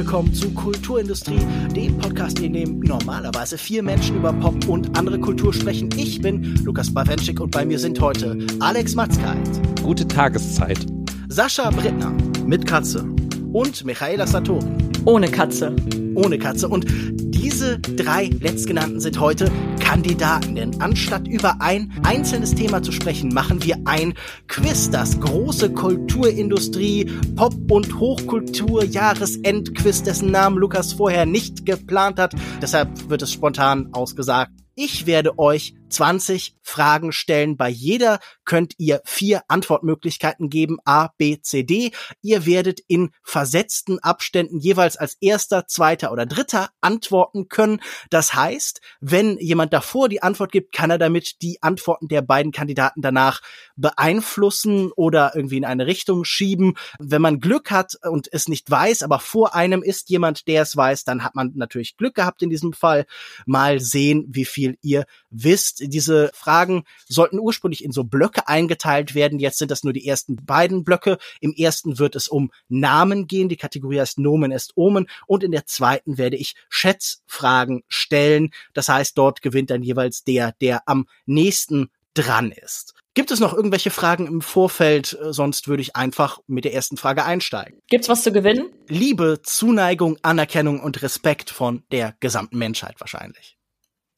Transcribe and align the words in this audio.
willkommen 0.00 0.32
zu 0.32 0.48
Kulturindustrie, 0.52 1.40
dem 1.76 1.98
Podcast, 1.98 2.38
in 2.38 2.54
dem 2.54 2.80
normalerweise 2.80 3.58
vier 3.58 3.82
Menschen 3.82 4.16
über 4.16 4.32
Pop 4.32 4.66
und 4.66 4.96
andere 4.96 5.20
Kultur 5.20 5.52
sprechen. 5.52 5.90
Ich 5.94 6.22
bin 6.22 6.54
Lukas 6.64 6.90
Bawenschik 6.90 7.38
und 7.38 7.50
bei 7.50 7.66
mir 7.66 7.78
sind 7.78 8.00
heute 8.00 8.38
Alex 8.60 8.94
Matzkeit. 8.94 9.36
Gute 9.82 10.08
Tageszeit. 10.08 10.86
Sascha 11.28 11.68
Brittner. 11.68 12.16
Mit 12.46 12.66
Katze. 12.66 13.04
Und 13.52 13.84
Michaela 13.84 14.26
Satori. 14.26 14.64
Ohne 15.04 15.30
Katze. 15.30 15.76
Ohne 16.14 16.38
Katze. 16.38 16.66
Und 16.66 16.86
diese 16.88 17.78
drei 17.78 18.30
letztgenannten 18.40 19.00
sind 19.00 19.20
heute 19.20 19.52
Kandidaten, 19.90 20.54
denn 20.54 20.80
anstatt 20.80 21.26
über 21.26 21.60
ein 21.60 21.92
einzelnes 22.04 22.54
Thema 22.54 22.80
zu 22.80 22.92
sprechen, 22.92 23.34
machen 23.34 23.64
wir 23.64 23.76
ein 23.86 24.14
Quiz, 24.46 24.88
das 24.88 25.18
große 25.18 25.72
Kulturindustrie, 25.72 27.06
Pop- 27.34 27.72
und 27.72 27.98
Hochkultur-Jahresendquiz, 27.98 30.04
dessen 30.04 30.30
Namen 30.30 30.58
Lukas 30.58 30.92
vorher 30.92 31.26
nicht 31.26 31.66
geplant 31.66 32.20
hat. 32.20 32.34
Deshalb 32.62 33.10
wird 33.10 33.22
es 33.22 33.32
spontan 33.32 33.88
ausgesagt. 33.90 34.52
Ich 34.76 35.08
werde 35.08 35.40
euch 35.40 35.74
20 35.90 36.56
Fragen 36.62 37.12
stellen. 37.12 37.56
Bei 37.56 37.68
jeder 37.68 38.20
könnt 38.44 38.74
ihr 38.78 39.02
vier 39.04 39.42
Antwortmöglichkeiten 39.48 40.50
geben, 40.50 40.78
A, 40.84 41.08
B, 41.18 41.40
C, 41.40 41.62
D. 41.62 41.92
Ihr 42.22 42.46
werdet 42.46 42.80
in 42.86 43.10
versetzten 43.22 43.98
Abständen 43.98 44.58
jeweils 44.58 44.96
als 44.96 45.16
erster, 45.20 45.66
zweiter 45.66 46.12
oder 46.12 46.26
dritter 46.26 46.70
antworten 46.80 47.48
können. 47.48 47.80
Das 48.08 48.34
heißt, 48.34 48.80
wenn 49.00 49.38
jemand 49.38 49.72
davor 49.72 50.08
die 50.08 50.22
Antwort 50.22 50.52
gibt, 50.52 50.72
kann 50.72 50.90
er 50.90 50.98
damit 50.98 51.42
die 51.42 51.62
Antworten 51.62 52.08
der 52.08 52.22
beiden 52.22 52.52
Kandidaten 52.52 53.02
danach 53.02 53.40
beeinflussen 53.76 54.92
oder 54.92 55.32
irgendwie 55.34 55.56
in 55.56 55.64
eine 55.64 55.86
Richtung 55.86 56.24
schieben. 56.24 56.74
Wenn 56.98 57.22
man 57.22 57.40
Glück 57.40 57.70
hat 57.70 57.96
und 58.02 58.28
es 58.32 58.48
nicht 58.48 58.70
weiß, 58.70 59.02
aber 59.02 59.18
vor 59.18 59.54
einem 59.54 59.82
ist 59.82 60.10
jemand, 60.10 60.46
der 60.46 60.62
es 60.62 60.76
weiß, 60.76 61.04
dann 61.04 61.24
hat 61.24 61.34
man 61.34 61.52
natürlich 61.54 61.96
Glück 61.96 62.14
gehabt 62.14 62.42
in 62.42 62.50
diesem 62.50 62.72
Fall. 62.72 63.06
Mal 63.46 63.80
sehen, 63.80 64.26
wie 64.28 64.44
viel 64.44 64.78
ihr 64.82 65.04
wisst 65.30 65.79
diese 65.80 66.30
Fragen 66.34 66.84
sollten 67.08 67.38
ursprünglich 67.38 67.84
in 67.84 67.92
so 67.92 68.04
Blöcke 68.04 68.48
eingeteilt 68.48 69.14
werden. 69.14 69.38
Jetzt 69.38 69.58
sind 69.58 69.70
das 69.70 69.84
nur 69.84 69.92
die 69.92 70.06
ersten 70.06 70.36
beiden 70.36 70.84
Blöcke. 70.84 71.18
Im 71.40 71.52
ersten 71.52 71.98
wird 71.98 72.16
es 72.16 72.28
um 72.28 72.50
Namen 72.68 73.26
gehen. 73.26 73.48
Die 73.48 73.56
Kategorie 73.56 74.00
heißt 74.00 74.18
Nomen 74.18 74.52
est 74.52 74.72
Omen. 74.76 75.08
Und 75.26 75.42
in 75.42 75.52
der 75.52 75.66
zweiten 75.66 76.18
werde 76.18 76.36
ich 76.36 76.54
Schätzfragen 76.68 77.82
stellen. 77.88 78.50
Das 78.74 78.88
heißt, 78.88 79.16
dort 79.16 79.42
gewinnt 79.42 79.70
dann 79.70 79.82
jeweils 79.82 80.24
der, 80.24 80.52
der 80.60 80.82
am 80.86 81.06
nächsten 81.26 81.90
dran 82.14 82.52
ist. 82.52 82.94
Gibt 83.14 83.32
es 83.32 83.40
noch 83.40 83.52
irgendwelche 83.52 83.90
Fragen 83.90 84.26
im 84.26 84.40
Vorfeld? 84.40 85.18
Sonst 85.30 85.66
würde 85.66 85.82
ich 85.82 85.96
einfach 85.96 86.38
mit 86.46 86.64
der 86.64 86.74
ersten 86.74 86.96
Frage 86.96 87.24
einsteigen. 87.24 87.80
Gibt's 87.88 88.08
was 88.08 88.22
zu 88.22 88.32
gewinnen? 88.32 88.70
Liebe, 88.86 89.40
Zuneigung, 89.42 90.16
Anerkennung 90.22 90.80
und 90.80 91.02
Respekt 91.02 91.50
von 91.50 91.82
der 91.90 92.14
gesamten 92.20 92.58
Menschheit 92.58 93.00
wahrscheinlich. 93.00 93.56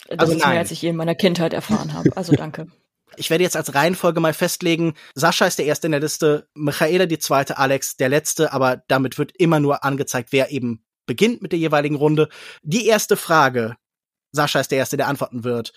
Das 0.09 0.19
also 0.21 0.33
ist 0.33 0.41
nein. 0.41 0.51
mehr, 0.51 0.59
als 0.61 0.71
ich 0.71 0.83
je 0.83 0.91
in 0.91 0.97
meiner 0.97 1.15
Kindheit 1.15 1.53
erfahren 1.53 1.93
habe. 1.93 2.17
Also 2.17 2.33
danke. 2.33 2.67
Ich 3.17 3.29
werde 3.29 3.45
jetzt 3.45 3.57
als 3.57 3.75
Reihenfolge 3.75 4.21
mal 4.21 4.33
festlegen, 4.33 4.95
Sascha 5.15 5.47
ist 5.47 5.59
der 5.59 5.67
Erste 5.67 5.87
in 5.87 5.91
der 5.91 6.01
Liste, 6.01 6.49
Michaela 6.55 7.05
die 7.05 7.19
Zweite, 7.19 7.59
Alex 7.59 7.99
der 7.99 8.09
Letzte, 8.09 8.55
aber 8.55 8.85
damit 8.89 9.19
wird 9.19 9.33
immer 9.37 9.61
nur 9.61 9.85
angezeigt, 9.85 10.33
wer 10.33 10.51
eben 10.51 10.83
beginnt 11.05 11.43
mit 11.43 11.53
der 11.53 11.59
jeweiligen 11.59 11.97
Runde. 11.97 12.31
Die 12.63 12.87
erste 12.87 13.19
Frage, 13.19 13.77
Sascha 14.31 14.61
ist 14.61 14.71
der 14.71 14.79
Erste, 14.79 14.97
der 14.97 15.09
antworten 15.09 15.45
wird. 15.45 15.75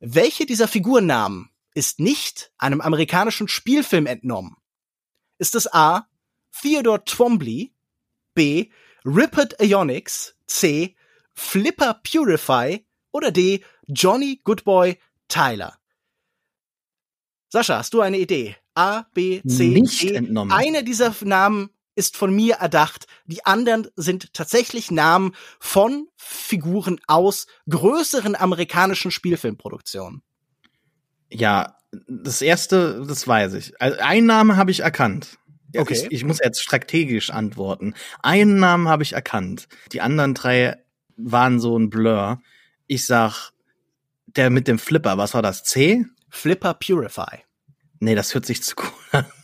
Welche 0.00 0.46
dieser 0.46 0.66
Figurennamen 0.66 1.50
ist 1.74 2.00
nicht 2.00 2.52
einem 2.56 2.80
amerikanischen 2.80 3.48
Spielfilm 3.48 4.06
entnommen? 4.06 4.56
Ist 5.38 5.54
es 5.54 5.72
A. 5.72 6.08
Theodore 6.60 7.04
Twombly, 7.04 7.74
B. 8.34 8.70
Ripper 9.04 9.48
Ionics, 9.60 10.36
C. 10.46 10.96
Flipper 11.34 12.00
Purify 12.02 12.84
oder 13.12 13.30
D. 13.30 13.64
Johnny 13.86 14.40
Goodboy 14.44 14.98
Tyler? 15.28 15.78
Sascha, 17.48 17.78
hast 17.78 17.94
du 17.94 18.00
eine 18.00 18.18
Idee? 18.18 18.56
A, 18.74 19.04
B, 19.14 19.42
C, 19.42 19.68
Nicht 19.68 20.02
D. 20.02 20.14
Entnommen. 20.14 20.52
Einer 20.52 20.82
dieser 20.82 21.14
Namen 21.22 21.70
ist 21.94 22.16
von 22.16 22.34
mir 22.34 22.56
erdacht. 22.56 23.06
Die 23.26 23.44
anderen 23.44 23.88
sind 23.96 24.32
tatsächlich 24.32 24.90
Namen 24.90 25.34
von 25.58 26.06
Figuren 26.16 27.00
aus 27.08 27.46
größeren 27.68 28.36
amerikanischen 28.36 29.10
Spielfilmproduktionen. 29.10 30.22
Ja, 31.30 31.76
das 32.06 32.40
erste, 32.40 33.04
das 33.06 33.26
weiß 33.26 33.54
ich. 33.54 33.80
Also, 33.80 33.98
einen 33.98 34.26
Namen 34.26 34.56
habe 34.56 34.70
ich 34.70 34.80
erkannt. 34.80 35.38
Okay. 35.76 35.94
Ich, 35.94 36.12
ich 36.12 36.24
muss 36.24 36.38
jetzt 36.42 36.62
strategisch 36.62 37.30
antworten. 37.30 37.94
Einen 38.22 38.58
Namen 38.58 38.88
habe 38.88 39.02
ich 39.02 39.12
erkannt. 39.12 39.68
Die 39.92 40.00
anderen 40.00 40.34
drei 40.34 40.76
waren 41.16 41.60
so 41.60 41.76
ein 41.76 41.90
Blur. 41.90 42.40
Ich 42.88 43.06
sag, 43.06 43.52
der 44.26 44.50
mit 44.50 44.66
dem 44.66 44.80
Flipper, 44.80 45.16
was 45.16 45.34
war 45.34 45.42
das? 45.42 45.62
C? 45.62 46.04
Flipper 46.28 46.74
Purify. 46.74 47.44
Nee, 48.00 48.16
das 48.16 48.34
hört 48.34 48.46
sich 48.46 48.62
zu 48.62 48.74
cool 48.78 48.90
an. 49.12 49.26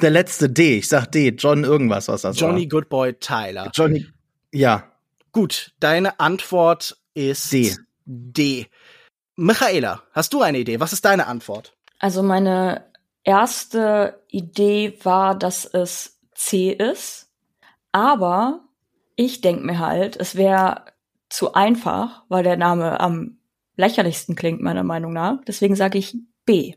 Der 0.00 0.08
letzte 0.08 0.48
D, 0.48 0.78
ich 0.78 0.88
sag 0.88 1.12
D, 1.12 1.28
John 1.36 1.62
irgendwas, 1.62 2.08
was 2.08 2.22
das 2.22 2.40
Johnny 2.40 2.62
war. 2.62 2.80
Goodboy 2.80 3.12
Tyler. 3.20 3.70
Johnny, 3.74 4.06
ja, 4.50 4.94
Gut, 5.34 5.72
deine 5.80 6.20
Antwort 6.20 6.96
ist 7.12 7.52
D. 7.52 7.74
D. 8.04 8.68
Michaela, 9.34 10.04
hast 10.12 10.32
du 10.32 10.42
eine 10.42 10.58
Idee? 10.58 10.78
Was 10.78 10.92
ist 10.92 11.04
deine 11.04 11.26
Antwort? 11.26 11.76
Also 11.98 12.22
meine 12.22 12.84
erste 13.24 14.22
Idee 14.28 14.96
war, 15.02 15.36
dass 15.36 15.64
es 15.64 16.20
C 16.36 16.70
ist. 16.70 17.32
Aber 17.90 18.60
ich 19.16 19.40
denk 19.40 19.64
mir 19.64 19.80
halt, 19.80 20.14
es 20.16 20.36
wäre 20.36 20.84
zu 21.34 21.54
einfach, 21.54 22.22
weil 22.28 22.44
der 22.44 22.56
Name 22.56 23.00
am 23.00 23.38
lächerlichsten 23.76 24.36
klingt, 24.36 24.60
meiner 24.60 24.84
Meinung 24.84 25.12
nach. 25.12 25.38
Deswegen 25.46 25.74
sage 25.74 25.98
ich 25.98 26.16
B. 26.44 26.74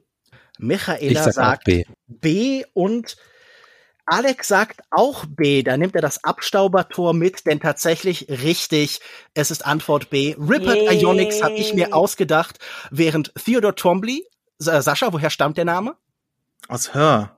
Michaela 0.58 1.00
Ich 1.12 1.20
sag 1.20 1.34
sagt 1.34 1.64
B. 1.66 1.84
B 2.08 2.64
und 2.74 3.18
Alex 4.08 4.48
sagt 4.48 4.82
auch 4.90 5.26
B. 5.28 5.62
Da 5.64 5.78
nimmt 5.78 5.94
er 5.94 6.02
das 6.02 6.24
Abstaubertor 6.24 7.14
mit, 7.14 7.46
denn 7.46 7.60
tatsächlich 7.60 8.28
richtig, 8.30 9.00
es 9.34 9.52
ist 9.52 9.66
Antwort 9.66 10.10
B. 10.10 10.36
Ripper 10.40 10.76
Yay. 10.76 11.02
Ionics 11.02 11.44
habe 11.44 11.56
ich 11.58 11.74
mir 11.74 11.94
ausgedacht, 11.94 12.58
während 12.90 13.34
Theodore 13.36 13.76
Twombly, 13.76 14.26
Sa- 14.58 14.82
Sascha, 14.82 15.14
woher 15.14 15.30
stammt 15.30 15.58
der 15.58 15.66
Name? 15.66 15.96
aus 16.70 16.94
Her. 16.96 17.37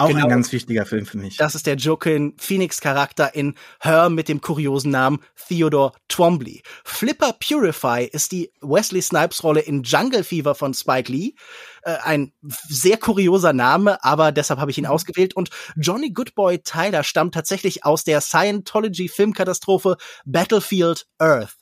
Auch 0.00 0.08
Genau. 0.08 0.24
ein 0.24 0.30
ganz 0.30 0.50
wichtiger 0.52 0.86
Film 0.86 1.04
für 1.06 1.18
mich. 1.18 1.36
Das 1.36 1.54
ist 1.54 1.66
der 1.66 1.76
Joaquin 1.76 2.34
Phoenix 2.38 2.80
Charakter 2.80 3.34
in 3.34 3.54
Her 3.80 4.08
mit 4.08 4.28
dem 4.28 4.40
kuriosen 4.40 4.90
Namen 4.90 5.20
Theodore 5.48 5.92
Twombly. 6.08 6.62
Flipper 6.84 7.34
Purify 7.34 8.04
ist 8.10 8.32
die 8.32 8.50
Wesley 8.60 9.02
Snipes 9.02 9.44
Rolle 9.44 9.60
in 9.60 9.82
Jungle 9.82 10.24
Fever 10.24 10.54
von 10.54 10.72
Spike 10.74 11.12
Lee. 11.12 11.34
Äh, 11.82 11.96
ein 12.02 12.32
sehr 12.42 12.96
kurioser 12.96 13.52
Name, 13.52 14.02
aber 14.02 14.32
deshalb 14.32 14.58
habe 14.60 14.70
ich 14.70 14.78
ihn 14.78 14.86
ausgewählt. 14.86 15.34
Und 15.34 15.50
Johnny 15.76 16.10
Goodboy 16.12 16.58
Tyler 16.62 17.04
stammt 17.04 17.34
tatsächlich 17.34 17.84
aus 17.84 18.04
der 18.04 18.20
Scientology 18.20 19.08
Filmkatastrophe 19.08 19.96
Battlefield 20.24 21.06
Earth. 21.18 21.59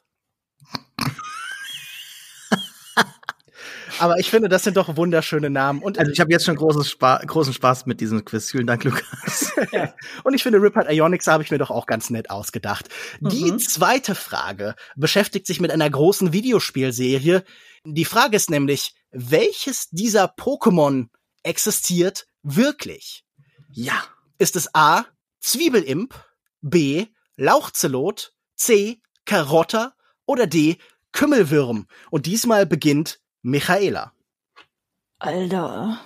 Aber 3.99 4.19
ich 4.19 4.31
finde, 4.31 4.49
das 4.49 4.65
sind 4.65 4.77
doch 4.77 4.97
wunderschöne 4.97 5.51
Namen. 5.51 5.83
Und 5.83 5.99
also 5.99 6.11
ich 6.13 6.21
habe 6.21 6.31
jetzt 6.31 6.45
schon 6.45 6.57
großes 6.57 6.91
Spa 6.91 7.19
großen 7.19 7.53
Spaß 7.53 7.87
mit 7.87 8.01
diesem 8.01 8.25
Quiz. 8.25 8.51
Vielen 8.51 8.67
Dank, 8.67 8.85
Lukas. 8.85 9.53
Und 10.25 10.35
ich 10.35 10.43
finde, 10.43 10.61
Ripper 10.61 10.91
Ionics 10.91 11.27
habe 11.27 11.43
ich 11.43 11.51
mir 11.51 11.59
doch 11.59 11.71
auch 11.71 11.87
ganz 11.87 12.11
nett 12.11 12.31
ausgedacht. 12.31 12.89
Die 13.21 13.51
Mhm. 13.53 13.59
zweite 13.59 14.15
Frage 14.15 14.75
beschäftigt 14.97 15.47
sich 15.47 15.61
mit 15.61 15.71
einer 15.71 15.89
großen 15.89 16.33
Videospielserie. 16.33 17.45
Die 17.85 18.05
Frage 18.05 18.37
ist 18.37 18.51
nämlich, 18.51 18.95
welches 19.11 19.89
dieser 19.91 20.27
Pokémon 20.27 21.07
existiert 21.43 22.27
wirklich? 22.43 23.25
ja. 23.73 24.03
Ist 24.41 24.55
es 24.55 24.73
A. 24.73 25.05
Zwiebelimp, 25.41 26.15
B. 26.61 27.07
Lauchzelot, 27.37 28.33
C. 28.57 29.01
Karotter 29.25 29.95
oder 30.27 30.47
D. 30.47 30.77
Kümmelwürm? 31.13 31.87
Und 32.11 32.27
diesmal 32.27 32.67
beginnt 32.67 33.19
Michaela. 33.43 34.13
Alter. 35.19 35.99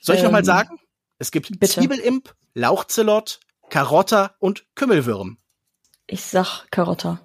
Soll 0.00 0.16
ich 0.16 0.22
noch 0.22 0.30
mal 0.30 0.38
Ähm, 0.40 0.44
sagen? 0.44 0.78
Es 1.18 1.30
gibt 1.30 1.48
bitte. 1.58 1.72
Zwiebelimp, 1.80 2.34
Lauchzelot, 2.54 3.40
Karotter 3.70 4.34
und 4.38 4.64
Kümmelwürm. 4.74 5.38
Ich 6.06 6.24
sag 6.24 6.66
Karotta. 6.70 7.20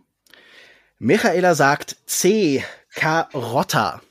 Michaela 0.99 1.55
sagt 1.55 1.97
C. 2.05 2.63
Karotta. 2.95 4.01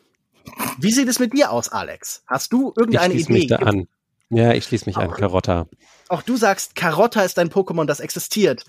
Wie 0.78 0.90
sieht 0.92 1.08
es 1.08 1.18
mit 1.18 1.32
dir 1.32 1.50
aus, 1.50 1.68
Alex? 1.70 2.22
Hast 2.26 2.52
du 2.52 2.70
Ich 2.70 2.76
irgendeine 2.78 3.14
schließe 3.14 3.30
Idee? 3.30 3.38
mich 3.38 3.46
da 3.48 3.56
an. 3.56 3.88
Ja, 4.30 4.52
ich 4.52 4.64
schließe 4.64 4.86
mich 4.86 4.96
an. 4.96 5.10
Auch- 5.10 5.16
Karotta. 5.16 5.66
Auch 6.08 6.22
du 6.22 6.36
sagst, 6.36 6.74
Karotta 6.74 7.22
ist 7.22 7.38
ein 7.38 7.48
Pokémon, 7.50 7.86
das 7.86 8.00
existiert. 8.00 8.64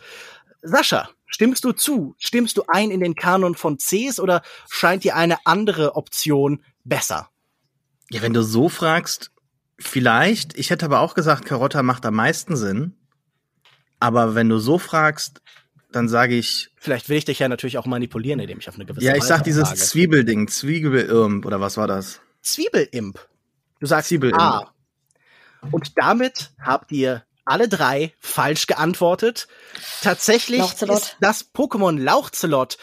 Sascha, 0.63 1.09
stimmst 1.25 1.65
du 1.65 1.73
zu? 1.73 2.15
Stimmst 2.17 2.57
du 2.57 2.63
ein 2.67 2.89
in 2.89 3.01
den 3.01 3.15
Kanon 3.15 3.55
von 3.55 3.77
Cs 3.77 4.19
oder 4.19 4.41
scheint 4.69 5.03
dir 5.03 5.15
eine 5.15 5.45
andere 5.45 5.95
Option 5.95 6.63
besser? 6.85 7.29
Ja, 8.09 8.21
wenn 8.21 8.33
du 8.33 8.43
so 8.43 8.69
fragst, 8.69 9.31
vielleicht. 9.77 10.57
Ich 10.57 10.69
hätte 10.69 10.85
aber 10.85 11.01
auch 11.01 11.15
gesagt, 11.15 11.45
Karotta 11.45 11.83
macht 11.83 12.05
am 12.05 12.15
meisten 12.15 12.55
Sinn. 12.55 12.95
Aber 13.99 14.35
wenn 14.35 14.49
du 14.49 14.57
so 14.59 14.77
fragst, 14.77 15.41
dann 15.91 16.07
sage 16.07 16.35
ich. 16.35 16.71
Vielleicht 16.77 17.09
will 17.09 17.17
ich 17.17 17.25
dich 17.25 17.39
ja 17.39 17.49
natürlich 17.49 17.77
auch 17.77 17.85
manipulieren, 17.85 18.39
indem 18.39 18.59
ich 18.59 18.69
auf 18.69 18.75
eine 18.75 18.85
gewisse 18.85 19.05
Ja, 19.05 19.13
ich 19.13 19.21
Weise 19.21 19.27
sag 19.27 19.43
dieses. 19.43 19.73
Zwiebelding, 19.89 20.47
Zwiebelimp 20.47 21.45
oder 21.45 21.59
was 21.59 21.77
war 21.77 21.87
das? 21.87 22.21
Zwiebelimp. 22.41 23.19
Du 23.79 23.85
sagst 23.85 24.09
Zwiebelimp. 24.09 24.41
A. 24.41 24.73
Und 25.71 25.97
damit 25.97 26.51
habt 26.59 26.91
ihr 26.91 27.23
alle 27.45 27.67
drei 27.67 28.13
falsch 28.19 28.67
geantwortet. 28.67 29.47
Tatsächlich 30.01 30.59
Lauchzelot. 30.59 30.97
ist 31.01 31.17
das 31.19 31.53
Pokémon 31.53 31.99
Lauchzelot 32.01 32.77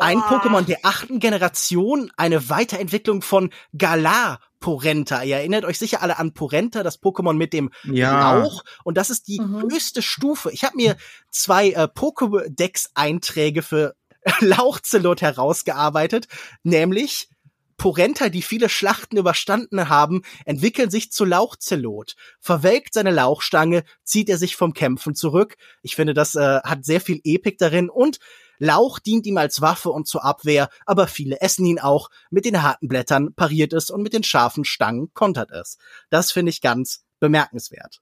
ein 0.00 0.16
Oh. 0.18 0.22
Pokémon 0.22 0.62
der 0.62 0.78
achten 0.84 1.20
Generation, 1.20 2.10
eine 2.16 2.48
Weiterentwicklung 2.48 3.20
von 3.20 3.50
Galar 3.76 4.40
Porenta. 4.58 5.22
Ihr 5.22 5.36
erinnert 5.36 5.66
euch 5.66 5.78
sicher 5.78 6.00
alle 6.00 6.18
an 6.18 6.32
Porenta, 6.32 6.82
das 6.82 7.02
Pokémon 7.02 7.34
mit 7.34 7.52
dem 7.52 7.70
Ja. 7.84 8.38
Lauch. 8.38 8.64
Und 8.84 8.96
das 8.96 9.10
ist 9.10 9.28
die 9.28 9.38
Mhm. 9.38 9.60
höchste 9.70 10.00
Stufe. 10.00 10.50
Ich 10.50 10.64
habe 10.64 10.76
mir 10.76 10.96
zwei 11.30 11.72
äh, 11.72 11.88
Pokédex-Einträge 11.88 13.62
für 13.62 13.94
Lauchzelot 14.40 15.20
herausgearbeitet, 15.20 16.26
nämlich 16.62 17.28
Porenta, 17.76 18.28
die 18.28 18.42
viele 18.42 18.68
Schlachten 18.68 19.16
überstanden 19.16 19.88
haben, 19.88 20.22
entwickeln 20.44 20.90
sich 20.90 21.10
zu 21.12 21.24
Lauchzelot. 21.24 22.14
Verwelkt 22.40 22.94
seine 22.94 23.10
Lauchstange, 23.10 23.84
zieht 24.04 24.28
er 24.28 24.38
sich 24.38 24.56
vom 24.56 24.74
Kämpfen 24.74 25.14
zurück. 25.14 25.56
Ich 25.82 25.96
finde, 25.96 26.14
das 26.14 26.34
äh, 26.34 26.60
hat 26.62 26.84
sehr 26.84 27.00
viel 27.00 27.20
Epik 27.24 27.58
darin 27.58 27.90
und 27.90 28.18
Lauch 28.58 29.00
dient 29.00 29.26
ihm 29.26 29.38
als 29.38 29.60
Waffe 29.60 29.90
und 29.90 30.06
zur 30.06 30.24
Abwehr, 30.24 30.68
aber 30.86 31.08
viele 31.08 31.40
essen 31.40 31.66
ihn 31.66 31.80
auch. 31.80 32.10
Mit 32.30 32.44
den 32.44 32.62
harten 32.62 32.86
Blättern 32.86 33.34
pariert 33.34 33.72
es 33.72 33.90
und 33.90 34.02
mit 34.02 34.12
den 34.12 34.22
scharfen 34.22 34.64
Stangen 34.64 35.12
kontert 35.14 35.50
es. 35.50 35.78
Das 36.10 36.30
finde 36.30 36.50
ich 36.50 36.60
ganz 36.60 37.02
bemerkenswert. 37.18 38.00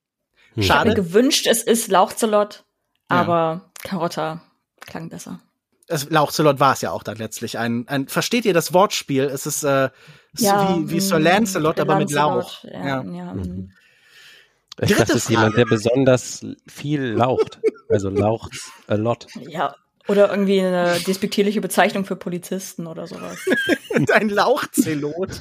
Hm. 0.54 0.62
Ich 0.62 0.70
habe 0.70 0.90
mir 0.90 0.96
Schade. 0.96 1.02
gewünscht, 1.02 1.46
es 1.46 1.62
ist 1.62 1.88
Lauchzelot, 1.88 2.64
Ja. 3.10 3.16
aber 3.20 3.70
Karotta 3.82 4.42
klang 4.80 5.08
besser. 5.08 5.40
Es, 5.90 6.08
Lauchzelot 6.08 6.60
war 6.60 6.72
es 6.72 6.80
ja 6.80 6.90
auch 6.92 7.02
dann 7.02 7.16
letztlich. 7.16 7.58
Ein, 7.58 7.86
ein, 7.88 8.08
versteht 8.08 8.44
ihr 8.44 8.54
das 8.54 8.72
Wortspiel? 8.72 9.24
Es 9.24 9.46
ist, 9.46 9.64
äh, 9.64 9.90
ist 10.32 10.44
wie, 10.44 10.90
wie 10.90 11.00
Sir 11.00 11.18
mm, 11.18 11.22
Lancelot, 11.22 11.80
aber 11.80 11.96
mit 11.96 12.10
Lauch. 12.10 12.64
Ja, 12.64 13.02
Ja. 13.02 13.02
ja. 13.02 13.34
Mhm. 13.34 13.42
mm. 13.42 13.72
Ich 14.82 14.88
Dritte 14.88 15.00
dachte, 15.00 15.12
es 15.12 15.24
ist 15.24 15.30
jemand, 15.30 15.56
der 15.58 15.66
besonders 15.66 16.46
viel 16.66 17.02
laucht. 17.02 17.60
Also 17.90 18.08
laucht 18.08 18.52
a 18.86 18.94
lot. 18.94 19.26
ja. 19.34 19.74
Oder 20.08 20.30
irgendwie 20.30 20.60
eine 20.60 20.98
despektierliche 21.06 21.60
Bezeichnung 21.60 22.04
für 22.04 22.16
Polizisten 22.16 22.86
oder 22.86 23.06
sowas. 23.06 23.38
Ein 24.12 24.28
Lauchzelot. 24.30 25.40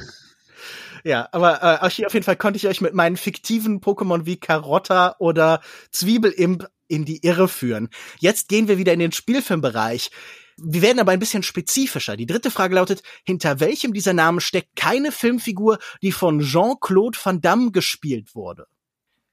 Ja, 1.03 1.29
aber 1.31 1.63
äh, 1.63 1.85
auf 1.85 2.13
jeden 2.13 2.23
Fall 2.23 2.35
konnte 2.35 2.57
ich 2.57 2.67
euch 2.67 2.81
mit 2.81 2.93
meinen 2.93 3.17
fiktiven 3.17 3.81
Pokémon 3.81 4.25
wie 4.25 4.37
Karotta 4.37 5.15
oder 5.19 5.61
Zwiebelimp 5.91 6.67
in 6.87 7.05
die 7.05 7.25
Irre 7.25 7.47
führen. 7.47 7.89
Jetzt 8.19 8.49
gehen 8.49 8.67
wir 8.67 8.77
wieder 8.77 8.93
in 8.93 8.99
den 8.99 9.11
Spielfilmbereich. 9.11 10.11
Wir 10.61 10.81
werden 10.81 10.99
aber 10.99 11.11
ein 11.11 11.19
bisschen 11.19 11.43
spezifischer. 11.43 12.17
Die 12.17 12.25
dritte 12.25 12.51
Frage 12.51 12.75
lautet, 12.75 13.03
hinter 13.23 13.59
welchem 13.59 13.93
dieser 13.93 14.13
Namen 14.13 14.39
steckt 14.41 14.75
keine 14.75 15.11
Filmfigur, 15.11 15.79
die 16.01 16.11
von 16.11 16.39
Jean-Claude 16.39 17.17
Van 17.21 17.41
Damme 17.41 17.71
gespielt 17.71 18.35
wurde? 18.35 18.67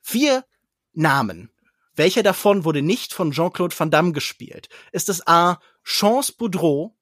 Vier 0.00 0.44
Namen. 0.92 1.50
Welcher 1.94 2.22
davon 2.22 2.64
wurde 2.64 2.82
nicht 2.82 3.14
von 3.14 3.32
Jean-Claude 3.32 3.74
Van 3.78 3.90
Damme 3.90 4.12
gespielt? 4.12 4.68
Ist 4.92 5.08
es 5.08 5.26
A. 5.26 5.58
Chance 5.84 6.34
Boudreau, 6.36 6.96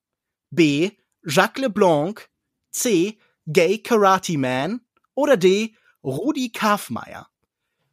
B. 0.51 0.93
Jacques 1.25 1.63
Leblanc, 1.63 2.29
C. 2.71 3.19
Gay 3.47 3.79
Karate 3.79 4.39
Man 4.39 4.81
oder 5.15 5.37
D. 5.37 5.75
Rudi 6.03 6.51
Kafmeier? 6.51 7.29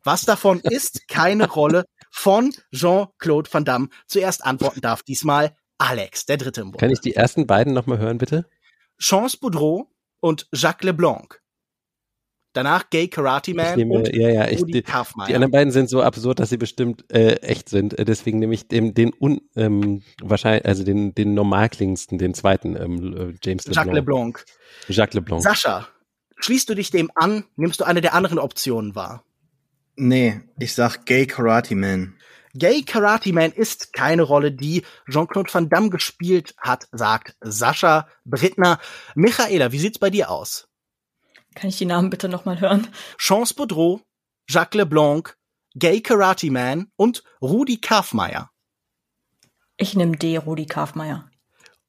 Was 0.03 0.23
davon 0.23 0.59
ist 0.59 1.07
keine 1.07 1.49
Rolle 1.49 1.85
von 2.09 2.53
Jean-Claude 2.73 3.51
Van 3.51 3.65
Damme? 3.65 3.89
Zuerst 4.07 4.43
antworten 4.43 4.81
darf 4.81 5.03
diesmal 5.03 5.55
Alex, 5.81 6.27
der 6.27 6.37
dritte 6.37 6.61
im 6.61 6.67
Bunde. 6.67 6.77
Kann 6.77 6.91
ich 6.91 6.99
die 6.99 7.15
ersten 7.15 7.47
beiden 7.47 7.73
nochmal 7.73 7.97
hören, 7.97 8.19
bitte? 8.19 8.45
Chance 8.99 9.37
Boudreau 9.41 9.87
und 10.19 10.47
Jacques 10.53 10.85
Leblanc. 10.85 11.41
Danach 12.53 12.89
Gay 12.91 13.07
Karate 13.07 13.55
Man 13.55 13.77
nehme, 13.77 13.93
und 13.93 14.13
ja, 14.13 14.29
ja, 14.29 14.47
ich, 14.47 14.63
die, 14.65 14.83
die 14.83 15.33
anderen 15.33 15.51
beiden 15.51 15.71
sind 15.71 15.89
so 15.89 16.03
absurd, 16.03 16.39
dass 16.39 16.49
sie 16.49 16.57
bestimmt 16.57 17.11
äh, 17.11 17.37
echt 17.37 17.69
sind. 17.69 17.97
Äh, 17.97 18.05
Deswegen 18.05 18.39
nehme 18.39 18.53
ich 18.53 18.67
den, 18.67 18.93
den 18.93 19.11
un, 19.19 19.41
ähm, 19.55 20.03
wahrscheinlich, 20.21 20.65
also 20.65 20.83
den, 20.83 21.15
den 21.15 21.33
normalklingendsten, 21.33 22.19
den 22.19 22.35
zweiten, 22.35 22.75
ähm, 22.75 23.17
äh, 23.17 23.33
James 23.41 23.65
LeBlanc. 23.65 23.75
Jacques 23.75 23.93
Leblanc. 23.93 24.45
Jacques 24.87 25.13
LeBlanc. 25.15 25.41
Sascha, 25.41 25.87
schließt 26.37 26.69
du 26.69 26.75
dich 26.75 26.91
dem 26.91 27.09
an? 27.15 27.45
Nimmst 27.55 27.79
du 27.79 27.85
eine 27.85 28.01
der 28.01 28.13
anderen 28.13 28.37
Optionen 28.37 28.93
wahr? 28.93 29.23
Nee, 29.95 30.41
ich 30.59 30.73
sag 30.73 31.05
Gay 31.05 31.25
Karate 31.25 31.75
Man. 31.75 32.17
Gay 32.53 32.83
Karate 32.83 33.33
Man 33.33 33.51
ist 33.51 33.93
keine 33.93 34.23
Rolle, 34.23 34.51
die 34.51 34.83
Jean-Claude 35.09 35.53
Van 35.53 35.69
Damme 35.69 35.89
gespielt 35.89 36.53
hat, 36.57 36.87
sagt 36.91 37.35
Sascha 37.41 38.07
Brittner. 38.25 38.79
Michaela, 39.15 39.71
wie 39.71 39.79
sieht's 39.79 39.99
bei 39.99 40.09
dir 40.09 40.29
aus? 40.29 40.67
Kann 41.55 41.69
ich 41.69 41.77
die 41.77 41.85
Namen 41.85 42.09
bitte 42.09 42.29
nochmal 42.29 42.59
hören? 42.59 42.87
Chance 43.17 43.53
Boudreau, 43.53 44.01
Jacques 44.49 44.77
Leblanc, 44.77 45.37
Gay 45.75 46.01
Karate 46.01 46.51
Man 46.51 46.91
und 46.95 47.23
Rudi 47.41 47.77
Kafmeier. 47.79 48.49
Ich 49.77 49.95
nehme 49.95 50.17
D, 50.17 50.37
Rudi 50.37 50.65
Kafmeier. 50.65 51.30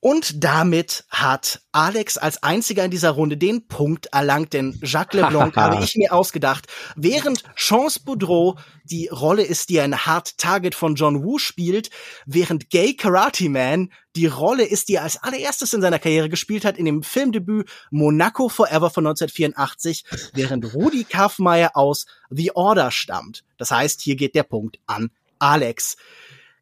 Und 0.04 0.42
damit 0.42 1.04
hat 1.10 1.62
Alex 1.70 2.18
als 2.18 2.42
einziger 2.42 2.84
in 2.84 2.90
dieser 2.90 3.10
Runde 3.10 3.36
den 3.36 3.68
Punkt 3.68 4.06
erlangt, 4.06 4.52
denn 4.52 4.76
Jacques 4.82 5.14
Leblanc 5.14 5.54
habe 5.56 5.84
ich 5.84 5.94
mir 5.94 6.12
ausgedacht. 6.12 6.66
Während 6.96 7.44
Chance 7.54 8.00
Boudreau 8.04 8.58
die 8.82 9.06
Rolle 9.06 9.44
ist, 9.44 9.68
die 9.68 9.78
ein 9.78 9.96
Hard 10.04 10.38
Target 10.38 10.74
von 10.74 10.96
John 10.96 11.22
Woo 11.22 11.38
spielt, 11.38 11.90
während 12.26 12.68
Gay 12.68 12.96
Karate 12.96 13.48
Man 13.48 13.92
die 14.16 14.26
Rolle 14.26 14.64
ist, 14.64 14.88
die 14.88 14.96
er 14.96 15.04
als 15.04 15.22
allererstes 15.22 15.72
in 15.72 15.82
seiner 15.82 16.00
Karriere 16.00 16.28
gespielt 16.28 16.64
hat, 16.64 16.78
in 16.78 16.84
dem 16.84 17.04
Filmdebüt 17.04 17.70
Monaco 17.92 18.48
Forever 18.48 18.90
von 18.90 19.06
1984, 19.06 20.04
während 20.34 20.74
Rudi 20.74 21.04
Kaffmeier 21.04 21.76
aus 21.76 22.06
The 22.28 22.56
Order 22.56 22.90
stammt. 22.90 23.44
Das 23.56 23.70
heißt, 23.70 24.00
hier 24.00 24.16
geht 24.16 24.34
der 24.34 24.42
Punkt 24.42 24.80
an 24.86 25.12
Alex. 25.38 25.96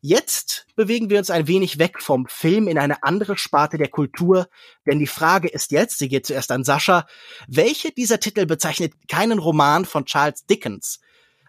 Jetzt 0.02 0.66
bewegen 0.76 1.10
wir 1.10 1.18
uns 1.18 1.28
ein 1.28 1.46
wenig 1.46 1.78
weg 1.78 2.00
vom 2.00 2.26
Film 2.26 2.68
in 2.68 2.78
eine 2.78 3.02
andere 3.02 3.36
Sparte 3.36 3.76
der 3.76 3.88
Kultur, 3.88 4.48
denn 4.86 4.98
die 4.98 5.06
Frage 5.06 5.48
ist 5.48 5.72
jetzt, 5.72 5.98
sie 5.98 6.08
geht 6.08 6.24
zuerst 6.24 6.50
an 6.52 6.64
Sascha, 6.64 7.06
welche 7.48 7.92
dieser 7.92 8.18
Titel 8.18 8.46
bezeichnet 8.46 8.94
keinen 9.08 9.38
Roman 9.38 9.84
von 9.84 10.06
Charles 10.06 10.46
Dickens? 10.46 11.00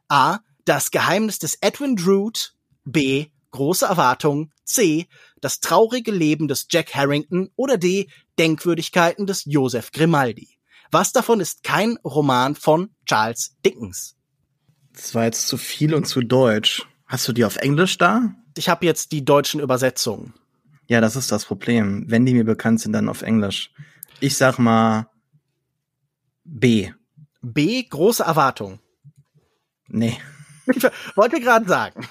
A. 0.10 0.40
Das 0.66 0.92
Geheimnis 0.92 1.40
des 1.40 1.58
Edwin 1.62 1.96
Drood, 1.96 2.54
B. 2.84 3.28
Große 3.52 3.86
Erwartung, 3.86 4.52
C. 4.66 5.08
Das 5.40 5.62
traurige 5.62 6.12
Leben 6.12 6.50
des 6.50 6.68
Jack 6.70 6.94
Harrington 6.94 7.50
oder 7.56 7.78
D. 7.78 8.10
Denkwürdigkeiten 8.38 9.26
des 9.28 9.44
Joseph 9.46 9.92
Grimaldi. 9.92 10.58
Was 10.92 11.14
davon 11.14 11.40
ist 11.40 11.64
kein 11.64 11.98
Roman 12.04 12.56
von 12.56 12.94
Charles 13.06 13.56
Dickens? 13.66 14.18
Das 14.94 15.16
war 15.16 15.24
jetzt 15.24 15.48
zu 15.48 15.56
viel 15.56 15.94
und 15.94 16.06
zu 16.06 16.22
deutsch. 16.22 16.86
Hast 17.06 17.28
du 17.28 17.34
die 17.34 17.46
auf 17.46 17.56
Englisch 17.58 17.98
da? 17.98 18.36
Ich 18.58 18.70
habe 18.70 18.86
jetzt 18.86 19.12
die 19.12 19.24
deutschen 19.24 19.60
Übersetzungen. 19.60 20.34
Ja, 20.88 21.00
das 21.02 21.16
ist 21.16 21.32
das 21.32 21.46
Problem. 21.46 22.06
Wenn 22.08 22.26
die 22.26 22.34
mir 22.34 22.44
bekannt 22.44 22.82
sind, 22.82 22.94
dann 22.94 23.10
auf 23.10 23.22
Englisch. 23.22 23.72
Ich 24.20 24.36
sag 24.38 24.60
mal 24.60 25.08
B. 26.44 26.92
B. 27.42 27.84
Große 27.84 28.24
Erwartung. 28.24 28.80
Nee. 29.88 30.18
Ich 30.68 30.84
wollte 31.16 31.40
gerade 31.40 31.68
sagen. 31.68 32.08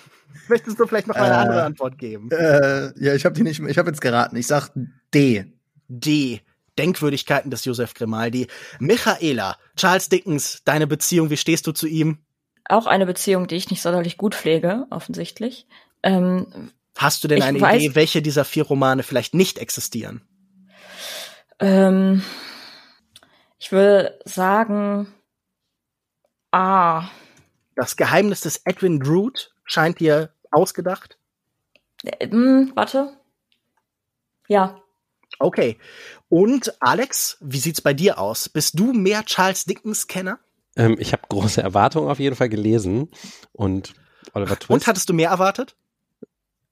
Möchtest 0.48 0.80
du 0.80 0.86
vielleicht 0.86 1.06
noch 1.06 1.14
mal 1.14 1.24
eine 1.24 1.34
Äh, 1.34 1.38
andere 1.38 1.62
Antwort 1.62 1.98
geben? 1.98 2.30
Äh, 2.30 2.92
ja, 3.02 3.14
ich 3.14 3.24
habe 3.24 3.34
die 3.34 3.42
nicht. 3.42 3.60
Ich 3.60 3.78
habe 3.78 3.90
jetzt 3.90 4.00
geraten. 4.00 4.36
Ich 4.36 4.46
sag 4.46 4.70
D. 5.14 5.44
D. 5.88 6.40
Denkwürdigkeiten 6.78 7.50
des 7.50 7.64
Joseph 7.64 7.94
Grimaldi. 7.94 8.46
Michaela, 8.78 9.56
Charles 9.76 10.08
Dickens, 10.08 10.62
deine 10.64 10.86
Beziehung, 10.86 11.30
wie 11.30 11.36
stehst 11.36 11.66
du 11.66 11.72
zu 11.72 11.86
ihm? 11.86 12.18
Auch 12.64 12.86
eine 12.86 13.06
Beziehung, 13.06 13.46
die 13.46 13.56
ich 13.56 13.70
nicht 13.70 13.82
sonderlich 13.82 14.16
gut 14.16 14.34
pflege, 14.34 14.86
offensichtlich. 14.90 15.66
Ähm, 16.02 16.70
Hast 16.96 17.24
du 17.24 17.28
denn 17.28 17.42
eine 17.42 17.58
weiß- 17.58 17.76
Idee, 17.76 17.94
welche 17.94 18.22
dieser 18.22 18.44
vier 18.44 18.64
Romane 18.64 19.02
vielleicht 19.02 19.34
nicht 19.34 19.58
existieren? 19.58 20.22
ähm, 21.58 22.22
ich 23.58 23.70
will 23.72 24.18
sagen 24.24 25.12
A. 26.50 27.08
Das 27.76 27.96
Geheimnis 27.96 28.40
des 28.40 28.62
Edwin 28.64 28.98
Drood 29.00 29.54
scheint 29.64 30.00
dir 30.00 30.34
ausgedacht. 30.50 31.18
Äh, 32.04 32.28
hm, 32.28 32.72
warte. 32.74 33.16
Ja, 34.48 34.80
Okay. 35.38 35.78
Und 36.28 36.74
Alex, 36.82 37.38
wie 37.40 37.60
sieht's 37.60 37.80
bei 37.80 37.94
dir 37.94 38.18
aus? 38.18 38.48
Bist 38.48 38.78
du 38.78 38.92
mehr 38.92 39.24
Charles 39.24 39.64
Dickens 39.64 40.06
Kenner? 40.06 40.38
Ähm, 40.76 40.96
ich 40.98 41.12
habe 41.12 41.22
große 41.28 41.62
Erwartungen 41.62 42.10
auf 42.10 42.18
jeden 42.18 42.36
Fall 42.36 42.48
gelesen 42.50 43.08
und 43.52 43.94
Oliver 44.34 44.58
Twist. 44.58 44.70
Und 44.70 44.86
hattest 44.86 45.08
du 45.08 45.14
mehr 45.14 45.30
erwartet? 45.30 45.76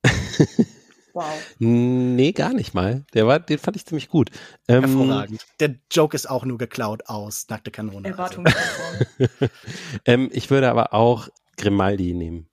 wow. 1.12 1.25
nee, 1.59 2.33
gar 2.33 2.52
nicht 2.52 2.75
mal. 2.75 3.05
Der 3.14 3.26
war, 3.26 3.40
den 3.40 3.59
fand 3.59 3.76
ich 3.76 3.87
ziemlich 3.87 4.09
gut. 4.09 4.31
Ähm, 4.69 4.85
Hervorragend. 4.85 5.47
Der 5.61 5.75
Joke 5.90 6.14
ist 6.14 6.28
auch 6.28 6.45
nur 6.45 6.59
geklaut 6.59 7.02
aus 7.07 7.47
Nackte 7.49 7.71
Kanone. 7.71 8.09
Also. 8.09 8.43
Erwartungskonform. 8.43 9.50
ähm, 10.05 10.31
ich 10.33 10.50
würde 10.50 10.71
aber 10.71 10.95
auch 10.95 11.28
Grimaldi 11.57 12.14
nehmen. 12.14 12.49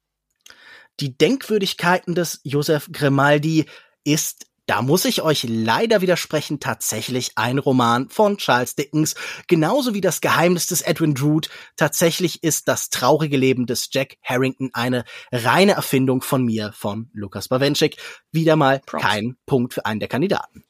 Die 0.99 1.17
Denkwürdigkeiten 1.17 2.15
des 2.15 2.39
Josef 2.43 2.89
Grimaldi 2.91 3.65
ist 4.03 4.47
da 4.65 4.81
muss 4.81 5.05
ich 5.05 5.21
euch 5.21 5.45
leider 5.47 6.01
widersprechen, 6.01 6.59
tatsächlich 6.59 7.33
ein 7.35 7.59
Roman 7.59 8.09
von 8.09 8.37
Charles 8.37 8.75
Dickens, 8.75 9.15
genauso 9.47 9.93
wie 9.93 10.01
das 10.01 10.21
Geheimnis 10.21 10.67
des 10.67 10.81
Edwin 10.81 11.13
Drood. 11.13 11.49
Tatsächlich 11.75 12.43
ist 12.43 12.67
das 12.67 12.89
traurige 12.89 13.37
Leben 13.37 13.67
des 13.67 13.89
Jack 13.91 14.17
Harrington 14.23 14.71
eine 14.73 15.05
reine 15.31 15.73
Erfindung 15.73 16.21
von 16.21 16.43
mir, 16.43 16.73
von 16.73 17.09
Lukas 17.13 17.47
Bawenschik. 17.47 17.97
Wieder 18.31 18.55
mal 18.55 18.79
Props. 18.79 19.03
kein 19.03 19.37
Punkt 19.45 19.73
für 19.75 19.85
einen 19.85 19.99
der 19.99 20.09
Kandidaten. 20.09 20.63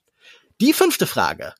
Die 0.60 0.74
fünfte 0.74 1.08
Frage. 1.08 1.54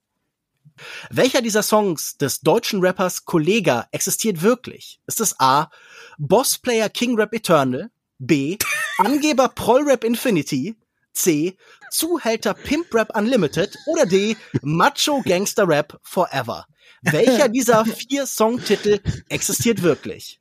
Welcher 1.10 1.42
dieser 1.42 1.64
Songs 1.64 2.18
des 2.18 2.42
deutschen 2.42 2.82
Rappers 2.82 3.24
Kollega 3.24 3.88
existiert 3.92 4.42
wirklich? 4.42 5.00
Ist 5.08 5.22
es 5.22 5.40
A. 5.40 5.70
Boss 6.18 6.58
Player 6.58 6.90
King 6.90 7.16
Rap 7.16 7.34
Eternal? 7.34 7.92
B. 8.18 8.58
Angeber 8.98 9.50
Proll 9.50 9.84
Rap 9.90 10.04
Infinity? 10.04 10.76
C. 11.16 11.58
Zuhälter 11.90 12.54
Pimp 12.54 12.94
Rap 12.94 13.16
Unlimited 13.16 13.76
oder 13.88 14.06
D. 14.06 14.36
Macho 14.62 15.22
Gangster 15.26 15.68
Rap 15.68 16.00
Forever. 16.04 16.66
Welcher 17.02 17.50
dieser 17.50 17.86
vier 17.86 18.26
Songtitel 18.26 19.00
existiert 19.30 19.82
wirklich? 19.82 20.40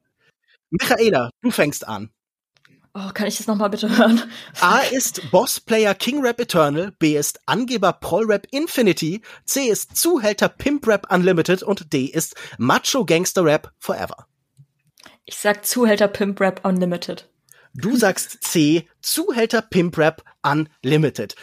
Michaela, 0.70 1.30
du 1.42 1.50
fängst 1.50 1.86
an. 1.86 2.10
Oh, 2.96 3.10
kann 3.12 3.26
ich 3.26 3.36
das 3.38 3.48
nochmal 3.48 3.70
bitte 3.70 3.96
hören? 3.96 4.22
A 4.60 4.78
ist 4.78 5.30
Boss 5.32 5.58
Player 5.58 5.94
King 5.94 6.20
Rap 6.24 6.40
Eternal, 6.40 6.92
B 6.98 7.16
ist 7.16 7.40
Angeber 7.46 7.92
Proll 7.92 8.26
Rap 8.26 8.46
Infinity, 8.52 9.20
C 9.44 9.64
ist 9.64 9.96
Zuhälter 9.96 10.48
Pimp 10.48 10.86
Rap 10.86 11.12
Unlimited 11.12 11.64
und 11.64 11.92
D 11.92 12.04
ist 12.04 12.36
Macho 12.56 13.04
Gangster 13.04 13.44
Rap 13.44 13.72
Forever. 13.80 14.28
Ich 15.24 15.36
sag 15.36 15.66
Zuhälter 15.66 16.06
Pimp 16.06 16.40
Rap 16.40 16.64
Unlimited. 16.64 17.28
Du 17.74 17.96
sagst 17.96 18.42
C, 18.42 18.88
Zuhälter 19.00 19.62
Pimp 19.62 19.98
Rap 19.98 20.22
Unlimited. 20.42 21.34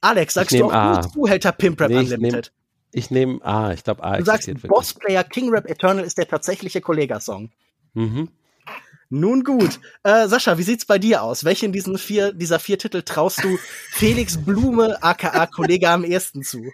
Alex, 0.00 0.34
sagst 0.34 0.52
du 0.52 0.66
auch 0.66 0.72
A. 0.72 1.02
Zuhälter 1.02 1.52
Pimp 1.52 1.80
Rap 1.80 1.90
nee, 1.90 1.98
Unlimited? 1.98 2.52
Ich 2.92 3.10
nehme 3.10 3.32
nehm 3.32 3.42
A, 3.42 3.72
ich 3.72 3.82
glaube 3.82 4.04
A. 4.04 4.18
Du 4.18 4.24
sagst 4.24 4.48
Boss 4.68 4.94
Player 4.94 5.24
King 5.24 5.50
Rap 5.50 5.68
Eternal 5.68 6.04
ist 6.04 6.16
der 6.16 6.28
tatsächliche 6.28 6.80
Kollega-Song. 6.80 7.50
Mhm. 7.94 8.28
Nun 9.10 9.44
gut. 9.44 9.80
Äh, 10.02 10.28
Sascha, 10.28 10.58
wie 10.58 10.62
sieht's 10.62 10.86
bei 10.86 10.98
dir 10.98 11.22
aus? 11.22 11.44
Welchen 11.44 11.72
diesen 11.72 11.98
vier, 11.98 12.32
dieser 12.32 12.58
vier 12.58 12.78
Titel 12.78 13.02
traust 13.02 13.42
du 13.42 13.58
Felix 13.90 14.36
Blume, 14.36 15.02
aka 15.02 15.46
Kollege 15.46 15.88
am 15.88 16.04
ersten 16.04 16.42
zu? 16.42 16.64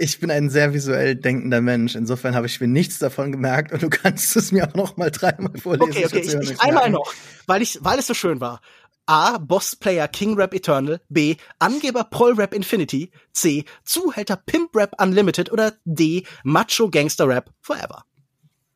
Ich 0.00 0.20
bin 0.20 0.30
ein 0.30 0.48
sehr 0.48 0.72
visuell 0.72 1.16
denkender 1.16 1.60
Mensch. 1.60 1.96
Insofern 1.96 2.36
habe 2.36 2.46
ich 2.46 2.60
mir 2.60 2.68
nichts 2.68 3.00
davon 3.00 3.32
gemerkt 3.32 3.72
und 3.72 3.82
du 3.82 3.90
kannst 3.90 4.36
es 4.36 4.52
mir 4.52 4.68
auch 4.68 4.74
noch 4.74 4.96
mal 4.96 5.10
dreimal 5.10 5.58
vorlesen. 5.58 5.90
Okay, 5.90 6.06
okay, 6.06 6.20
ich, 6.20 6.34
ich, 6.34 6.50
ich 6.52 6.60
einmal 6.60 6.88
noch, 6.88 7.12
weil 7.46 7.62
ich, 7.62 7.78
weil 7.82 7.98
es 7.98 8.06
so 8.06 8.14
schön 8.14 8.40
war. 8.40 8.60
A. 9.06 9.38
Boss 9.38 9.74
Player 9.74 10.06
King 10.06 10.34
Rap 10.34 10.54
Eternal. 10.54 11.00
B. 11.08 11.36
Angeber 11.58 12.04
Proll 12.04 12.34
Rap 12.34 12.54
Infinity. 12.54 13.10
C. 13.32 13.64
Zuhälter 13.82 14.36
Pimp 14.36 14.76
Rap 14.76 14.94
Unlimited. 15.00 15.50
Oder 15.50 15.72
D. 15.84 16.24
Macho 16.44 16.90
Gangster 16.90 17.26
Rap 17.26 17.50
Forever. 17.60 18.04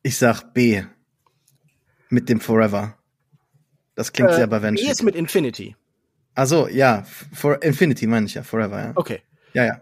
Ich 0.03 0.17
sag 0.17 0.55
B. 0.55 0.83
Mit 2.09 2.31
dem 2.31 2.41
Forever. 2.41 2.97
Das 3.95 4.13
klingt 4.13 4.31
äh, 4.31 4.37
sehr 4.37 4.47
bavenschig. 4.47 4.87
B 4.87 4.91
ist 4.91 5.03
mit 5.03 5.15
Infinity. 5.15 5.77
Also 6.35 6.67
ja. 6.67 7.05
For 7.33 7.63
Infinity 7.63 8.07
meine 8.07 8.25
ich 8.25 8.35
ja. 8.35 8.43
Forever, 8.43 8.81
ja. 8.81 8.93
Okay. 8.95 9.21
Ja, 9.53 9.67
ja. 9.67 9.81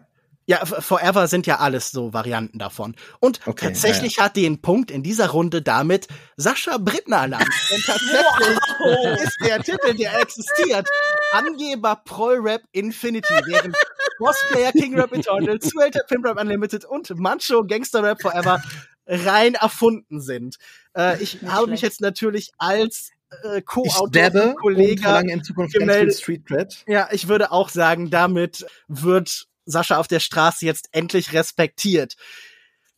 Ja, 0.50 0.66
Forever 0.66 1.28
sind 1.28 1.46
ja 1.46 1.60
alles 1.60 1.92
so 1.92 2.12
Varianten 2.12 2.58
davon. 2.58 2.96
Und 3.20 3.38
okay, 3.46 3.66
tatsächlich 3.66 4.16
ja, 4.16 4.24
hat 4.24 4.34
den 4.34 4.60
Punkt 4.60 4.90
in 4.90 5.04
dieser 5.04 5.28
Runde 5.28 5.62
damit 5.62 6.08
Sascha 6.36 6.76
Brittner 6.78 7.18
erlangt. 7.18 7.46
Denn 7.70 7.80
tatsächlich 7.82 9.22
ist 9.22 9.36
der 9.44 9.62
Titel, 9.62 9.94
der 9.94 10.20
existiert, 10.20 10.88
Angeber 11.30 12.02
Proll 12.04 12.40
Rap 12.40 12.62
Infinity, 12.72 13.32
während 13.44 13.76
Bossplayer 14.18 14.72
King 14.72 14.98
Rap 14.98 15.12
Eternal, 15.12 15.60
Zuhälter 15.60 16.00
Pimp 16.08 16.26
Rap 16.26 16.40
Unlimited 16.40 16.84
und 16.84 17.16
Mancho 17.16 17.62
Gangster 17.64 18.02
Rap 18.02 18.20
Forever 18.20 18.60
rein 19.06 19.54
erfunden 19.54 20.20
sind. 20.20 20.56
Äh, 20.96 21.22
ich 21.22 21.38
habe 21.46 21.68
mich 21.68 21.82
jetzt 21.82 22.00
natürlich 22.00 22.50
als 22.58 23.12
äh, 23.44 23.62
Co-Autor 23.62 24.56
Kollege 24.56 25.22
in 25.28 25.44
Zukunft 25.44 25.74
gemeldet. 25.74 26.16
Street 26.16 26.44
Cred. 26.44 26.82
Ja, 26.88 27.08
ich 27.12 27.28
würde 27.28 27.52
auch 27.52 27.68
sagen, 27.68 28.10
damit 28.10 28.66
wird 28.88 29.46
Sascha 29.70 29.98
auf 29.98 30.08
der 30.08 30.20
Straße 30.20 30.66
jetzt 30.66 30.88
endlich 30.92 31.32
respektiert. 31.32 32.16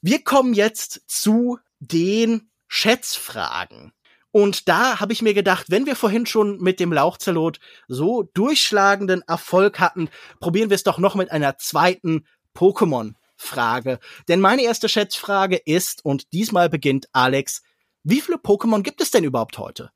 Wir 0.01 0.23
kommen 0.23 0.55
jetzt 0.55 1.03
zu 1.07 1.59
den 1.79 2.51
Schätzfragen. 2.69 3.93
Und 4.33 4.67
da 4.69 4.99
habe 4.99 5.13
ich 5.13 5.21
mir 5.21 5.35
gedacht, 5.35 5.67
wenn 5.69 5.85
wir 5.85 5.95
vorhin 5.95 6.25
schon 6.25 6.59
mit 6.59 6.81
dem 6.81 6.93
Lauchzelot 6.93 7.61
so 7.87 8.23
durchschlagenden 8.23 9.23
Erfolg 9.29 9.79
hatten, 9.79 10.09
probieren 10.41 10.71
wir 10.71 10.75
es 10.75 10.85
doch 10.85 10.99
noch 10.99 11.15
mit 11.15 11.31
einer 11.31 11.59
zweiten 11.59 12.27
Pokémon-Frage. 12.57 13.99
Denn 14.29 14.41
meine 14.41 14.63
erste 14.63 14.89
Schätzfrage 14.89 15.57
ist, 15.57 16.03
und 16.05 16.33
diesmal 16.33 16.71
beginnt 16.71 17.09
Alex, 17.13 17.63
wie 18.05 18.23
viele 18.23 18.39
Pokémon 18.39 18.83
gibt 18.83 19.03
es 19.03 19.11
denn 19.11 19.23
überhaupt 19.23 19.59
heute? 19.59 19.91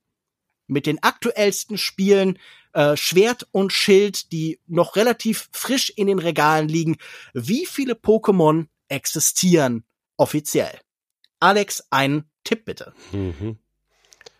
Mit 0.66 0.84
den 0.84 1.02
aktuellsten 1.02 1.78
Spielen, 1.78 2.38
äh, 2.76 2.96
Schwert 2.96 3.48
und 3.52 3.72
Schild, 3.72 4.32
die 4.32 4.60
noch 4.66 4.96
relativ 4.96 5.48
frisch 5.50 5.90
in 5.96 6.08
den 6.08 6.18
Regalen 6.18 6.68
liegen. 6.68 6.98
Wie 7.32 7.64
viele 7.64 7.94
Pokémon 7.94 8.66
existieren 8.88 9.84
offiziell? 10.18 10.78
Alex, 11.40 11.84
ein 11.90 12.24
Tipp 12.44 12.66
bitte. 12.66 12.92
Mhm. 13.12 13.58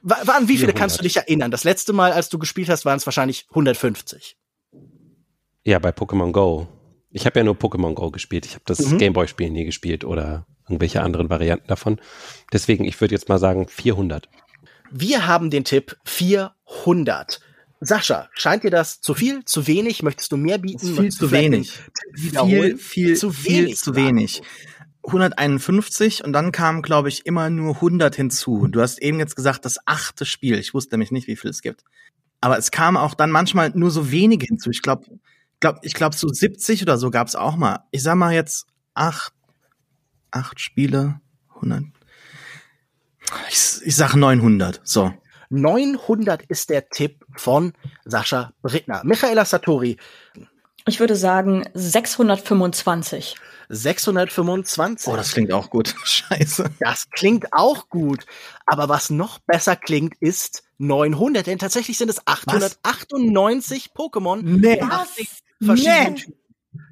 Waren 0.02 0.48
wie 0.48 0.58
viele 0.58 0.72
400. 0.72 0.76
kannst 0.76 0.98
du 0.98 1.02
dich 1.02 1.16
erinnern? 1.16 1.50
Das 1.50 1.64
letzte 1.64 1.94
Mal, 1.94 2.12
als 2.12 2.28
du 2.28 2.38
gespielt 2.38 2.68
hast, 2.68 2.84
waren 2.84 2.98
es 2.98 3.06
wahrscheinlich 3.06 3.46
150. 3.48 4.36
Ja, 5.64 5.78
bei 5.78 5.90
Pokémon 5.90 6.30
Go. 6.30 6.68
Ich 7.10 7.24
habe 7.24 7.40
ja 7.40 7.44
nur 7.44 7.54
Pokémon 7.54 7.94
Go 7.94 8.10
gespielt. 8.10 8.44
Ich 8.44 8.52
habe 8.52 8.64
das 8.66 8.80
mhm. 8.80 8.98
Gameboy-Spiel 8.98 9.50
nie 9.50 9.64
gespielt 9.64 10.04
oder 10.04 10.46
irgendwelche 10.68 11.02
anderen 11.02 11.30
Varianten 11.30 11.68
davon. 11.68 11.98
Deswegen, 12.52 12.84
ich 12.84 13.00
würde 13.00 13.14
jetzt 13.14 13.30
mal 13.30 13.38
sagen 13.38 13.66
400. 13.66 14.28
Wir 14.90 15.26
haben 15.26 15.50
den 15.50 15.64
Tipp 15.64 15.96
400. 16.04 17.40
Sascha, 17.86 18.28
scheint 18.32 18.64
dir 18.64 18.70
das 18.70 19.00
zu 19.00 19.14
viel, 19.14 19.44
zu 19.44 19.66
wenig? 19.66 20.02
Möchtest 20.02 20.32
du 20.32 20.36
mehr 20.36 20.58
bieten? 20.58 20.94
Viel 20.94 21.10
zu 21.10 21.30
wenig. 21.30 21.78
Viel, 22.14 22.78
viel, 22.78 23.16
zu 23.16 23.30
viel 23.30 23.64
wenig 23.64 23.78
zu 23.78 23.94
wenig. 23.94 24.42
151 25.06 26.24
und 26.24 26.32
dann 26.32 26.52
kamen, 26.52 26.82
glaube 26.82 27.08
ich, 27.08 27.26
immer 27.26 27.48
nur 27.48 27.76
100 27.76 28.14
hinzu. 28.16 28.66
Du 28.66 28.80
hast 28.80 28.98
eben 28.98 29.18
jetzt 29.18 29.36
gesagt, 29.36 29.64
das 29.64 29.78
achte 29.86 30.26
Spiel. 30.26 30.58
Ich 30.58 30.74
wusste 30.74 30.94
nämlich 30.94 31.12
nicht, 31.12 31.28
wie 31.28 31.36
viel 31.36 31.50
es 31.50 31.62
gibt. 31.62 31.84
Aber 32.40 32.58
es 32.58 32.70
kamen 32.70 32.96
auch 32.96 33.14
dann 33.14 33.30
manchmal 33.30 33.70
nur 33.74 33.90
so 33.90 34.10
wenige 34.10 34.46
hinzu. 34.46 34.70
Ich 34.70 34.82
glaube, 34.82 35.06
glaub, 35.60 35.78
ich 35.82 35.94
glaube, 35.94 36.16
so 36.16 36.28
70 36.28 36.82
oder 36.82 36.98
so 36.98 37.10
gab 37.10 37.28
es 37.28 37.36
auch 37.36 37.56
mal. 37.56 37.84
Ich 37.92 38.02
sag 38.02 38.16
mal 38.16 38.34
jetzt 38.34 38.66
acht, 38.94 39.32
acht 40.32 40.60
Spiele, 40.60 41.20
100. 41.54 41.84
Ich, 43.48 43.80
ich 43.84 43.96
sag 43.96 44.14
900. 44.14 44.80
So. 44.84 45.12
900 45.50 46.42
ist 46.42 46.70
der 46.70 46.88
Tipp 46.88 47.24
von 47.36 47.72
Sascha 48.04 48.52
Brittner. 48.62 49.02
Michaela 49.04 49.44
Satori. 49.44 49.96
Ich 50.86 51.00
würde 51.00 51.16
sagen 51.16 51.64
625. 51.74 53.36
625. 53.68 55.12
Oh, 55.12 55.16
das 55.16 55.32
klingt 55.32 55.52
auch 55.52 55.70
gut. 55.70 55.94
Scheiße. 56.04 56.70
Das 56.80 57.10
klingt 57.10 57.52
auch 57.52 57.88
gut. 57.88 58.24
Aber 58.66 58.88
was 58.88 59.10
noch 59.10 59.40
besser 59.40 59.74
klingt, 59.74 60.14
ist 60.20 60.62
900. 60.78 61.46
Denn 61.46 61.58
tatsächlich 61.58 61.98
sind 61.98 62.08
es 62.08 62.24
898 62.26 63.90
was? 63.94 64.04
Pokémon. 64.04 64.42
Nee. 64.42 64.80
Nee. 65.60 66.14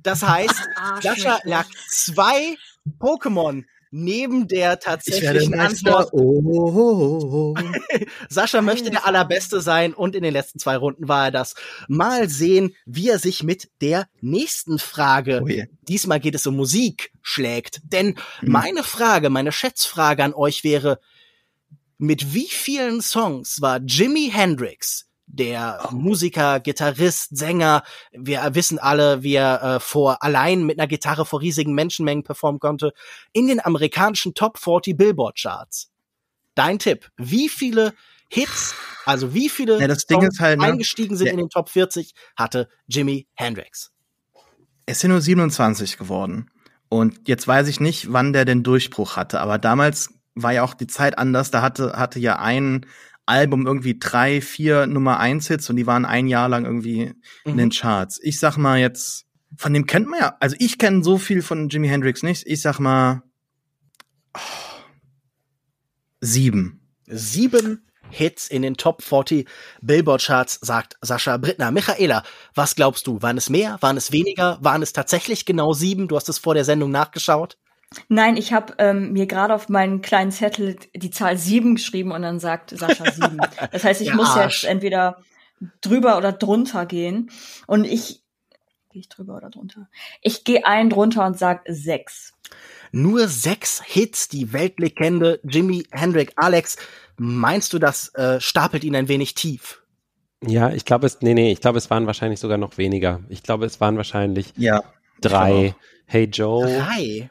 Das 0.03 0.23
heißt, 0.23 0.69
Sascha 1.01 1.39
lag 1.45 1.67
zwei 1.89 2.57
Pokémon 2.99 3.65
neben 3.95 4.49
der 4.49 4.81
tatsächlichen 4.81 5.55
Antwort. 5.55 6.09
Oh, 6.13 6.43
oh, 6.45 7.55
oh, 7.55 7.55
Sascha 8.29 8.61
möchte 8.61 8.91
der 8.91 9.07
Allerbeste 9.07 9.61
sein 9.61 9.95
und 9.95 10.17
in 10.17 10.25
den 10.25 10.33
letzten 10.33 10.59
zwei 10.59 10.77
Runden 10.77 11.07
war 11.07 11.27
er 11.27 11.31
das. 11.31 11.55
Mal 11.87 12.29
sehen, 12.29 12.75
wie 12.87 13.09
er 13.09 13.21
sich 13.21 13.45
mit 13.45 13.71
der 13.81 14.09
nächsten 14.21 14.81
Frage, 14.81 15.43
oh 15.45 15.49
diesmal 15.89 16.19
geht 16.19 16.35
es 16.35 16.47
um 16.47 16.57
Musik, 16.57 17.13
schlägt. 17.23 17.83
Denn 17.85 18.17
hm. 18.41 18.51
meine 18.51 18.83
Frage, 18.83 19.31
meine 19.31 19.53
Schätzfrage 19.53 20.25
an 20.25 20.35
euch 20.35 20.65
wäre, 20.65 20.99
mit 21.97 22.35
wie 22.35 22.49
vielen 22.49 23.01
Songs 23.01 23.61
war 23.61 23.81
Jimi 23.81 24.29
Hendrix 24.33 25.07
der 25.37 25.89
oh. 25.91 25.95
Musiker, 25.95 26.61
Gitarrist, 26.61 27.37
Sänger. 27.37 27.83
Wir 28.13 28.55
wissen 28.55 28.79
alle, 28.79 29.23
wie 29.23 29.35
er 29.35 29.63
äh, 29.63 29.81
vor 29.81 30.23
allein 30.23 30.65
mit 30.65 30.79
einer 30.79 30.87
Gitarre 30.87 31.27
vor 31.27 31.41
riesigen 31.41 31.75
Menschenmengen 31.75 32.25
performen 32.25 32.61
konnte 32.61 32.93
in 33.33 33.47
den 33.47 33.65
amerikanischen 33.65 34.35
Top 34.35 34.59
40 34.59 34.97
Billboard 34.97 35.37
Charts. 35.37 35.91
Dein 36.55 36.79
Tipp, 36.79 37.11
wie 37.17 37.49
viele 37.49 37.95
Hits, 38.31 38.75
also 39.05 39.35
wie 39.35 39.49
viele 39.49 39.81
ja, 39.81 39.89
halt, 39.89 40.59
ne? 40.59 40.65
eingestiegen 40.65 41.17
sind 41.17 41.27
ja. 41.27 41.33
in 41.33 41.39
den 41.39 41.51
Top 41.51 41.69
40 41.69 42.15
hatte 42.37 42.69
Jimi 42.87 43.27
Hendrix? 43.35 43.93
Es 44.87 45.01
sind 45.01 45.11
nur 45.11 45.21
27 45.21 45.97
geworden. 45.97 46.51
Und 46.89 47.29
jetzt 47.29 47.49
weiß 47.49 47.69
ich 47.69 47.81
nicht, 47.81 48.13
wann 48.13 48.33
der 48.33 48.45
den 48.45 48.63
Durchbruch 48.63 49.17
hatte, 49.17 49.41
aber 49.41 49.59
damals 49.59 50.11
war 50.35 50.53
ja 50.53 50.63
auch 50.63 50.75
die 50.75 50.87
Zeit 50.87 51.19
anders. 51.19 51.51
Da 51.51 51.63
hatte, 51.63 51.95
hatte 51.95 52.19
ja 52.19 52.39
ein, 52.39 52.87
Album 53.27 53.67
irgendwie 53.67 53.99
drei, 53.99 54.41
vier 54.41 54.87
Nummer 54.87 55.19
eins 55.19 55.49
Hits 55.49 55.71
und 55.71 55.77
die 55.77 55.87
waren 55.87 56.05
ein 56.05 56.27
Jahr 56.27 56.49
lang 56.49 56.65
irgendwie 56.65 57.07
mhm. 57.07 57.15
in 57.45 57.57
den 57.57 57.69
mhm. 57.69 57.73
Charts. 57.73 58.21
Ich 58.23 58.39
sag 58.39 58.57
mal 58.57 58.79
jetzt, 58.79 59.27
von 59.57 59.73
dem 59.73 59.87
kennt 59.87 60.09
man 60.09 60.21
ja, 60.21 60.37
also 60.41 60.57
ich 60.59 60.79
kenne 60.79 61.03
so 61.03 61.19
viel 61.19 61.43
von 61.43 61.69
Jimi 61.69 61.89
Hendrix 61.89 62.23
nicht. 62.23 62.47
Ich 62.47 62.61
sag 62.61 62.79
mal 62.79 63.23
oh, 64.37 64.41
sieben. 66.21 66.81
Sieben 67.07 67.85
Hits 68.11 68.49
in 68.49 68.63
den 68.63 68.77
Top 68.77 69.03
40 69.03 69.49
Billboard 69.83 70.23
Charts, 70.23 70.59
sagt 70.63 70.97
Sascha 71.01 71.37
Brittner. 71.37 71.71
Michaela, 71.71 72.23
was 72.55 72.77
glaubst 72.77 73.07
du? 73.07 73.21
Waren 73.23 73.39
es 73.39 73.51
mehr? 73.51 73.79
Waren 73.81 73.97
es 73.97 74.13
weniger? 74.13 74.59
Waren 74.61 74.83
es 74.83 74.93
tatsächlich 74.93 75.45
genau 75.45 75.73
sieben? 75.73 76.09
Du 76.09 76.17
hast 76.17 76.29
es 76.29 76.39
vor 76.39 76.55
der 76.55 76.65
Sendung 76.65 76.91
nachgeschaut. 76.91 77.59
Nein, 78.09 78.37
ich 78.37 78.53
habe 78.53 78.75
ähm, 78.79 79.13
mir 79.13 79.27
gerade 79.27 79.55
auf 79.55 79.69
meinen 79.69 80.03
kleinen 80.03 80.33
Zettel 80.33 80.77
die 80.95 81.11
Zahl 81.11 81.37
sieben 81.37 81.77
geschrieben 81.77 82.13
und 82.13 82.23
dann 82.23 82.41
sagt 82.41 82.71
Sascha 82.71 83.11
sieben. 83.11 83.39
Das 83.73 83.85
heißt, 83.85 84.01
ich 84.01 84.09
ja, 84.09 84.15
muss 84.15 84.35
jetzt 84.37 84.65
entweder 84.65 85.19
drüber 85.81 86.17
oder 86.17 86.33
drunter 86.33 86.87
gehen. 86.87 87.31
Und 87.67 87.85
ich 87.85 88.23
gehe 88.95 89.01
ich 89.01 89.09
drüber 89.09 89.37
oder 89.37 89.51
drunter? 89.51 89.89
Ich 90.23 90.45
gehe 90.45 90.65
einen 90.65 90.89
drunter 90.89 91.27
und 91.27 91.39
sag 91.39 91.63
sechs. 91.67 92.33
Nur 92.93 93.27
sechs 93.27 93.83
Hits, 93.85 94.29
die 94.29 94.53
Weltlegende 94.53 95.41
Jimi 95.43 95.85
Hendrix. 95.91 96.33
Alex, 96.37 96.77
meinst 97.17 97.73
du, 97.73 97.81
das 97.81 98.15
äh, 98.15 98.41
stapelt 98.41 98.85
ihn 98.85 98.95
ein 98.95 99.09
wenig 99.09 99.35
tief? 99.35 99.83
Ja, 100.47 100.71
ich 100.71 100.85
glaube 100.85 101.07
es, 101.07 101.21
nee, 101.23 101.35
nee, 101.35 101.51
ich 101.51 101.61
glaube, 101.61 101.79
es 101.79 101.91
waren 101.91 102.07
wahrscheinlich 102.07 102.39
sogar 102.39 102.57
noch 102.59 102.79
weniger. 102.79 103.21
Ich 103.29 103.43
glaube, 103.43 103.67
es 103.67 103.81
waren 103.81 103.97
wahrscheinlich 103.97 104.53
ja, 104.57 104.85
drei. 105.21 105.75
Hey 106.07 106.25
Joe. 106.25 106.65
Drei? 106.65 107.31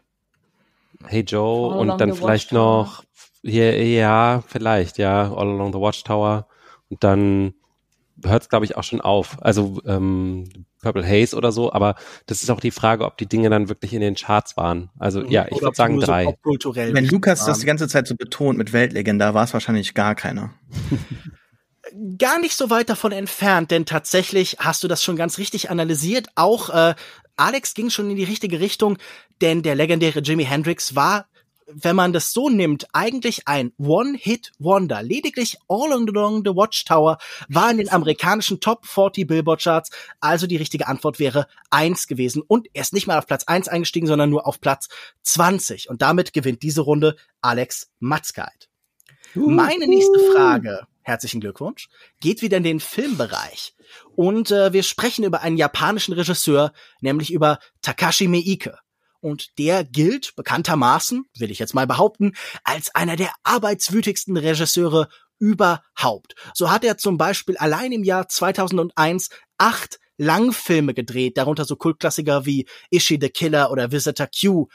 Hey 1.08 1.22
Joe 1.22 1.74
All 1.74 1.80
und 1.80 2.02
dann 2.02 2.14
vielleicht 2.14 2.52
noch, 2.52 3.04
hier, 3.42 3.86
ja, 3.86 4.44
vielleicht, 4.48 4.98
ja, 4.98 5.34
All 5.34 5.50
Along 5.50 5.74
the 5.74 5.80
Watchtower. 5.80 6.48
Und 6.90 7.04
dann 7.04 7.54
hört 8.24 8.44
es, 8.44 8.50
glaube 8.50 8.66
ich, 8.66 8.78
auch 8.78 8.84
schon 8.84 9.02
auf. 9.02 9.38
Also 9.42 9.82
ähm, 9.86 10.46
Purple 10.82 11.08
Haze 11.08 11.36
oder 11.36 11.52
so, 11.52 11.72
aber 11.72 11.96
das 12.26 12.44
ist 12.44 12.50
auch 12.50 12.60
die 12.60 12.72
Frage, 12.72 13.06
ob 13.06 13.18
die 13.18 13.26
Dinge 13.26 13.50
dann 13.50 13.70
wirklich 13.70 13.94
in 13.94 14.02
den 14.02 14.16
Charts 14.16 14.58
waren. 14.58 14.90
Also 15.00 15.22
mhm. 15.22 15.30
ja, 15.30 15.48
ich 15.50 15.62
würde 15.62 15.76
sagen 15.76 16.00
drei. 16.00 16.36
So 16.60 16.76
Wenn 16.76 17.06
Lukas 17.06 17.42
waren. 17.42 17.48
das 17.48 17.60
die 17.60 17.66
ganze 17.66 17.88
Zeit 17.88 18.08
so 18.08 18.16
betont 18.16 18.58
mit 18.58 18.74
Weltlegende, 18.74 19.34
war 19.34 19.44
es 19.44 19.54
wahrscheinlich 19.54 19.94
gar 19.94 20.16
keiner. 20.16 20.54
gar 22.18 22.40
nicht 22.40 22.56
so 22.56 22.70
weit 22.70 22.90
davon 22.90 23.12
entfernt, 23.12 23.72
denn 23.72 23.86
tatsächlich 23.86 24.58
hast 24.60 24.84
du 24.84 24.88
das 24.88 25.04
schon 25.04 25.16
ganz 25.16 25.38
richtig 25.38 25.70
analysiert. 25.70 26.28
Auch 26.36 26.70
äh, 26.70 26.96
Alex 27.36 27.74
ging 27.74 27.90
schon 27.90 28.10
in 28.10 28.16
die 28.16 28.24
richtige 28.24 28.60
Richtung, 28.60 28.98
denn 29.42 29.64
der 29.64 29.76
legendäre 29.76 30.20
Jimi 30.20 30.46
Hendrix 30.46 30.96
war 30.96 31.28
wenn 31.68 31.96
man 31.96 32.14
das 32.14 32.34
so 32.34 32.50
nimmt, 32.50 32.88
eigentlich 32.94 33.48
ein 33.48 33.72
One-Hit-Wonder. 33.78 35.02
Lediglich 35.02 35.58
All 35.68 35.92
Along 35.92 36.44
the 36.46 36.56
Watchtower 36.56 37.18
war 37.48 37.72
in 37.72 37.78
den 37.78 37.90
amerikanischen 37.90 38.60
Top 38.60 38.86
40 38.86 39.28
Billboard-Charts, 39.28 39.90
also 40.20 40.48
die 40.48 40.58
richtige 40.58 40.88
Antwort 40.88 41.20
wäre 41.20 41.48
eins 41.70 42.08
gewesen. 42.08 42.44
Und 42.46 42.68
er 42.74 42.82
ist 42.82 42.94
nicht 42.94 43.08
mal 43.08 43.18
auf 43.18 43.28
Platz 43.28 43.46
eins 43.46 43.68
eingestiegen, 43.68 44.08
sondern 44.08 44.30
nur 44.30 44.48
auf 44.48 44.60
Platz 44.60 44.90
20. 45.24 45.90
Und 45.90 46.02
damit 46.02 46.34
gewinnt 46.34 46.64
diese 46.64 46.82
Runde 46.82 47.16
Alex 47.42 47.92
Matzkeit. 48.00 48.70
Meine 49.36 49.88
nächste 49.88 50.20
Frage, 50.34 50.88
herzlichen 51.02 51.42
Glückwunsch, 51.42 51.90
geht 52.20 52.42
wieder 52.42 52.58
in 52.58 52.64
den 52.64 52.80
Filmbereich. 52.80 53.76
Und 54.16 54.52
äh, 54.52 54.74
wir 54.74 54.84
sprechen 54.84 55.24
über 55.24 55.42
einen 55.42 55.58
japanischen 55.58 56.14
Regisseur, 56.14 56.74
nämlich 57.02 57.32
über 57.32 57.60
Takashi 57.82 58.28
Miike 58.28 58.78
und 59.24 59.58
der 59.58 59.86
gilt 59.86 60.36
bekanntermaßen, 60.36 61.26
will 61.38 61.50
ich 61.50 61.58
jetzt 61.58 61.74
mal 61.74 61.88
behaupten, 61.88 62.34
als 62.64 62.94
einer 62.94 63.16
der 63.16 63.32
arbeitswütigsten 63.44 64.36
Regisseure 64.36 65.08
überhaupt. 65.40 66.36
So 66.54 66.70
hat 66.70 66.84
er 66.84 66.98
zum 66.98 67.18
Beispiel 67.18 67.56
allein 67.58 67.94
im 67.94 68.04
Jahr 68.04 68.28
2001 68.28 69.30
acht 69.58 70.00
Langfilme 70.18 70.94
gedreht, 70.94 71.38
darunter 71.38 71.66
so 71.66 71.76
Kultklassiker 71.76 72.46
wie 72.46 72.68
Ishi 72.92 73.18
the 73.20 73.30
Killer 73.30 73.72
oder 73.72 73.92
Visitor 73.92 74.28
Q. 74.28 74.68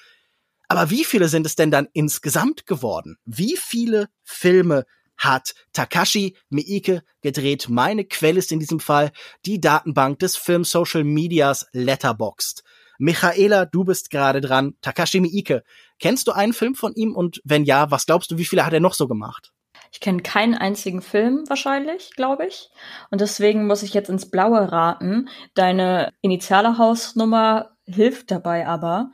Aber 0.69 0.91
wie 0.91 1.05
viele 1.05 1.29
sind 1.29 1.47
es 1.47 1.57
denn 1.57 1.71
dann 1.71 1.89
insgesamt 1.95 2.67
geworden? 2.67 3.17
Wie 3.25 3.57
viele 3.57 4.09
Filme 4.23 4.85
hat 5.17 5.55
Takashi 5.73 6.37
Miike 6.51 7.03
gedreht? 7.23 7.69
Meine 7.71 8.05
Quelle 8.05 8.39
ist 8.39 8.53
in 8.53 8.61
diesem 8.61 8.79
Fall 8.79 9.11
die 9.47 9.61
Datenbank 9.61 10.19
des 10.19 10.37
Film 10.37 10.65
Social 10.65 11.05
Medias 11.05 11.67
Letterboxd. 11.73 12.63
Michaela, 12.99 13.65
du 13.65 13.85
bist 13.85 14.11
gerade 14.11 14.41
dran. 14.41 14.75
Takashi 14.83 15.21
Miike. 15.21 15.63
Kennst 15.99 16.29
du 16.29 16.33
einen 16.33 16.53
Film 16.53 16.75
von 16.75 16.93
ihm? 16.95 17.17
Und 17.17 17.41
wenn 17.45 17.65
ja, 17.65 17.91
was 17.91 18.07
glaubst 18.07 18.31
du, 18.31 18.39
wie 18.39 18.45
viele 18.45 18.67
hat 18.67 18.73
er 18.73 18.81
noch 18.81 18.95
so 18.95 19.09
gemacht? 19.09 19.53
Ich 19.91 20.01
kenne 20.01 20.23
keinen 20.23 20.55
einzigen 20.55 21.01
Film 21.01 21.45
wahrscheinlich, 21.49 22.11
glaube 22.15 22.47
ich. 22.47 22.71
Und 23.11 23.21
deswegen 23.21 23.67
muss 23.67 23.83
ich 23.83 23.95
jetzt 23.95 24.11
ins 24.11 24.31
Blaue 24.31 24.71
raten. 24.71 25.29
Deine 25.55 26.13
initiale 26.21 26.77
Hausnummer 26.77 27.71
hilft 27.87 28.31
dabei 28.31 28.67
aber. 28.67 29.13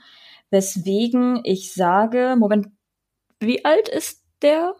Weswegen 0.55 1.41
ich 1.43 1.75
sage, 1.75 2.37
Moment, 2.39 2.69
wie 3.41 3.65
alt 3.65 3.89
ist 3.89 4.23
der 4.41 4.77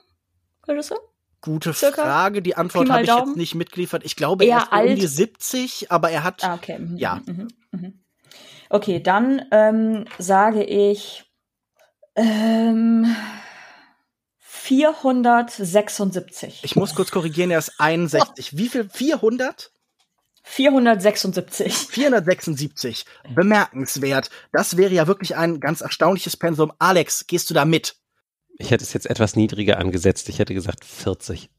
Regisseur? 0.69 1.01
Gute 1.41 1.75
Circa? 1.75 2.05
Frage. 2.05 2.43
Die 2.43 2.55
Antwort 2.55 2.89
habe 2.91 3.03
ich 3.03 3.09
Daumen. 3.09 3.31
jetzt 3.31 3.37
nicht 3.37 3.57
mitgeliefert. 3.57 4.05
Ich 4.05 4.15
glaube, 4.15 4.45
er 4.45 4.59
ist 4.59 4.73
alt. 4.73 4.91
um 4.91 4.95
die 4.95 5.07
70, 5.09 5.91
aber 5.91 6.11
er 6.11 6.23
hat, 6.23 6.45
ah, 6.45 6.55
okay. 6.55 6.79
Mhm, 6.79 6.97
ja. 6.97 7.21
Mhm, 7.27 7.49
mhm. 7.73 8.05
Okay, 8.71 9.03
dann 9.03 9.43
ähm, 9.51 10.05
sage 10.17 10.63
ich 10.63 11.25
ähm, 12.15 13.17
476. 14.39 16.61
Ich 16.63 16.77
muss 16.77 16.95
kurz 16.95 17.11
korrigieren, 17.11 17.51
er 17.51 17.59
ist 17.59 17.81
61. 17.81 18.51
Oh. 18.53 18.59
Wie 18.59 18.69
viel? 18.69 18.89
400? 18.89 19.73
476. 20.45 21.75
476. 21.89 23.05
Bemerkenswert. 23.35 24.31
Das 24.53 24.77
wäre 24.77 24.95
ja 24.95 25.07
wirklich 25.07 25.37
ein 25.37 25.59
ganz 25.59 25.81
erstaunliches 25.81 26.37
Pensum. 26.37 26.73
Alex, 26.79 27.27
gehst 27.27 27.51
du 27.51 27.55
da 27.55 27.65
mit? 27.65 27.97
Ich 28.59 28.71
hätte 28.71 28.85
es 28.85 28.93
jetzt 28.93 29.07
etwas 29.07 29.35
niedriger 29.35 29.79
angesetzt. 29.79 30.29
Ich 30.29 30.39
hätte 30.39 30.55
gesagt 30.55 30.85
40. 30.85 31.51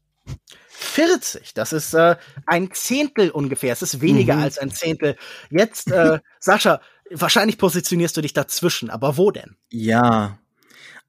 40, 0.68 1.54
das 1.54 1.72
ist 1.72 1.94
äh, 1.94 2.16
ein 2.46 2.70
Zehntel 2.72 3.30
ungefähr. 3.30 3.72
Es 3.72 3.82
ist 3.82 4.00
weniger 4.00 4.36
mhm. 4.36 4.42
als 4.42 4.58
ein 4.58 4.70
Zehntel. 4.70 5.16
Jetzt, 5.50 5.90
äh, 5.90 6.18
Sascha, 6.40 6.80
Wahrscheinlich 7.10 7.58
positionierst 7.58 8.16
du 8.16 8.20
dich 8.20 8.32
dazwischen, 8.32 8.90
aber 8.90 9.16
wo 9.16 9.30
denn? 9.30 9.56
Ja. 9.70 10.38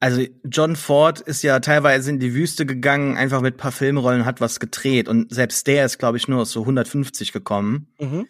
Also 0.00 0.24
John 0.44 0.76
Ford 0.76 1.20
ist 1.20 1.42
ja 1.42 1.58
teilweise 1.58 2.10
in 2.10 2.20
die 2.20 2.32
Wüste 2.32 2.66
gegangen, 2.66 3.16
einfach 3.16 3.40
mit 3.40 3.56
paar 3.56 3.72
Filmrollen 3.72 4.24
hat 4.24 4.40
was 4.40 4.60
gedreht 4.60 5.08
und 5.08 5.34
selbst 5.34 5.66
der 5.66 5.84
ist, 5.84 5.98
glaube 5.98 6.18
ich, 6.18 6.28
nur 6.28 6.42
aus 6.42 6.52
so 6.52 6.60
150 6.60 7.32
gekommen. 7.32 7.88
Mhm. 7.98 8.26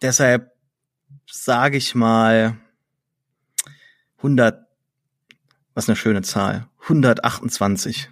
Deshalb 0.00 0.50
sage 1.30 1.76
ich 1.76 1.94
mal 1.94 2.56
100, 4.18 4.66
was 5.74 5.88
eine 5.88 5.96
schöne 5.96 6.22
Zahl, 6.22 6.66
128. 6.82 8.10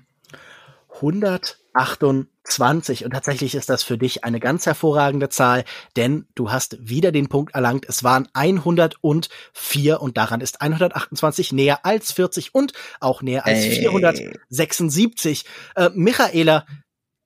128. 1.74 3.04
Und 3.04 3.12
tatsächlich 3.12 3.54
ist 3.54 3.68
das 3.68 3.83
für 3.83 3.98
dich 3.98 4.24
eine 4.24 4.40
ganz 4.40 4.66
hervorragende 4.66 5.28
Zahl, 5.28 5.64
denn 5.96 6.26
du 6.35 6.50
hast 6.50 6.76
wieder 6.80 7.12
den 7.12 7.28
Punkt 7.28 7.54
erlangt. 7.54 7.87
Es 7.88 8.04
waren 8.04 8.28
104 8.33 10.00
und 10.00 10.16
daran 10.16 10.40
ist 10.40 10.61
128 10.61 11.52
näher 11.52 11.85
als 11.85 12.12
40 12.12 12.54
und 12.54 12.72
auch 13.00 13.22
näher 13.22 13.46
als 13.46 13.61
Ey. 13.61 13.76
476. 13.76 15.44
Äh, 15.76 15.90
Michaela, 15.94 16.66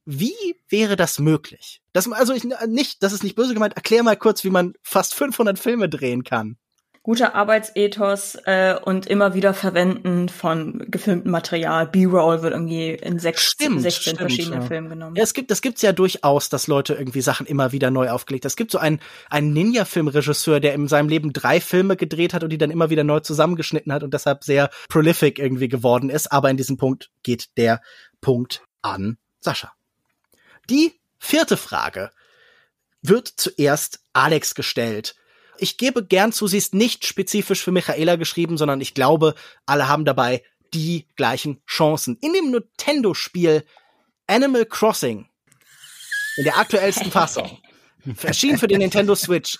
wie 0.04 0.35
wäre 0.68 0.96
das 0.96 1.18
möglich? 1.18 1.80
Das, 1.92 2.11
also 2.11 2.35
ich, 2.35 2.44
nicht, 2.66 3.02
das 3.02 3.12
ist 3.12 3.24
nicht 3.24 3.37
böse 3.37 3.54
gemeint. 3.54 3.76
Erklär 3.76 4.02
mal 4.02 4.16
kurz, 4.16 4.44
wie 4.44 4.50
man 4.50 4.74
fast 4.83 5.14
500 5.14 5.59
Filme 5.59 5.88
drehen 5.88 6.24
kann 6.24 6.59
guter 7.05 7.35
Arbeitsethos 7.35 8.35
äh, 8.47 8.77
und 8.83 9.07
immer 9.07 9.35
wieder 9.35 9.53
Verwenden 9.53 10.31
von 10.31 10.87
gefilmtem 10.88 11.31
Material. 11.31 11.87
B-Roll 11.87 12.40
wird 12.40 12.55
irgendwie 12.55 12.93
in 12.93 13.19
sechs, 13.19 13.43
stimmt, 13.43 13.83
16 13.83 14.01
stimmt, 14.01 14.19
verschiedenen 14.19 14.62
ja. 14.62 14.67
Filmen 14.67 14.88
genommen. 14.88 15.14
Ja, 15.14 15.23
es 15.23 15.35
gibt, 15.35 15.51
das 15.51 15.61
gibt's 15.61 15.83
ja 15.83 15.93
durchaus, 15.93 16.49
dass 16.49 16.67
Leute 16.67 16.95
irgendwie 16.95 17.21
Sachen 17.21 17.47
immer 17.47 17.73
wieder 17.73 17.90
neu 17.90 18.09
aufgelegt. 18.09 18.47
Es 18.47 18.57
gibt 18.57 18.71
so 18.71 18.79
einen, 18.79 19.01
einen 19.29 19.53
Ninja-Filmregisseur, 19.53 20.61
der 20.61 20.73
in 20.73 20.88
seinem 20.88 21.11
Leben 21.11 21.35
drei 21.35 21.61
Filme 21.61 21.97
gedreht 21.97 22.33
hat 22.33 22.43
und 22.43 22.49
die 22.49 22.59
dann 22.59 22.71
immer 22.71 22.88
wieder 22.88 23.05
neu 23.05 23.21
zusammengeschnitten 23.21 23.93
hat 23.93 24.03
und 24.03 24.14
deshalb 24.14 24.43
sehr 24.43 24.71
prolific 24.88 25.38
irgendwie 25.38 25.69
geworden 25.69 26.09
ist. 26.09 26.33
Aber 26.33 26.49
in 26.49 26.57
diesem 26.57 26.79
Punkt 26.79 27.11
geht 27.23 27.59
der 27.59 27.83
Punkt 28.23 28.62
an 28.81 29.19
Sascha. 29.40 29.73
Die 30.71 30.99
vierte 31.19 31.59
Frage 31.59 32.11
wird 33.03 33.29
zuerst 33.29 34.01
Alex 34.14 34.55
gestellt 34.55 35.14
ich 35.59 35.77
gebe 35.77 36.05
gern 36.05 36.33
zu, 36.33 36.47
sie 36.47 36.59
ist 36.59 36.75
nicht 36.75 37.07
spezifisch 37.07 37.62
für 37.62 37.73
Michaela 37.73 38.17
geschrieben, 38.17 38.57
sondern 38.57 38.81
ich 38.81 38.95
glaube, 38.95 39.35
alle 39.67 39.88
haben 39.88 40.05
dabei 40.05 40.43
die 40.73 41.07
gleichen 41.17 41.62
Chancen. 41.67 42.19
In 42.21 42.33
dem 42.33 42.51
Nintendo-Spiel 42.51 43.64
Animal 44.27 44.67
Crossing, 44.67 45.29
in 46.37 46.45
der 46.45 46.59
aktuellsten 46.59 47.11
Fassung, 47.11 47.59
erschienen 48.23 48.59
für 48.59 48.69
den 48.69 48.79
Nintendo 48.79 49.14
Switch, 49.14 49.59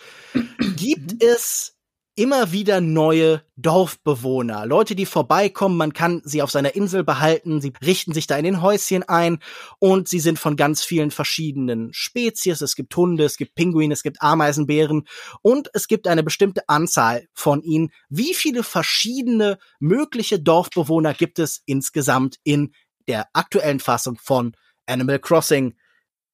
gibt 0.77 1.23
es 1.23 1.74
immer 2.17 2.53
wieder 2.53 2.81
neue 2.81 3.43
Dorfbewohner, 3.57 4.67
Leute, 4.67 4.95
die 4.95 5.07
vorbeikommen, 5.07 5.77
man 5.77 5.93
kann 5.93 6.23
sie 6.25 6.43
auf 6.43 6.51
seiner 6.51 6.75
Insel 6.75 7.03
behalten, 7.03 7.61
sie 7.61 7.73
richten 7.85 8.13
sich 8.13 8.27
da 8.27 8.37
in 8.37 8.45
den 8.45 8.63
Häuschen 8.63 9.03
ein 9.03 9.39
und 9.81 10.09
sie 10.09 10.21
sind 10.21 10.39
von 10.39 10.57
ganz 10.57 10.85
vielen 10.85 11.11
verschiedenen 11.11 11.93
Spezies. 11.93 12.61
Es 12.61 12.77
gibt 12.77 12.97
Hunde, 12.97 13.25
es 13.25 13.37
gibt 13.37 13.55
Pinguine, 13.55 13.93
es 13.93 14.03
gibt 14.03 14.23
Ameisenbären 14.23 15.09
und 15.43 15.71
es 15.75 15.89
gibt 15.89 16.07
eine 16.07 16.23
bestimmte 16.23 16.69
Anzahl 16.69 17.27
von 17.33 17.63
ihnen. 17.63 17.91
Wie 18.09 18.35
viele 18.35 18.63
verschiedene 18.63 19.59
mögliche 19.81 20.39
Dorfbewohner 20.39 21.15
gibt 21.15 21.39
es 21.39 21.63
insgesamt 21.67 22.39
in 22.45 22.73
der 23.09 23.29
aktuellen 23.33 23.81
Fassung 23.81 24.19
von 24.23 24.57
Animal 24.87 25.19
Crossing? 25.19 25.75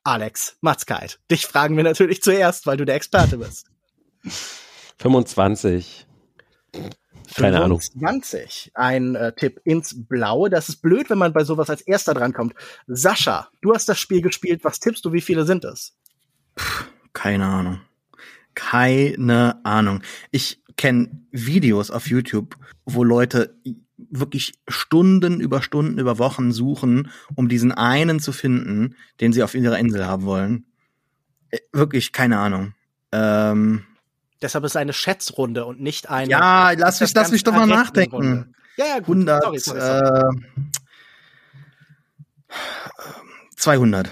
Alex 0.03 0.57
Matzkeit. 0.62 1.21
Dich 1.31 1.47
fragen 1.47 1.77
wir 1.77 1.85
natürlich 1.85 2.23
zuerst, 2.23 2.66
weil 2.66 2.79
du 2.79 2.87
der 2.87 2.95
Experte 2.95 3.38
bist. 3.38 3.66
25. 5.00 6.06
Keine 6.72 7.56
25. 7.56 7.64
Ahnung. 7.64 7.80
20. 7.80 8.72
Ein 8.74 9.14
äh, 9.14 9.32
Tipp 9.34 9.60
ins 9.64 10.06
Blaue. 10.06 10.50
Das 10.50 10.68
ist 10.68 10.82
blöd, 10.82 11.08
wenn 11.08 11.18
man 11.18 11.32
bei 11.32 11.44
sowas 11.44 11.70
als 11.70 11.80
erster 11.80 12.12
drankommt. 12.12 12.54
Sascha, 12.86 13.48
du 13.62 13.72
hast 13.72 13.88
das 13.88 13.98
Spiel 13.98 14.20
gespielt. 14.20 14.62
Was 14.62 14.78
tippst 14.78 15.04
du? 15.04 15.12
Wie 15.12 15.22
viele 15.22 15.46
sind 15.46 15.64
es? 15.64 15.96
Puh, 16.54 16.84
keine 17.14 17.46
Ahnung. 17.46 17.80
Keine 18.54 19.64
Ahnung. 19.64 20.02
Ich 20.32 20.62
kenne 20.76 21.10
Videos 21.30 21.90
auf 21.90 22.08
YouTube, 22.08 22.56
wo 22.84 23.02
Leute 23.02 23.58
wirklich 23.96 24.54
Stunden 24.68 25.40
über 25.40 25.62
Stunden 25.62 25.98
über 25.98 26.18
Wochen 26.18 26.52
suchen, 26.52 27.10
um 27.36 27.48
diesen 27.48 27.72
einen 27.72 28.20
zu 28.20 28.32
finden, 28.32 28.96
den 29.20 29.32
sie 29.32 29.42
auf 29.42 29.54
ihrer 29.54 29.78
Insel 29.78 30.06
haben 30.06 30.24
wollen. 30.24 30.66
Äh, 31.50 31.58
wirklich 31.72 32.12
keine 32.12 32.38
Ahnung. 32.38 32.74
Ähm, 33.12 33.86
Deshalb 34.42 34.64
ist 34.64 34.72
es 34.72 34.76
eine 34.76 34.92
Schätzrunde 34.92 35.66
und 35.66 35.81
nicht 35.81 36.09
eine. 36.09 36.31
Ja, 36.31 36.70
lass 36.72 37.00
mich, 37.00 37.12
lass 37.14 37.31
mich 37.31 37.44
doch 37.44 37.53
mal 37.53 37.66
nachdenken. 37.66 38.55
Ja, 38.76 38.87
ja, 38.87 38.98
gut. 39.00 39.16
100, 39.16 39.42
sorry, 39.42 39.59
sorry, 39.59 39.81
sorry. 39.81 40.18
Äh, 40.18 40.70
200. 43.57 44.11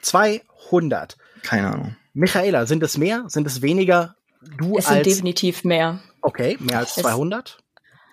200. 0.00 1.16
Keine 1.42 1.72
Ahnung. 1.72 1.96
Michaela, 2.14 2.64
sind 2.66 2.82
es 2.82 2.96
mehr? 2.96 3.24
Sind 3.28 3.46
es 3.46 3.60
weniger? 3.60 4.16
Du 4.56 4.78
es 4.78 4.86
sind 4.86 4.98
als, 4.98 5.06
definitiv 5.06 5.64
mehr. 5.64 6.00
Okay, 6.22 6.56
mehr 6.60 6.78
als 6.78 6.94
200? 6.94 7.58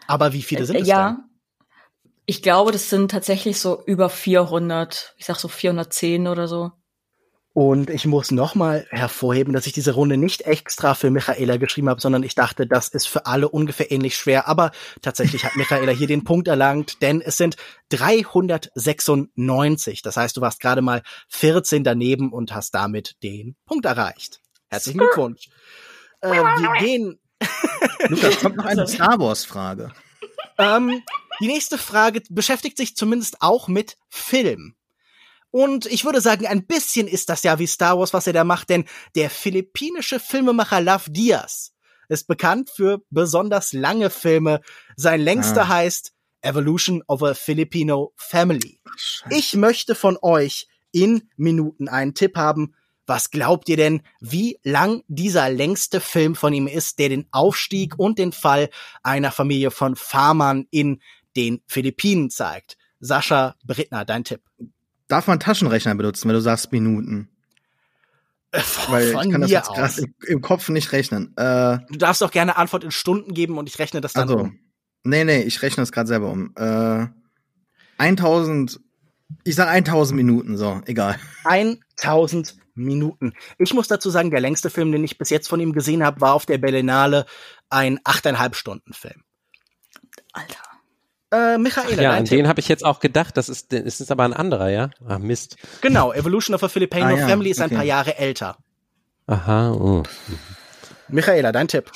Aber 0.08 0.34
wie 0.34 0.41
viele 0.41 0.65
sind 0.65 0.82
es 0.82 0.88
ja, 0.88 1.12
denn? 1.12 1.23
Ich 2.26 2.41
glaube, 2.41 2.71
das 2.71 2.89
sind 2.89 3.12
tatsächlich 3.12 3.60
so 3.60 3.82
über 3.86 4.10
400. 4.10 5.15
Ich 5.17 5.26
sag 5.26 5.38
so 5.38 5.47
410 5.47 6.28
oder 6.28 6.47
so. 6.47 6.71
Und 7.54 7.89
ich 7.92 8.08
muss 8.08 8.32
nochmal 8.32 8.88
hervorheben, 8.89 9.54
dass 9.54 9.68
ich 9.68 9.74
diese 9.74 9.94
Runde 9.94 10.18
nicht 10.18 10.42
extra 10.42 10.96
für 10.96 11.12
Michaela 11.12 11.58
geschrieben 11.58 11.88
habe, 11.88 12.02
sondern 12.02 12.24
ich 12.24 12.34
dachte, 12.34 12.66
das 12.66 12.88
ist 12.88 13.08
für 13.08 13.28
alle 13.28 13.48
ungefähr 13.48 13.92
ähnlich 13.92 14.16
schwer. 14.16 14.48
Aber 14.48 14.72
tatsächlich 15.04 15.46
hat 15.46 15.56
Michaela 15.56 15.92
hier 15.92 16.08
den 16.08 16.24
Punkt 16.24 16.48
erlangt, 16.48 17.04
denn 17.04 17.22
es 17.22 17.38
sind 17.38 17.58
396. 17.89 20.02
Das 20.02 20.18
heißt, 20.18 20.36
du 20.36 20.42
warst 20.42 20.62
gerade 20.62 20.82
mal 20.82 21.04
14 21.30 21.84
daneben 21.84 22.34
und 22.34 22.56
hast 22.56 22.74
damit 22.74 23.18
den 23.22 23.56
Punkt 23.68 23.86
erreicht. 23.86 24.42
Herzlichen 24.70 24.98
Glückwunsch. 24.98 25.50
Äh, 26.22 26.32
wir 26.32 26.80
gehen. 26.80 27.20
Lukas, 28.08 28.39
kommt 28.39 28.58
noch 28.58 28.66
eine 28.66 28.88
Star 28.88 29.20
Wars 29.20 29.46
Frage. 29.46 29.92
Ähm, 30.58 31.04
die 31.39 31.48
nächste 31.48 31.78
Frage 31.78 32.24
beschäftigt 32.30 32.78
sich 32.78 32.96
zumindest 32.96 33.42
auch 33.42 33.68
mit 33.68 33.98
Film. 34.10 34.76
Und 35.56 35.86
ich 35.86 36.04
würde 36.04 36.20
sagen, 36.20 36.48
ein 36.48 36.66
bisschen 36.66 37.08
ist 37.08 37.30
das 37.30 37.44
ja 37.44 37.60
wie 37.60 37.68
Star 37.68 38.00
Wars, 38.00 38.12
was 38.12 38.26
er 38.26 38.34
da 38.34 38.44
macht, 38.44 38.72
denn 38.72 38.86
der 39.13 39.30
philippinische 39.30 40.20
Filmemacher 40.20 40.82
Love 40.82 41.12
Diaz 41.12 41.76
ist 42.10 42.28
bekannt 42.28 42.72
für 42.76 43.04
besonders 43.12 43.72
lange 43.72 44.10
Filme. 44.10 44.62
Sein 44.96 45.22
längster 45.22 45.66
ah. 45.66 45.68
heißt 45.68 46.12
Evolution 46.42 47.04
of 47.08 47.22
a 47.22 47.36
Filipino 47.36 48.13
Family. 48.16 48.80
Ich 49.30 49.54
möchte 49.54 49.94
von 49.94 50.18
euch 50.24 50.68
in 50.92 51.30
Minuten 51.38 51.88
einen 51.88 52.16
Tipp 52.16 52.36
haben. 52.36 52.74
Was 53.06 53.30
glaubt 53.30 53.70
ihr 53.70 53.78
denn, 53.78 54.02
wie 54.22 54.58
lang 54.63 55.04
dieser 55.08 55.52
längste 55.52 56.02
Film 56.02 56.34
von 56.34 56.52
ihm 56.54 56.66
ist, 56.66 56.98
der 56.98 57.10
den 57.10 57.28
Aufstieg 57.30 58.00
und 58.00 58.18
den 58.18 58.32
Fall 58.32 58.72
einer 59.04 59.32
Familie 59.32 59.70
von 59.70 59.96
Farmern 59.96 60.66
in 60.72 61.00
den 61.36 61.62
Philippinen 61.68 62.32
zeigt? 62.32 62.76
Sascha 63.00 63.56
Brittner, 63.63 64.04
dein 64.04 64.24
Tipp. 64.24 64.42
Darf 65.08 65.28
man 65.28 65.39
Taschenrechner 65.39 65.96
benutzen, 65.96 66.28
wenn 66.28 66.36
du 66.36 66.42
sagst 66.42 66.72
Minuten? 66.72 67.30
Äh, 68.52 68.62
Weil 68.88 69.08
ich 69.08 69.32
kann 69.32 69.42
das 69.42 69.52
jetzt 69.52 69.70
gerade 69.70 70.02
im, 70.02 70.13
im, 70.28 70.42
Kopf 70.42 70.70
nicht 70.70 70.92
rechnen. 70.92 71.36
Äh, 71.38 71.80
du 71.89 71.98
darfst 71.98 72.24
auch 72.24 72.32
gerne 72.32 72.56
Antwort 72.56 72.84
in 72.84 72.92
Stunden 72.92 73.34
geben 73.34 73.58
und 73.58 73.68
ich 73.68 73.80
rechne 73.80 74.00
das 74.00 74.13
dann 74.13 74.30
also, 74.30 74.44
um. 74.44 74.60
Nee, 75.04 75.24
nee, 75.24 75.42
ich 75.42 75.62
rechne 75.62 75.82
das 75.82 75.92
gerade 75.92 76.08
selber 76.08 76.30
um. 76.30 76.54
Äh, 76.56 77.08
1000, 77.98 78.80
ich 79.44 79.56
sag 79.56 79.68
1000 79.70 80.16
Minuten, 80.16 80.58
so, 80.58 80.82
egal. 80.86 81.20
1000 81.44 82.56
Minuten. 82.76 83.34
Ich 83.58 83.74
muss 83.74 83.88
dazu 83.88 84.10
sagen, 84.10 84.32
der 84.32 84.39
längste 84.39 84.70
Film, 84.70 84.92
den 84.92 85.04
ich 85.04 85.18
bis 85.18 85.30
jetzt 85.30 85.48
von 85.48 85.60
ihm 85.60 85.74
gesehen 85.74 86.04
habe, 86.04 86.22
war 86.22 86.34
auf 86.34 86.46
der 86.46 86.58
Berlinale 86.58 87.26
ein 87.70 88.00
8,5 88.00 88.54
Stunden 88.56 88.94
Film. 88.94 89.24
Alter. 90.32 90.72
Äh, 91.34 91.58
Michaela, 91.58 92.02
ja, 92.02 92.12
an 92.12 92.26
den 92.26 92.48
habe 92.48 92.60
ich 92.60 92.67
jetzt 92.67 92.86
auch 92.86 93.00
gedacht. 93.00 93.38
Das 93.38 93.50
ist, 93.50 93.74
das 93.74 94.00
ist 94.00 94.12
aber 94.12 94.24
ein 94.24 94.34
anderer, 94.34 94.69
ja? 94.69 94.91
Ah, 95.08 95.17
Mist. 95.17 95.58
Genau, 95.82 96.13
Evolution 96.13 96.54
of 96.54 96.63
a 96.63 96.67
Filipino 96.67 97.08
ah, 97.08 97.12
ja, 97.12 97.28
Family 97.28 97.50
ist 97.50 97.60
okay. 97.60 97.72
ein 97.72 97.76
paar 97.76 97.86
Jahre 97.86 98.17
älter. 98.17 98.58
Aha. 99.26 99.72
Oh. 99.72 100.04
Michaela, 101.08 101.52
dein 101.52 101.67
Tipp. 101.67 101.91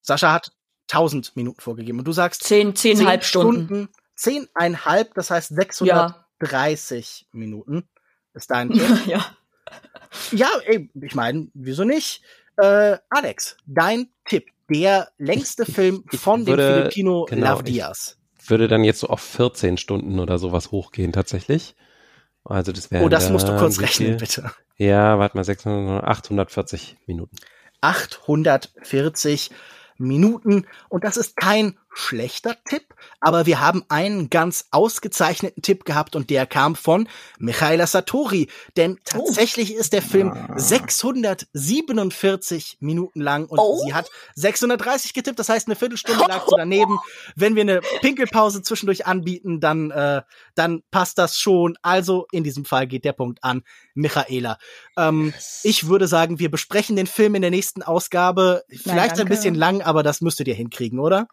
Sascha 0.00 0.32
hat 0.32 0.52
1000 0.90 1.36
Minuten 1.36 1.60
vorgegeben 1.60 1.98
und 1.98 2.08
du 2.08 2.12
sagst 2.12 2.44
zehn, 2.44 2.74
zehnhalb 2.74 3.24
Stunden. 3.24 3.90
Zehneinhalb, 4.14 5.12
das 5.14 5.30
heißt 5.30 5.54
630 5.54 7.20
ja. 7.20 7.26
Minuten 7.32 7.86
ist 8.32 8.50
dein 8.50 8.70
Tipp. 8.72 9.06
ja. 9.06 9.24
Ja, 10.30 10.48
ey, 10.64 10.88
ich 11.02 11.14
meine, 11.14 11.48
wieso 11.52 11.84
nicht? 11.84 12.22
Äh, 12.56 12.98
Alex, 13.10 13.56
dein 13.66 14.08
Tipp 14.24 14.46
der 14.80 15.08
längste 15.18 15.64
Film 15.64 16.04
von 16.08 16.46
würde, 16.46 16.66
dem 16.66 16.74
Filipino 16.74 17.26
genau, 17.28 17.52
Love 17.52 17.64
Diaz. 17.64 18.18
Würde 18.46 18.68
dann 18.68 18.84
jetzt 18.84 19.00
so 19.00 19.08
auf 19.08 19.20
14 19.20 19.78
Stunden 19.78 20.18
oder 20.18 20.38
sowas 20.38 20.70
hochgehen 20.70 21.12
tatsächlich. 21.12 21.76
Also 22.44 22.72
das 22.72 22.90
wäre. 22.90 23.04
Oh, 23.04 23.08
das 23.08 23.30
musst 23.30 23.48
du 23.48 23.56
kurz 23.56 23.80
rechnen, 23.80 24.16
bitte. 24.18 24.50
Ja, 24.76 25.18
warte 25.18 25.36
mal, 25.36 25.44
600, 25.44 26.04
840 26.04 26.96
Minuten. 27.06 27.36
840 27.80 29.50
Minuten. 29.96 30.66
Und 30.88 31.04
das 31.04 31.16
ist 31.16 31.36
kein 31.36 31.78
schlechter 31.94 32.56
Tipp, 32.64 32.94
aber 33.20 33.46
wir 33.46 33.60
haben 33.60 33.84
einen 33.88 34.30
ganz 34.30 34.66
ausgezeichneten 34.70 35.62
Tipp 35.62 35.84
gehabt 35.84 36.16
und 36.16 36.30
der 36.30 36.46
kam 36.46 36.76
von 36.76 37.08
Michaela 37.38 37.86
Satori, 37.86 38.48
denn 38.76 38.98
tatsächlich 39.04 39.74
oh. 39.74 39.78
ist 39.78 39.92
der 39.92 40.02
Film 40.02 40.32
ah. 40.32 40.58
647 40.58 42.78
Minuten 42.80 43.20
lang 43.20 43.46
und 43.46 43.58
oh. 43.58 43.82
sie 43.84 43.94
hat 43.94 44.10
630 44.34 45.14
getippt, 45.14 45.38
das 45.38 45.48
heißt 45.48 45.68
eine 45.68 45.76
Viertelstunde 45.76 46.24
lag 46.28 46.44
sie 46.46 46.54
daneben. 46.56 46.98
Wenn 47.36 47.54
wir 47.54 47.62
eine 47.62 47.80
Pinkelpause 48.00 48.62
zwischendurch 48.62 49.06
anbieten, 49.06 49.60
dann 49.60 49.90
äh, 49.90 50.22
dann 50.54 50.82
passt 50.90 51.18
das 51.18 51.38
schon. 51.38 51.76
Also 51.82 52.26
in 52.32 52.44
diesem 52.44 52.64
Fall 52.64 52.86
geht 52.86 53.04
der 53.04 53.12
Punkt 53.12 53.42
an 53.42 53.62
Michaela. 53.94 54.58
Ähm, 54.96 55.32
yes. 55.34 55.60
Ich 55.64 55.86
würde 55.86 56.08
sagen, 56.08 56.38
wir 56.38 56.50
besprechen 56.50 56.96
den 56.96 57.06
Film 57.06 57.34
in 57.34 57.42
der 57.42 57.50
nächsten 57.50 57.82
Ausgabe. 57.82 58.64
Vielleicht 58.68 59.16
Nein, 59.16 59.20
ein 59.20 59.28
bisschen 59.28 59.54
lang, 59.54 59.82
aber 59.82 60.02
das 60.02 60.20
müsstet 60.20 60.48
ihr 60.48 60.54
hinkriegen, 60.54 60.98
oder? 60.98 61.28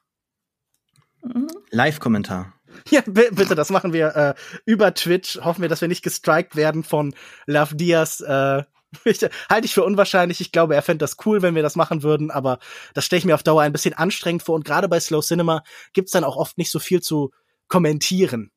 Mhm. 1.23 1.49
Live-Kommentar. 1.69 2.53
Ja, 2.89 3.01
bitte, 3.05 3.55
das 3.55 3.69
machen 3.69 3.93
wir 3.93 4.15
äh, 4.15 4.33
über 4.65 4.93
Twitch. 4.93 5.39
Hoffen 5.43 5.61
wir, 5.61 5.69
dass 5.69 5.81
wir 5.81 5.87
nicht 5.87 6.03
gestrikt 6.03 6.55
werden 6.55 6.83
von 6.83 7.13
Love 7.45 7.75
Diaz. 7.75 8.21
Äh, 8.21 8.63
ich, 9.05 9.21
halte 9.49 9.65
ich 9.65 9.73
für 9.73 9.83
unwahrscheinlich. 9.83 10.41
Ich 10.41 10.51
glaube, 10.51 10.75
er 10.75 10.81
fände 10.81 11.03
das 11.03 11.17
cool, 11.25 11.41
wenn 11.41 11.55
wir 11.55 11.63
das 11.63 11.75
machen 11.75 12.03
würden, 12.03 12.31
aber 12.31 12.59
das 12.93 13.05
stelle 13.05 13.19
ich 13.19 13.25
mir 13.25 13.35
auf 13.35 13.43
Dauer 13.43 13.61
ein 13.61 13.71
bisschen 13.71 13.93
anstrengend 13.93 14.43
vor. 14.43 14.55
Und 14.55 14.65
gerade 14.65 14.89
bei 14.89 14.99
Slow 14.99 15.21
Cinema 15.25 15.63
gibt's 15.93 16.11
dann 16.11 16.23
auch 16.23 16.37
oft 16.37 16.57
nicht 16.57 16.71
so 16.71 16.79
viel 16.79 17.01
zu 17.01 17.31
kommentieren. 17.67 18.51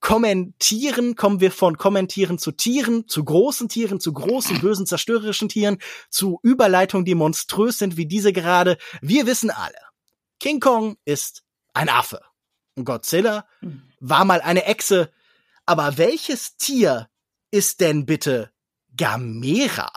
Kommentieren 0.00 1.16
kommen 1.16 1.40
wir 1.40 1.50
von 1.50 1.76
Kommentieren 1.76 2.38
zu 2.38 2.52
Tieren, 2.52 3.08
zu 3.08 3.24
großen 3.24 3.68
Tieren, 3.68 3.98
zu 3.98 4.12
großen, 4.12 4.60
bösen, 4.60 4.86
zerstörerischen 4.86 5.48
Tieren, 5.48 5.78
zu 6.08 6.38
Überleitungen, 6.44 7.04
die 7.04 7.16
monströs 7.16 7.78
sind, 7.78 7.96
wie 7.96 8.06
diese 8.06 8.32
gerade. 8.32 8.78
Wir 9.00 9.26
wissen 9.26 9.50
alle, 9.50 9.78
King 10.38 10.60
Kong 10.60 10.96
ist 11.04 11.42
ein 11.78 11.88
Affe. 11.88 12.20
Godzilla 12.84 13.46
hm. 13.60 13.82
war 14.00 14.24
mal 14.24 14.40
eine 14.40 14.64
Echse. 14.64 15.12
Aber 15.64 15.96
welches 15.96 16.56
Tier 16.56 17.08
ist 17.50 17.80
denn 17.80 18.04
bitte 18.04 18.50
Gamera? 18.96 19.90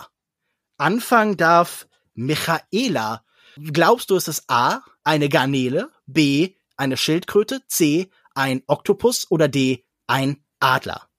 Anfangen 0.78 1.38
darf 1.38 1.88
Michaela. 2.14 3.24
Glaubst 3.58 4.10
du, 4.10 4.16
ist 4.16 4.28
es 4.28 4.48
A, 4.48 4.82
eine 5.04 5.28
Garnele, 5.28 5.92
B, 6.06 6.56
eine 6.78 6.98
Schildkröte, 6.98 7.66
C, 7.68 8.10
ein 8.36 8.64
Oktopus 8.68 9.30
oder 9.30 9.48
D, 9.48 9.86
ein 10.08 10.44
Adler? 10.60 11.10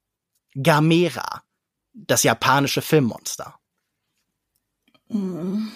Gamera, 0.55 1.43
das 1.93 2.23
japanische 2.23 2.83
Filmmonster. 2.83 3.59
Hm. 5.09 5.73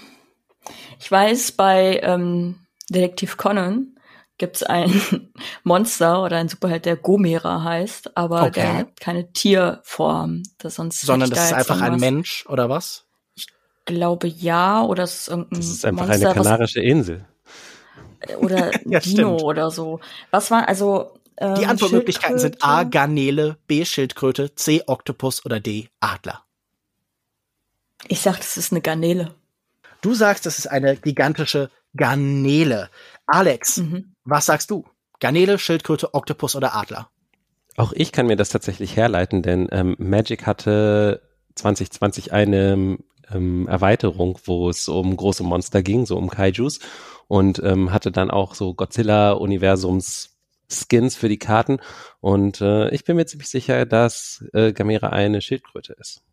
Ich 1.00 1.10
weiß, 1.10 1.52
bei 1.52 2.00
ähm, 2.02 2.66
Detektiv 2.88 3.36
Conan 3.36 3.95
gibt's 4.38 4.62
ein 4.62 4.92
Monster 5.64 6.22
oder 6.22 6.36
ein 6.36 6.48
Superheld, 6.48 6.84
der 6.84 6.96
Gomera 6.96 7.62
heißt, 7.62 8.16
aber 8.16 8.42
okay. 8.42 8.60
der 8.60 8.74
hat 8.74 9.00
keine 9.00 9.32
Tierform. 9.32 10.42
Das 10.58 10.76
sonst 10.76 11.00
Sondern 11.00 11.30
das 11.30 11.38
da 11.38 11.44
ist 11.46 11.52
einfach 11.52 11.80
ein 11.80 11.98
Mensch 11.98 12.46
oder 12.48 12.68
was? 12.68 13.04
Ich 13.34 13.46
glaube 13.84 14.26
ja, 14.26 14.82
oder 14.82 15.04
es 15.04 15.20
ist 15.20 15.28
irgendein 15.28 15.60
Das 15.60 15.68
ist 15.68 15.84
einfach 15.84 16.06
Monster, 16.08 16.30
eine 16.30 16.42
kanarische 16.42 16.80
Insel. 16.80 17.24
Oder 18.38 18.70
ja, 18.84 19.00
Dino 19.00 19.36
stimmt. 19.36 19.42
oder 19.42 19.70
so. 19.70 20.00
Was 20.30 20.50
war 20.50 20.68
also 20.68 21.18
ähm, 21.36 21.54
Die 21.56 21.66
Antwortmöglichkeiten 21.66 22.38
sind 22.38 22.62
A 22.62 22.84
Garnele, 22.84 23.58
B 23.66 23.84
Schildkröte, 23.84 24.54
C 24.54 24.82
Oktopus 24.86 25.44
oder 25.44 25.60
D 25.60 25.88
Adler. 26.00 26.42
Ich 28.08 28.20
sag, 28.20 28.36
das 28.36 28.56
ist 28.56 28.72
eine 28.72 28.80
Garnele. 28.80 29.34
Du 30.02 30.14
sagst, 30.14 30.46
das 30.46 30.58
ist 30.58 30.66
eine 30.66 30.96
gigantische 30.96 31.70
Garnele. 31.96 32.90
Alex, 33.26 33.78
mhm. 33.78 34.15
Was 34.26 34.46
sagst 34.46 34.70
du? 34.70 34.84
Garnele, 35.20 35.58
Schildkröte, 35.58 36.12
Oktopus 36.12 36.56
oder 36.56 36.74
Adler? 36.74 37.08
Auch 37.76 37.92
ich 37.94 38.12
kann 38.12 38.26
mir 38.26 38.36
das 38.36 38.50
tatsächlich 38.50 38.96
herleiten, 38.96 39.42
denn 39.42 39.68
ähm, 39.70 39.96
Magic 39.98 40.46
hatte 40.46 41.22
2020 41.54 42.32
eine 42.32 42.98
ähm, 43.32 43.68
Erweiterung, 43.68 44.38
wo 44.44 44.68
es 44.68 44.88
um 44.88 45.16
große 45.16 45.42
Monster 45.42 45.82
ging, 45.82 46.06
so 46.06 46.16
um 46.16 46.28
Kaijus 46.28 46.80
und 47.28 47.62
ähm, 47.62 47.92
hatte 47.92 48.12
dann 48.12 48.30
auch 48.30 48.54
so 48.54 48.74
Godzilla-Universums 48.74 50.32
Skins 50.68 51.14
für 51.14 51.28
die 51.28 51.38
Karten 51.38 51.78
und 52.20 52.60
äh, 52.60 52.90
ich 52.90 53.04
bin 53.04 53.14
mir 53.14 53.26
ziemlich 53.26 53.48
sicher, 53.48 53.86
dass 53.86 54.44
äh, 54.52 54.72
Gamera 54.72 55.10
eine 55.10 55.40
Schildkröte 55.40 55.92
ist 55.92 56.25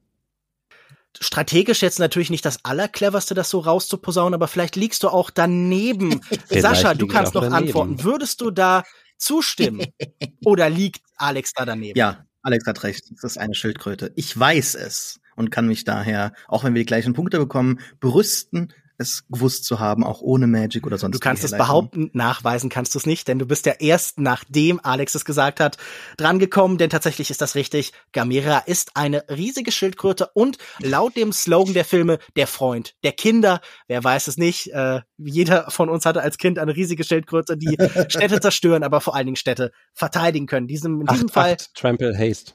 strategisch 1.19 1.81
jetzt 1.81 1.99
natürlich 1.99 2.29
nicht 2.29 2.45
das 2.45 2.63
Allercleverste, 2.63 3.33
das 3.33 3.49
so 3.49 3.59
rauszuposaunen, 3.59 4.33
aber 4.33 4.47
vielleicht 4.47 4.75
liegst 4.75 5.03
du 5.03 5.09
auch 5.09 5.29
daneben. 5.29 6.21
Sascha, 6.49 6.93
du 6.93 7.07
kannst 7.07 7.33
noch 7.33 7.43
daneben. 7.43 7.67
antworten. 7.67 8.03
Würdest 8.03 8.41
du 8.41 8.51
da 8.51 8.83
zustimmen? 9.17 9.85
Oder 10.45 10.69
liegt 10.69 11.01
Alex 11.17 11.53
da 11.53 11.65
daneben? 11.65 11.97
Ja, 11.97 12.25
Alex 12.41 12.65
hat 12.65 12.83
recht. 12.83 13.05
Es 13.15 13.23
ist 13.23 13.37
eine 13.37 13.55
Schildkröte. 13.55 14.11
Ich 14.15 14.37
weiß 14.37 14.75
es 14.75 15.19
und 15.35 15.49
kann 15.49 15.67
mich 15.67 15.83
daher, 15.83 16.33
auch 16.47 16.63
wenn 16.63 16.73
wir 16.73 16.81
die 16.81 16.87
gleichen 16.87 17.13
Punkte 17.13 17.39
bekommen, 17.39 17.79
berüsten, 17.99 18.73
es 18.97 19.25
gewusst 19.29 19.65
zu 19.65 19.79
haben, 19.79 20.03
auch 20.03 20.21
ohne 20.21 20.47
Magic 20.47 20.85
oder 20.85 20.97
sonst. 20.97 21.15
Du 21.15 21.19
kannst 21.19 21.43
es 21.43 21.51
behaupten, 21.51 22.09
nachweisen 22.13 22.69
kannst 22.69 22.93
du 22.95 22.99
es 22.99 23.05
nicht, 23.05 23.27
denn 23.27 23.39
du 23.39 23.45
bist 23.45 23.65
ja 23.65 23.73
erst 23.79 24.19
nachdem 24.19 24.79
Alex 24.83 25.15
es 25.15 25.25
gesagt 25.25 25.59
hat, 25.59 25.77
drangekommen, 26.17 26.77
denn 26.77 26.89
tatsächlich 26.89 27.29
ist 27.29 27.41
das 27.41 27.55
richtig. 27.55 27.91
Gamera 28.11 28.59
ist 28.59 28.91
eine 28.95 29.23
riesige 29.29 29.71
Schildkröte 29.71 30.29
und 30.33 30.57
laut 30.79 31.15
dem 31.15 31.33
Slogan 31.33 31.73
der 31.73 31.85
Filme 31.85 32.19
der 32.35 32.47
Freund 32.47 32.95
der 33.03 33.11
Kinder. 33.11 33.61
Wer 33.87 34.03
weiß 34.03 34.27
es 34.27 34.37
nicht, 34.37 34.71
äh, 34.73 35.01
jeder 35.17 35.69
von 35.69 35.89
uns 35.89 36.05
hatte 36.05 36.21
als 36.21 36.37
Kind 36.37 36.59
eine 36.59 36.75
riesige 36.75 37.03
Schildkröte, 37.03 37.57
die 37.57 37.77
Städte 38.09 38.39
zerstören, 38.39 38.83
aber 38.83 39.01
vor 39.01 39.15
allen 39.15 39.25
Dingen 39.25 39.35
Städte 39.35 39.71
verteidigen 39.93 40.45
können. 40.45 40.67
Diesem, 40.67 41.01
in 41.01 41.07
diesem 41.07 41.27
acht, 41.27 41.33
Fall. 41.33 41.53
Acht, 41.53 41.73
Trample 41.75 42.17
Haste. 42.17 42.53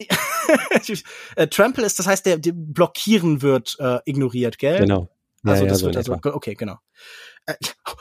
Äh, 1.36 1.46
Trample 1.46 1.86
ist, 1.86 2.00
das 2.00 2.08
heißt, 2.08 2.26
der, 2.26 2.38
der 2.38 2.52
blockieren 2.52 3.40
wird 3.40 3.76
äh, 3.78 3.98
ignoriert, 4.04 4.58
gell? 4.58 4.80
Genau. 4.80 5.08
Also 5.42 5.64
ja, 5.64 5.68
das 5.70 5.80
ja, 5.80 5.86
wird 5.86 6.04
so 6.04 6.12
also, 6.12 6.34
okay, 6.34 6.54
genau. 6.54 6.76
Äh, 7.46 7.54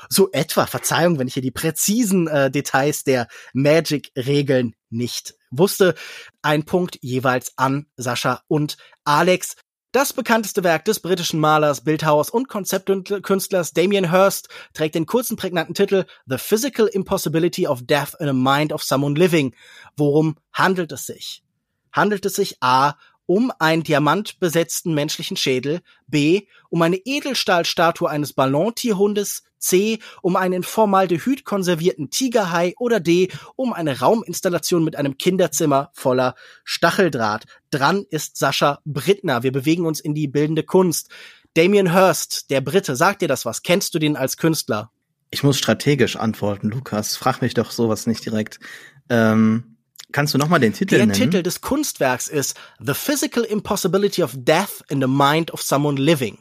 so 0.10 0.30
etwa, 0.32 0.66
Verzeihung, 0.66 1.20
wenn 1.20 1.28
ich 1.28 1.34
hier 1.34 1.44
die 1.44 1.52
präzisen 1.52 2.28
äh, 2.28 2.52
Details 2.52 3.04
der 3.04 3.28
Magic-Regeln 3.54 4.76
nicht 4.90 5.36
wusste. 5.52 5.96
Ein 6.42 6.66
Punkt 6.66 6.98
jeweils 7.02 7.54
an 7.58 7.88
Sascha 7.96 8.42
und 8.48 8.78
Alex. 9.04 9.56
Das 9.92 10.14
bekannteste 10.14 10.64
Werk 10.64 10.86
des 10.86 11.00
britischen 11.00 11.40
Malers, 11.40 11.84
Bildhauers 11.84 12.30
und 12.30 12.48
Konzeptkünstlers 12.48 13.74
Damien 13.74 14.12
Hirst 14.12 14.48
trägt 14.74 14.94
den 14.94 15.08
kurzen 15.08 15.36
prägnanten 15.36 15.74
Titel 15.74 16.06
The 16.28 16.38
Physical 16.38 16.86
Impossibility 16.88 17.68
of 17.68 17.82
Death 17.84 18.14
in 18.20 18.30
a 18.30 18.34
Mind 18.34 18.72
of 18.72 18.84
Someone 18.84 19.18
Living. 19.18 19.56
Worum 19.98 20.38
handelt 20.54 20.92
es 20.92 21.08
sich? 21.08 21.44
Handelt 21.92 22.24
es 22.26 22.36
sich 22.36 22.58
A 22.62 22.98
um 23.30 23.52
einen 23.60 23.84
diamantbesetzten 23.84 24.92
menschlichen 24.92 25.38
Schädel, 25.38 25.82
B, 26.08 26.48
um 26.70 26.82
eine 26.82 26.96
Edelstahlstatue 26.96 28.10
eines 28.10 28.34
Ballontierhundes, 28.34 29.44
C, 29.60 30.00
um 30.24 30.36
einen 30.36 30.54
in 30.54 30.64
Formaldehyd 30.64 31.46
konservierten 31.46 32.10
Tigerhai 32.10 32.74
oder 32.80 33.00
D, 33.00 33.30
um 33.56 33.72
eine 33.72 34.00
Rauminstallation 34.00 34.84
mit 34.84 34.96
einem 34.96 35.20
Kinderzimmer 35.20 35.92
voller 35.94 36.34
Stacheldraht. 36.64 37.46
Dran 37.70 38.04
ist 38.10 38.38
Sascha 38.38 38.80
Brittner. 38.84 39.44
Wir 39.44 39.52
bewegen 39.52 39.86
uns 39.86 40.00
in 40.00 40.16
die 40.16 40.28
bildende 40.28 40.64
Kunst. 40.64 41.12
Damien 41.54 41.94
Hirst, 41.94 42.50
der 42.50 42.62
Brite, 42.62 42.96
sagt 42.96 43.22
dir 43.22 43.28
das 43.28 43.46
was? 43.46 43.62
Kennst 43.62 43.94
du 43.94 44.00
den 44.00 44.18
als 44.18 44.38
Künstler? 44.38 44.90
Ich 45.30 45.44
muss 45.44 45.60
strategisch 45.60 46.16
antworten, 46.16 46.70
Lukas. 46.70 47.16
Frag 47.16 47.44
mich 47.44 47.54
doch 47.54 47.70
sowas 47.70 48.08
nicht 48.08 48.26
direkt. 48.26 48.60
Ähm 49.08 49.76
Kannst 50.12 50.34
du 50.34 50.38
noch 50.38 50.50
mal 50.50 50.60
den 50.60 50.74
Titel 50.74 50.96
Der 50.96 51.06
nennen? 51.06 51.14
Titel 51.14 51.44
des 51.44 51.62
Kunstwerks 51.62 52.28
ist 52.28 52.60
The 52.80 52.94
Physical 52.94 53.44
Impossibility 53.44 54.24
of 54.24 54.34
Death 54.36 54.84
in 54.90 55.02
the 55.02 55.08
Mind 55.08 55.52
of 55.52 55.62
Someone 55.62 56.02
Living. 56.02 56.40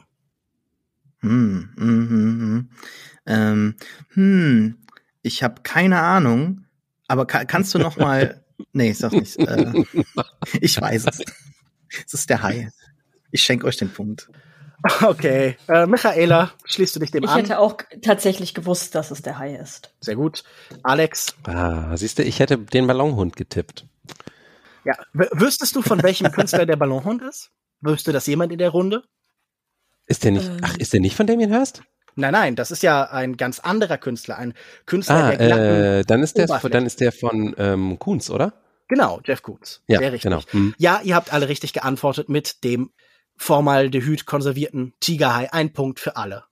Hm, 1.19 1.69
hm, 1.77 2.09
hm, 2.09 2.39
hm. 2.41 2.69
Ähm, 3.25 3.75
hm. 4.13 4.77
ich 5.21 5.43
habe 5.43 5.61
keine 5.63 5.99
Ahnung, 5.99 6.65
aber 7.07 7.27
ka 7.27 7.45
kannst 7.45 7.75
du 7.75 7.79
noch 7.79 7.97
mal 7.97 8.43
Nee, 8.73 8.93
sag 8.93 9.13
nicht. 9.13 9.37
Äh, 9.37 9.83
ich 10.61 10.79
weiß 10.79 11.05
es. 11.07 11.21
Es 12.05 12.13
ist 12.13 12.29
der 12.29 12.43
Hai. 12.43 12.71
Ich 13.31 13.41
schenke 13.43 13.65
euch 13.65 13.77
den 13.77 13.89
Punkt. 13.89 14.29
Okay, 15.01 15.57
äh, 15.67 15.85
Michaela, 15.85 16.51
schließt 16.63 16.95
du 16.95 16.99
dich 16.99 17.11
dem 17.11 17.23
ich 17.23 17.29
an? 17.29 17.37
Ich 17.37 17.43
hätte 17.43 17.59
auch 17.59 17.77
tatsächlich 18.01 18.53
gewusst, 18.53 18.95
dass 18.95 19.11
es 19.11 19.21
der 19.21 19.37
Hai 19.37 19.55
ist. 19.55 19.93
Sehr 19.99 20.15
gut. 20.15 20.43
Alex? 20.83 21.35
Ah, 21.43 21.95
siehst 21.97 22.17
du, 22.19 22.23
ich 22.23 22.39
hätte 22.39 22.57
den 22.57 22.87
Ballonhund 22.87 23.35
getippt. 23.35 23.85
Ja, 24.85 24.93
wüsstest 25.13 25.75
du, 25.75 25.81
von 25.81 26.01
welchem 26.01 26.31
Künstler 26.31 26.65
der 26.65 26.77
Ballonhund 26.77 27.21
ist? 27.23 27.51
Wüsste 27.81 28.13
das 28.13 28.25
jemand 28.27 28.51
in 28.53 28.59
der 28.59 28.69
Runde? 28.69 29.03
Ist 30.07 30.23
der 30.23 30.31
nicht, 30.31 30.47
ähm. 30.47 30.57
ach, 30.61 30.77
ist 30.77 30.93
der 30.93 31.01
nicht 31.01 31.15
von 31.15 31.27
Damien 31.27 31.51
Hirst? 31.51 31.83
Nein, 32.15 32.33
nein, 32.33 32.55
das 32.55 32.71
ist 32.71 32.83
ja 32.83 33.03
ein 33.03 33.37
ganz 33.37 33.59
anderer 33.59 33.97
Künstler, 33.97 34.37
ein 34.37 34.53
Künstler 34.85 35.15
ah, 35.25 35.35
der 35.35 35.99
äh, 35.99 36.03
dann 36.03 36.23
ist 36.23 36.37
der, 36.37 36.47
dann 36.47 36.85
ist 36.85 36.99
der 36.99 37.11
von 37.11 37.55
ähm, 37.57 37.99
Kunz, 37.99 38.29
oder? 38.29 38.53
Genau, 38.89 39.21
Jeff 39.23 39.43
Koons. 39.43 39.83
Ja, 39.87 39.99
Sehr 39.99 40.11
richtig. 40.11 40.29
Genau. 40.29 40.41
Hm. 40.49 40.73
Ja, 40.79 40.99
ihr 41.03 41.15
habt 41.15 41.31
alle 41.31 41.47
richtig 41.47 41.73
geantwortet 41.73 42.27
mit 42.27 42.63
dem 42.63 42.91
Formaldehyd 43.39 44.25
konservierten 44.25 44.93
Tigerhai. 44.99 45.51
Ein 45.51 45.73
Punkt 45.73 45.99
für 45.99 46.15
alle. 46.15 46.43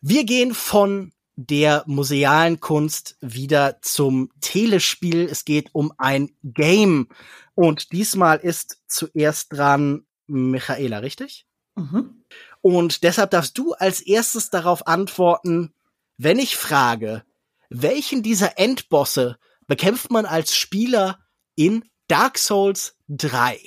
Wir 0.00 0.24
gehen 0.24 0.54
von 0.54 1.12
der 1.34 1.84
musealen 1.86 2.60
Kunst 2.60 3.16
wieder 3.20 3.78
zum 3.80 4.30
Telespiel. 4.40 5.28
Es 5.28 5.44
geht 5.44 5.70
um 5.72 5.92
ein 5.96 6.30
Game. 6.42 7.08
Und 7.54 7.92
diesmal 7.92 8.38
ist 8.38 8.78
zuerst 8.86 9.52
dran 9.52 10.06
Michaela, 10.26 10.98
richtig? 10.98 11.46
Mhm. 11.76 12.24
Und 12.60 13.02
deshalb 13.02 13.30
darfst 13.30 13.56
du 13.56 13.72
als 13.72 14.00
erstes 14.00 14.50
darauf 14.50 14.86
antworten, 14.86 15.72
wenn 16.16 16.38
ich 16.38 16.56
frage, 16.56 17.24
welchen 17.70 18.22
dieser 18.22 18.58
Endbosse 18.58 19.38
bekämpft 19.66 20.10
man 20.10 20.26
als 20.26 20.54
Spieler 20.54 21.20
in 21.54 21.84
Dark 22.08 22.38
Souls 22.38 22.96
3? 23.08 23.60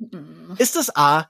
Mhm. 0.00 0.54
Ist 0.58 0.76
es 0.76 0.94
A, 0.96 1.28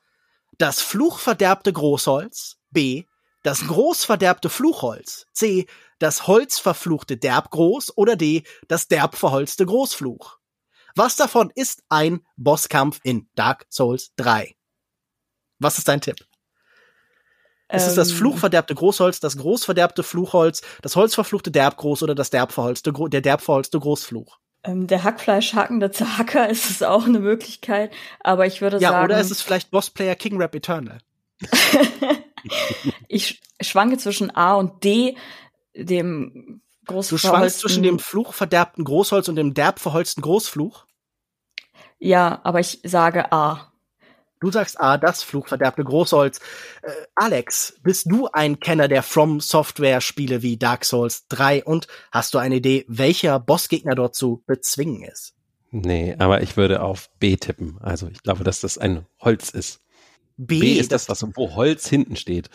das 0.58 0.80
fluchverderbte 0.82 1.72
Großholz, 1.72 2.58
B, 2.70 3.04
das 3.42 3.66
großverderbte 3.66 4.50
Fluchholz, 4.50 5.26
C, 5.32 5.66
das 5.98 6.26
holzverfluchte 6.26 7.16
Derbgroß 7.16 7.96
oder 7.96 8.16
D, 8.16 8.42
das 8.66 8.88
derbverholzte 8.88 9.64
Großfluch. 9.64 10.38
Was 10.94 11.16
davon 11.16 11.52
ist 11.54 11.82
ein 11.88 12.26
Bosskampf 12.36 13.00
in 13.04 13.28
Dark 13.34 13.66
Souls 13.70 14.12
3? 14.16 14.56
Was 15.60 15.78
ist 15.78 15.88
dein 15.88 16.00
Tipp? 16.00 16.26
Ähm, 17.68 17.76
ist 17.78 17.86
es 17.86 17.94
das 17.94 18.10
ähm. 18.10 18.16
fluchverderbte 18.16 18.74
Großholz, 18.74 19.20
das 19.20 19.36
großverderbte 19.36 20.02
Fluchholz, 20.02 20.62
das 20.82 20.96
holzverfluchte 20.96 21.50
Derbgroß 21.50 22.02
oder 22.02 22.14
das 22.14 22.30
derbverholzte, 22.30 22.92
der 22.92 23.20
derbverholzte 23.20 23.78
Großfluch? 23.78 24.38
Ähm, 24.68 24.86
der 24.86 25.02
Hackfleischhackende 25.02 25.90
Zacker 25.90 26.48
ist 26.50 26.68
es 26.68 26.82
auch 26.82 27.06
eine 27.06 27.20
Möglichkeit, 27.20 27.90
aber 28.20 28.46
ich 28.46 28.60
würde 28.60 28.76
ja, 28.76 28.90
sagen. 28.90 28.98
Ja, 28.98 29.04
oder 29.04 29.20
ist 29.20 29.30
es 29.30 29.40
vielleicht 29.40 29.70
Bossplayer 29.70 30.14
King 30.14 30.36
Rap 30.36 30.54
Eternal? 30.54 30.98
ich 33.08 33.40
schwanke 33.62 33.96
zwischen 33.96 34.34
A 34.36 34.54
und 34.54 34.84
D, 34.84 35.16
dem 35.74 36.60
Großfluch. 36.84 37.18
Du 37.18 37.28
schwankst 37.28 37.60
zwischen 37.60 37.82
dem 37.82 37.98
fluchverderbten 37.98 38.84
Großholz 38.84 39.28
und 39.28 39.36
dem 39.36 39.54
derbverholzten 39.54 40.22
Großfluch? 40.22 40.84
Ja, 41.98 42.40
aber 42.44 42.60
ich 42.60 42.80
sage 42.84 43.32
A. 43.32 43.72
Du 44.40 44.50
sagst 44.50 44.80
A, 44.80 44.98
das 44.98 45.22
fluchverderbte 45.22 45.82
Großholz. 45.82 46.38
Äh, 46.82 46.90
Alex, 47.14 47.78
bist 47.82 48.06
du 48.10 48.28
ein 48.32 48.60
Kenner 48.60 48.86
der 48.88 49.02
From 49.02 49.40
Software 49.40 50.00
Spiele 50.00 50.42
wie 50.42 50.56
Dark 50.56 50.84
Souls 50.84 51.26
3 51.28 51.64
und 51.64 51.88
hast 52.12 52.34
du 52.34 52.38
eine 52.38 52.56
Idee, 52.56 52.84
welcher 52.88 53.40
Bossgegner 53.40 53.94
dort 53.94 54.14
zu 54.14 54.42
bezwingen 54.46 55.02
ist? 55.02 55.34
Nee, 55.70 56.14
aber 56.18 56.42
ich 56.42 56.56
würde 56.56 56.82
auf 56.82 57.10
B 57.18 57.36
tippen. 57.36 57.78
Also 57.80 58.08
ich 58.08 58.22
glaube, 58.22 58.44
dass 58.44 58.60
das 58.60 58.78
ein 58.78 59.06
Holz 59.20 59.50
ist. 59.50 59.80
B, 60.36 60.60
B 60.60 60.72
ist 60.74 60.92
das, 60.92 61.08
was 61.08 61.24
wo 61.34 61.54
Holz 61.54 61.88
hinten 61.88 62.16
steht. 62.16 62.48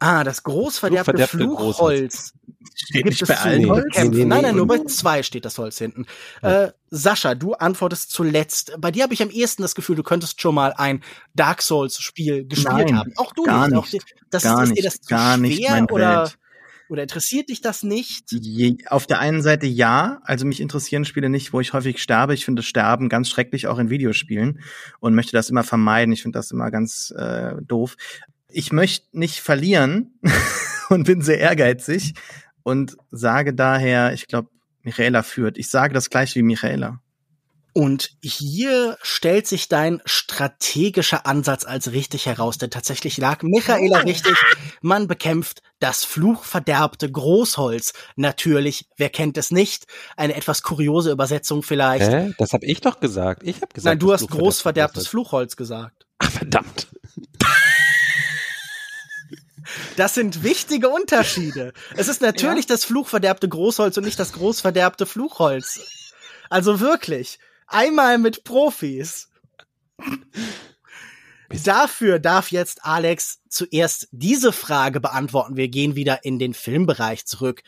Ah, 0.00 0.22
das 0.24 0.42
großverderbte 0.42 1.26
Fluchholz. 1.26 1.76
Fluchholz. 1.76 2.32
Steht 2.74 3.04
gibt 3.04 3.22
es 3.22 3.28
bei 3.28 3.36
allen 3.36 3.68
Holz? 3.68 3.86
Nee, 3.96 4.08
nee, 4.08 4.24
nein, 4.24 4.42
nein, 4.42 4.56
nur 4.56 4.66
bei 4.66 4.78
zwei 4.84 5.22
steht 5.22 5.44
das 5.44 5.58
Holz 5.58 5.78
hinten. 5.78 6.06
Ja. 6.42 6.64
Äh, 6.64 6.72
Sascha, 6.90 7.34
du 7.34 7.54
antwortest 7.54 8.12
zuletzt. 8.12 8.72
Bei 8.78 8.90
dir 8.90 9.02
habe 9.02 9.14
ich 9.14 9.22
am 9.22 9.30
ehesten 9.30 9.62
das 9.62 9.74
Gefühl, 9.74 9.96
du 9.96 10.02
könntest 10.02 10.40
schon 10.40 10.54
mal 10.54 10.72
ein 10.72 11.02
Dark 11.34 11.62
Souls 11.62 11.98
Spiel 12.00 12.46
gespielt 12.46 12.86
nein, 12.86 12.98
haben. 12.98 13.12
Auch 13.16 13.32
du 13.32 13.42
gar 13.42 13.68
nicht. 13.68 13.92
nicht. 13.92 14.04
Auch, 14.04 14.20
das, 14.30 14.42
gar 14.44 14.62
ist, 14.62 14.70
nicht, 14.70 14.78
dir 14.78 14.84
das 14.84 15.00
gar 15.06 15.36
schwer, 15.36 15.48
nicht 15.48 15.68
mein 15.68 15.90
oder, 15.90 16.22
Welt. 16.22 16.38
oder 16.88 17.02
interessiert 17.02 17.48
dich 17.48 17.60
das 17.60 17.82
nicht? 17.82 18.30
Je, 18.30 18.76
auf 18.86 19.06
der 19.06 19.18
einen 19.18 19.42
Seite 19.42 19.66
ja, 19.66 20.20
also 20.22 20.46
mich 20.46 20.60
interessieren 20.60 21.04
Spiele 21.04 21.28
nicht, 21.28 21.52
wo 21.52 21.60
ich 21.60 21.72
häufig 21.72 22.00
sterbe. 22.00 22.34
Ich 22.34 22.44
finde 22.44 22.62
Sterben 22.62 23.08
ganz 23.08 23.28
schrecklich 23.28 23.66
auch 23.66 23.78
in 23.78 23.90
Videospielen 23.90 24.60
und 25.00 25.14
möchte 25.14 25.32
das 25.32 25.50
immer 25.50 25.64
vermeiden. 25.64 26.12
Ich 26.12 26.22
finde 26.22 26.38
das 26.38 26.52
immer 26.52 26.70
ganz 26.70 27.12
äh, 27.16 27.54
doof. 27.60 27.96
Ich 28.50 28.72
möchte 28.72 29.06
nicht 29.12 29.40
verlieren 29.40 30.18
und 30.88 31.04
bin 31.04 31.22
sehr 31.22 31.38
ehrgeizig 31.38 32.14
und 32.62 32.96
sage 33.10 33.54
daher, 33.54 34.12
ich 34.12 34.26
glaube, 34.26 34.48
Michaela 34.82 35.22
führt. 35.22 35.58
Ich 35.58 35.68
sage 35.68 35.94
das 35.94 36.10
gleich 36.10 36.34
wie 36.34 36.42
Michaela. 36.42 37.00
Und 37.74 38.10
hier 38.22 38.96
stellt 39.02 39.46
sich 39.46 39.68
dein 39.68 40.00
strategischer 40.04 41.26
Ansatz 41.26 41.64
als 41.64 41.92
richtig 41.92 42.26
heraus, 42.26 42.58
denn 42.58 42.70
tatsächlich 42.70 43.18
lag 43.18 43.42
Michaela 43.42 43.98
richtig. 43.98 44.34
Man 44.80 45.06
bekämpft 45.06 45.62
das 45.78 46.04
fluchverderbte 46.04 47.08
Großholz. 47.08 47.92
Natürlich, 48.16 48.86
wer 48.96 49.10
kennt 49.10 49.38
es 49.38 49.52
nicht? 49.52 49.86
Eine 50.16 50.34
etwas 50.34 50.62
kuriose 50.62 51.12
Übersetzung 51.12 51.62
vielleicht. 51.62 52.10
Hä? 52.10 52.34
Das 52.38 52.52
habe 52.52 52.66
ich 52.66 52.80
doch 52.80 52.98
gesagt. 52.98 53.42
Ich 53.44 53.56
habe 53.56 53.72
gesagt. 53.72 53.84
Nein, 53.84 53.98
du 54.00 54.12
hast 54.12 54.28
großverderbtes 54.28 55.06
Fluchholz 55.06 55.54
gesagt. 55.54 56.06
Ach, 56.18 56.30
verdammt. 56.30 56.88
Das 59.96 60.14
sind 60.14 60.42
wichtige 60.42 60.88
Unterschiede. 60.88 61.72
Es 61.96 62.08
ist 62.08 62.20
natürlich 62.20 62.64
ja. 62.64 62.74
das 62.74 62.84
fluchverderbte 62.84 63.48
Großholz 63.48 63.96
und 63.96 64.04
nicht 64.04 64.18
das 64.18 64.32
großverderbte 64.32 65.06
Fluchholz. 65.06 66.12
Also 66.50 66.80
wirklich. 66.80 67.38
Einmal 67.66 68.18
mit 68.18 68.44
Profis. 68.44 69.28
Dafür 71.64 72.18
darf 72.18 72.50
jetzt 72.50 72.84
Alex 72.84 73.40
zuerst 73.48 74.08
diese 74.10 74.52
Frage 74.52 75.00
beantworten. 75.00 75.56
Wir 75.56 75.68
gehen 75.68 75.94
wieder 75.94 76.24
in 76.24 76.38
den 76.38 76.54
Filmbereich 76.54 77.24
zurück. 77.26 77.62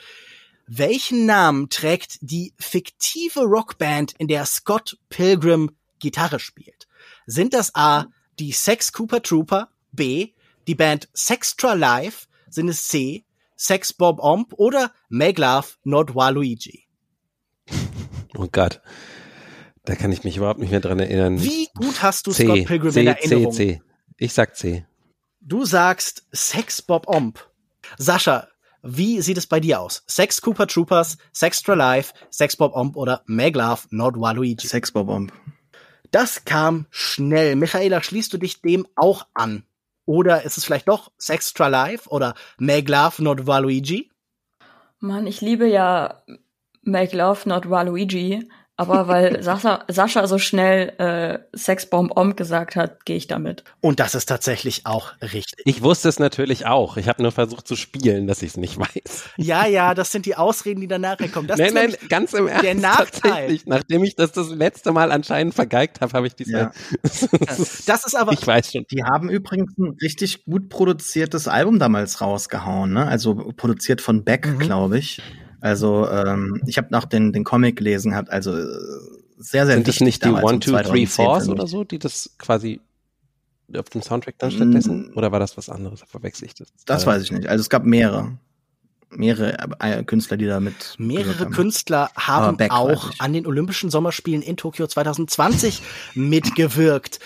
Welchen 0.67 1.27
Namen 1.27 1.69
trägt 1.69 2.19
die 2.21 2.55
fiktive 2.59 3.41
Rockband, 3.41 4.15
in 4.19 4.29
der 4.29 4.45
Scott 4.47 4.99
Pilgrim 5.09 5.71
Gitarre 5.99 6.39
spielt? 6.39 6.87
Sind 7.27 7.55
das 7.55 7.75
A, 7.75 8.07
die 8.39 8.53
Sex 8.53 8.93
Cooper 8.93 9.23
Trooper, 9.23 9.69
B, 9.93 10.33
die 10.67 10.75
Band 10.75 11.09
Sextra 11.15 11.75
Live, 11.75 12.29
sind 12.49 12.69
es 12.69 12.89
C, 12.89 13.25
Sex 13.57 13.93
Bob 13.93 14.21
Omp 14.21 14.55
oder 14.55 14.93
Make 15.09 15.41
Love 15.41 15.69
Not 15.85 16.15
Waluigi? 16.15 16.87
Oh 18.37 18.47
Gott. 18.51 18.81
Da 19.85 19.97
kann 19.97 20.13
ich 20.13 20.23
mich 20.23 20.37
überhaupt 20.37 20.61
nicht 20.61 20.71
mehr 20.71 20.81
dran 20.81 21.01
erinnern. 21.01 21.43
Wie 21.43 21.69
gut 21.75 22.01
hast 22.01 22.29
du 22.29 22.33
C, 22.33 22.45
Scott 22.45 22.65
Pilgrim 22.65 22.93
C, 22.93 23.01
in 23.01 23.07
Erinnerung? 23.09 23.53
C, 23.53 23.75
C. 23.75 23.83
Ich 24.19 24.33
sag 24.33 24.57
C. 24.57 24.87
Du 25.41 25.65
sagst 25.65 26.27
Sex 26.31 26.81
Bob 26.81 27.09
Omp. 27.09 27.51
Sascha, 27.99 28.47
wie 28.83 29.21
sieht 29.21 29.37
es 29.37 29.47
bei 29.47 29.59
dir 29.61 29.81
aus? 29.81 30.05
Sex 30.07 30.41
Cooper 30.41 30.67
Troopers, 30.67 31.19
Sextra 31.35 31.75
Life, 31.75 32.15
Sex 32.31 32.57
Bob 32.57 32.75
Omp 32.75 32.97
oder 32.97 33.23
Meg 33.27 33.57
Love 33.57 33.83
Not 33.91 34.15
Waluigi? 34.19 34.67
Sex 34.69 34.93
Bob 34.93 35.09
Omp. 35.09 35.33
Das 36.11 36.45
kam 36.45 36.87
schnell. 36.91 37.57
Michaela, 37.57 38.03
schließt 38.03 38.33
du 38.33 38.39
dich 38.39 38.61
dem 38.63 38.87
auch 38.97 39.27
an? 39.35 39.65
Oder 40.05 40.43
ist 40.43 40.59
es 40.59 40.65
vielleicht 40.65 40.89
doch 40.89 41.13
Sextra 41.19 41.69
Life 41.69 42.09
oder 42.09 42.35
Meg 42.59 42.89
Love 42.89 43.23
Not 43.23 43.47
Waluigi? 43.47 44.11
Mann, 44.99 45.27
ich 45.27 45.41
liebe 45.41 45.67
ja 45.67 46.23
Make 46.83 47.17
Love 47.17 47.49
Not 47.49 47.71
Waluigi, 47.71 48.49
aber 48.81 49.09
weil 49.09 49.43
Sascha, 49.43 49.85
Sascha 49.89 50.27
so 50.27 50.39
schnell 50.39 50.89
äh, 50.99 51.39
Sexbomb 51.55 52.17
Om 52.17 52.35
gesagt 52.35 52.77
hat, 52.77 53.05
gehe 53.05 53.17
ich 53.17 53.27
damit. 53.27 53.63
Und 53.83 54.01
das 54.01 54.15
ist 54.15 54.25
tatsächlich 54.25 54.87
auch 54.87 55.13
richtig. 55.21 55.67
Ich 55.67 55.83
wusste 55.83 56.09
es 56.09 56.19
natürlich 56.19 56.65
auch. 56.67 56.97
Ich 56.97 57.07
habe 57.07 57.23
nur 57.23 57.31
versucht 57.31 57.69
zu 57.69 57.77
spielen, 57.77 58.27
dass 58.27 58.41
ich 58.41 58.53
es 58.53 58.57
nicht 58.57 58.79
weiß. 58.79 59.25
Ja, 59.37 59.67
ja, 59.67 59.93
das 59.95 60.13
sind 60.13 60.25
die 60.25 60.35
Ausreden, 60.35 60.81
die 60.81 60.89
danach 60.89 61.19
kommen. 61.31 61.47
Das 61.47 61.59
nein, 61.59 61.75
nein, 61.75 61.95
ganz 62.09 62.33
im 62.33 62.49
Ernst. 62.49 62.65
Der 62.65 62.75
Nachteil. 62.75 63.59
Nachdem 63.67 64.03
ich 64.03 64.17
das 64.17 64.33
das 64.33 64.49
letzte 64.49 64.93
Mal 64.93 65.13
anscheinend 65.13 65.55
vergeigt 65.55 66.01
habe, 66.01 66.15
habe 66.15 66.27
ich 66.27 66.35
diese. 66.35 66.53
Ja. 66.53 66.73
das 67.03 68.07
ist 68.07 68.17
aber. 68.17 68.33
Ich 68.33 68.47
weiß 68.47 68.73
schon. 68.73 68.87
Die 68.91 69.05
haben 69.05 69.29
übrigens 69.29 69.77
ein 69.77 69.99
richtig 70.01 70.47
gut 70.47 70.71
produziertes 70.71 71.49
Album 71.49 71.79
damals 71.79 72.23
rausgehauen, 72.23 72.95
ne? 72.95 73.07
Also 73.07 73.35
produziert 73.35 74.01
von 74.01 74.25
Beck, 74.25 74.47
mhm. 74.47 74.59
glaube 74.59 74.99
ich. 74.99 75.21
Also 75.61 76.09
ähm, 76.09 76.63
ich 76.67 76.79
habe 76.79 76.89
noch 76.91 77.05
den, 77.05 77.33
den 77.33 77.45
Comic 77.45 77.77
gelesen, 77.77 78.15
hat 78.15 78.31
also 78.31 78.57
äh, 78.57 78.65
sehr, 79.39 79.67
sehr 79.67 79.77
Sind 79.77 79.89
das 79.89 80.01
nicht 80.01 80.25
die 80.25 80.31
One, 80.31 80.61
Two, 80.61 80.77
Three, 80.83 81.07
Fours 81.07 81.49
oder 81.49 81.67
so, 81.67 81.85
die 81.85 81.99
das 81.99 82.31
quasi 82.39 82.81
auf 83.77 83.89
dem 83.89 84.03
Soundtrack 84.03 84.39
dann 84.39 84.51
stattdessen? 84.51 85.11
Mm. 85.13 85.17
Oder 85.17 85.33
war 85.33 85.41
das 85.41 85.57
was 85.57 85.69
anderes? 85.69 86.03
Verwechsel 86.07 86.47
ich 86.47 86.55
das? 86.55 86.69
Das 86.87 87.07
weiß 87.07 87.23
ich 87.23 87.33
nicht. 87.33 87.47
Also 87.49 87.63
es 87.63 87.71
gab 87.71 87.85
mehrere. 87.85 88.39
Mehrere 89.13 89.57
äh, 89.81 90.05
Künstler, 90.05 90.37
die 90.37 90.47
da 90.47 90.61
mit. 90.61 90.95
Mehrere 90.99 91.47
haben. 91.47 91.53
Künstler 91.53 92.11
haben 92.15 92.57
auch 92.71 93.11
an 93.19 93.33
den 93.33 93.47
Olympischen 93.47 93.91
Sommerspielen 93.91 94.43
in 94.43 94.57
Tokio 94.57 94.87
2020 94.87 95.83
mitgewirkt. 96.15 97.19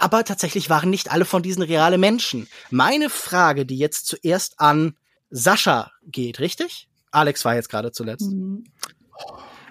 Aber 0.00 0.24
tatsächlich 0.24 0.70
waren 0.70 0.90
nicht 0.90 1.12
alle 1.12 1.24
von 1.24 1.42
diesen 1.42 1.62
reale 1.62 1.98
Menschen. 1.98 2.48
Meine 2.70 3.10
Frage, 3.10 3.66
die 3.66 3.78
jetzt 3.78 4.06
zuerst 4.06 4.58
an 4.58 4.94
Sascha 5.30 5.92
geht, 6.04 6.40
richtig? 6.40 6.88
Alex 7.12 7.44
war 7.44 7.54
jetzt 7.54 7.68
gerade 7.68 7.92
zuletzt. 7.92 8.30
Mhm. 8.30 8.64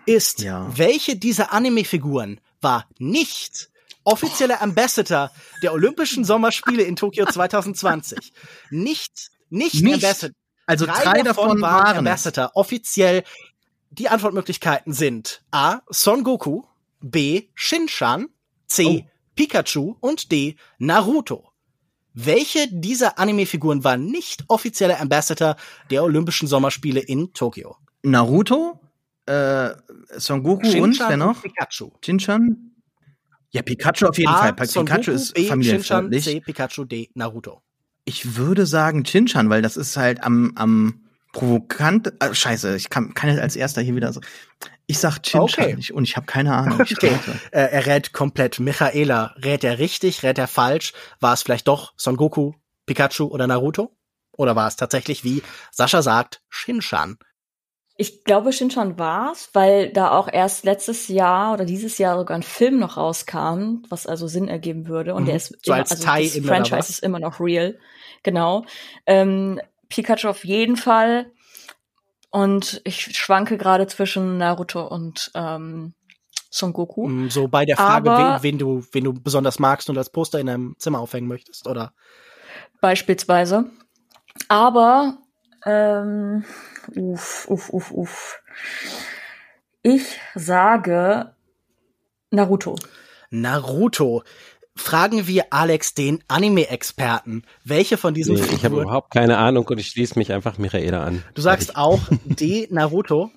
Ist, 0.05 0.41
ja. 0.41 0.67
welche 0.75 1.15
dieser 1.15 1.51
Anime-Figuren 1.51 2.39
war 2.61 2.87
nicht 2.97 3.69
offizieller 4.03 4.61
Ambassador 4.61 5.31
der 5.61 5.73
Olympischen 5.73 6.23
Sommerspiele 6.23 6.83
in 6.83 6.95
Tokio 6.95 7.25
2020? 7.25 8.33
Nicht, 8.69 9.29
nicht, 9.49 9.83
nicht. 9.83 9.95
Ambassador. 9.95 10.35
Also 10.65 10.85
drei, 10.85 11.03
drei 11.03 11.21
davon, 11.23 11.61
waren, 11.61 11.85
waren 11.85 11.97
Ambassador. 11.97 12.51
Offiziell 12.55 13.23
die 13.91 14.09
Antwortmöglichkeiten 14.09 14.93
sind 14.93 15.43
A. 15.51 15.81
Son 15.89 16.23
Goku, 16.23 16.63
B. 17.01 17.49
Shinshan, 17.53 18.29
C. 18.67 18.85
Oh. 18.85 19.11
Pikachu 19.35 19.95
und 19.99 20.31
D. 20.31 20.55
Naruto. 20.77 21.50
Welche 22.13 22.67
dieser 22.69 23.17
Anime-Figuren 23.19 23.83
war 23.83 23.97
nicht 23.97 24.43
offizieller 24.47 24.99
Ambassador 24.99 25.55
der 25.89 26.03
Olympischen 26.03 26.47
Sommerspiele 26.47 26.99
in 26.99 27.33
Tokio? 27.33 27.77
Naruto, 28.03 28.79
äh, 29.25 29.69
Son 30.17 30.43
Goku 30.43 30.65
Shinchan 30.65 30.83
und 30.83 30.99
wer 30.99 31.17
noch? 31.17 31.41
Pikachu. 31.41 31.91
Shinchan? 32.03 32.71
Ja, 33.51 33.61
Pikachu 33.61 34.07
auf 34.07 34.17
jeden 34.17 34.29
A, 34.29 34.53
Fall. 34.53 34.67
Son 34.67 34.85
Pikachu 34.85 35.11
Goku, 35.11 35.15
ist 35.15 35.33
B, 35.33 35.45
familienfreundlich. 35.45 36.23
C, 36.23 36.41
Pikachu, 36.41 36.85
D, 36.85 37.09
Naruto. 37.13 37.61
Ich 38.03 38.35
würde 38.35 38.65
sagen 38.65 39.05
Shinchan, 39.05 39.49
weil 39.49 39.61
das 39.61 39.77
ist 39.77 39.95
halt 39.95 40.23
am, 40.23 40.51
am 40.55 41.01
provokant. 41.31 42.13
Äh, 42.19 42.33
scheiße, 42.33 42.75
ich 42.75 42.89
kann, 42.89 43.13
kann 43.13 43.29
jetzt 43.29 43.39
als 43.39 43.55
erster 43.55 43.81
hier 43.81 43.95
wieder 43.95 44.11
so. 44.11 44.21
Ich 44.91 44.99
sag 44.99 45.23
Chinchan 45.23 45.63
okay. 45.63 45.75
Ich, 45.79 45.93
und 45.93 46.03
ich 46.03 46.17
habe 46.17 46.25
keine 46.25 46.53
Ahnung. 46.53 46.81
okay. 46.81 47.17
Äh, 47.51 47.61
er 47.61 47.85
rät 47.85 48.11
komplett. 48.11 48.59
Michaela, 48.59 49.33
rät 49.37 49.63
er 49.63 49.79
richtig, 49.79 50.23
rät 50.23 50.37
er 50.37 50.47
falsch? 50.47 50.93
War 51.19 51.33
es 51.33 51.43
vielleicht 51.43 51.67
doch 51.67 51.93
Son 51.95 52.17
Goku, 52.17 52.53
Pikachu 52.85 53.25
oder 53.25 53.47
Naruto? 53.47 53.95
Oder 54.37 54.55
war 54.55 54.67
es 54.67 54.75
tatsächlich, 54.75 55.23
wie 55.23 55.43
Sascha 55.71 56.01
sagt, 56.01 56.41
Shinchan? 56.49 57.17
Ich 57.95 58.23
glaube, 58.23 58.51
Shinchan 58.51 58.97
war's, 58.97 59.49
weil 59.53 59.93
da 59.93 60.11
auch 60.11 60.27
erst 60.31 60.65
letztes 60.65 61.07
Jahr 61.07 61.53
oder 61.53 61.65
dieses 61.65 61.97
Jahr 61.97 62.17
sogar 62.17 62.37
ein 62.37 62.43
Film 62.43 62.79
noch 62.79 62.97
rauskam, 62.97 63.83
was 63.89 64.07
also 64.07 64.27
Sinn 64.27 64.47
ergeben 64.47 64.87
würde. 64.87 65.13
Und 65.13 65.23
mhm. 65.23 65.27
der 65.27 65.35
ist 65.35 65.57
so 65.63 65.71
immer, 65.71 65.81
als 65.81 65.91
also 65.91 66.03
Thai 66.03 66.23
das 66.23 66.45
Franchise 66.45 66.89
ist 66.89 67.03
immer 67.03 67.19
noch 67.19 67.39
real. 67.39 67.77
Genau. 68.23 68.65
Ähm, 69.05 69.61
Pikachu 69.87 70.27
auf 70.27 70.43
jeden 70.43 70.77
Fall. 70.77 71.31
Und 72.31 72.81
ich 72.85 73.15
schwanke 73.17 73.57
gerade 73.57 73.87
zwischen 73.87 74.37
Naruto 74.37 74.87
und 74.87 75.31
ähm, 75.35 75.93
Son 76.49 76.73
Goku. 76.73 77.07
Mm, 77.07 77.29
so 77.29 77.47
bei 77.47 77.65
der 77.65 77.75
Frage, 77.75 78.09
wen, 78.09 78.43
wen, 78.43 78.57
du, 78.57 78.85
wen 78.91 79.03
du 79.03 79.13
besonders 79.13 79.59
magst 79.59 79.89
und 79.89 79.97
als 79.97 80.09
Poster 80.09 80.39
in 80.39 80.47
deinem 80.47 80.75
Zimmer 80.77 80.99
aufhängen 80.99 81.27
möchtest, 81.27 81.67
oder? 81.67 81.93
Beispielsweise. 82.79 83.65
Aber, 84.47 85.17
ähm, 85.65 86.43
uff, 86.95 87.47
uff, 87.49 87.69
uff, 87.69 87.91
uff. 87.91 88.41
Ich 89.81 90.19
sage 90.35 91.35
Naruto. 92.29 92.75
Naruto 93.29 94.23
fragen 94.81 95.27
wir 95.27 95.45
Alex, 95.51 95.93
den 95.93 96.23
Anime-Experten, 96.27 97.43
welche 97.63 97.97
von 97.97 98.13
diesen 98.13 98.35
nee, 98.35 98.41
Ich 98.53 98.65
habe 98.65 98.81
überhaupt 98.81 99.11
keine 99.11 99.37
Ahnung 99.37 99.65
und 99.67 99.77
ich 99.77 99.87
schließe 99.87 100.17
mich 100.19 100.33
einfach 100.33 100.57
Michaela 100.57 101.03
an. 101.03 101.23
Du 101.33 101.41
sagst 101.41 101.75
auch 101.75 101.99
D, 102.25 102.67
Naruto? 102.71 103.31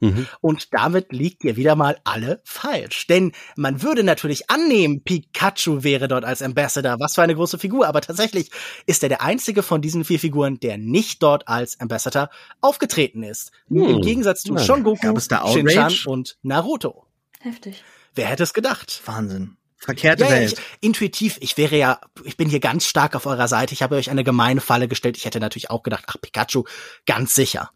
Mhm. 0.00 0.26
Und 0.40 0.72
damit 0.72 1.12
liegt 1.12 1.44
ihr 1.44 1.56
wieder 1.56 1.74
mal 1.74 1.98
alle 2.04 2.40
falsch. 2.44 3.06
Denn 3.08 3.32
man 3.56 3.82
würde 3.82 4.04
natürlich 4.04 4.48
annehmen, 4.50 5.02
Pikachu 5.02 5.82
wäre 5.82 6.08
dort 6.08 6.24
als 6.24 6.42
Ambassador. 6.42 7.00
Was 7.00 7.14
für 7.14 7.22
eine 7.22 7.34
große 7.34 7.58
Figur. 7.58 7.88
Aber 7.88 8.00
tatsächlich 8.00 8.50
ist 8.86 9.02
er 9.02 9.08
der 9.08 9.22
einzige 9.22 9.62
von 9.62 9.82
diesen 9.82 10.04
vier 10.04 10.20
Figuren, 10.20 10.60
der 10.60 10.78
nicht 10.78 11.22
dort 11.22 11.48
als 11.48 11.80
Ambassador 11.80 12.30
aufgetreten 12.60 13.22
ist. 13.22 13.50
Hm. 13.68 13.84
Im 13.84 14.00
Gegensatz 14.00 14.42
zu 14.42 14.56
Son 14.58 14.84
Goku, 14.84 15.18
Shin-Chan 15.18 15.94
und 16.06 16.38
Naruto. 16.42 17.06
Heftig. 17.40 17.82
Wer 18.14 18.26
hätte 18.26 18.44
es 18.44 18.54
gedacht? 18.54 19.02
Wahnsinn. 19.04 19.56
Verkehrte 19.78 20.24
ja, 20.24 20.30
Welt. 20.30 20.52
Ich, 20.52 20.58
intuitiv, 20.80 21.38
ich 21.40 21.56
wäre 21.56 21.76
ja, 21.76 22.00
ich 22.24 22.36
bin 22.36 22.48
hier 22.48 22.60
ganz 22.60 22.84
stark 22.84 23.14
auf 23.14 23.26
eurer 23.26 23.48
Seite. 23.48 23.74
Ich 23.74 23.82
habe 23.82 23.96
euch 23.96 24.10
eine 24.10 24.24
gemeine 24.24 24.60
Falle 24.60 24.88
gestellt. 24.88 25.16
Ich 25.16 25.24
hätte 25.24 25.40
natürlich 25.40 25.70
auch 25.70 25.82
gedacht, 25.82 26.04
ach, 26.08 26.16
Pikachu, 26.20 26.64
ganz 27.06 27.34
sicher. 27.34 27.70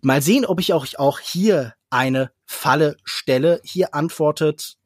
Mal 0.00 0.22
sehen, 0.22 0.46
ob 0.46 0.60
ich 0.60 0.72
euch 0.72 0.98
auch 0.98 1.20
hier 1.20 1.74
eine 1.90 2.32
Falle 2.46 2.96
stelle. 3.04 3.60
Hier 3.64 3.94
antwortet 3.94 4.78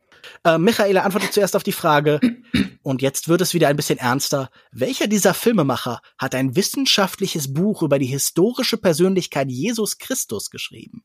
äh, 0.45 0.59
Michaela 0.59 1.03
antwortet 1.03 1.33
zuerst 1.33 1.57
auf 1.57 1.63
die 1.63 1.73
Frage, 1.73 2.21
und 2.83 3.03
jetzt 3.03 3.29
wird 3.29 3.41
es 3.41 3.55
wieder 3.55 3.69
ein 3.69 3.77
bisschen 3.77 3.99
ernster. 3.99 4.51
Welcher 4.73 5.07
dieser 5.07 5.35
Filmemacher 5.35 6.01
hat 6.19 6.35
ein 6.35 6.57
wissenschaftliches 6.57 7.53
Buch 7.53 7.83
über 7.83 7.99
die 7.99 8.07
historische 8.07 8.79
Persönlichkeit 8.79 9.49
Jesus 9.51 9.99
Christus 9.99 10.51
geschrieben? 10.51 11.05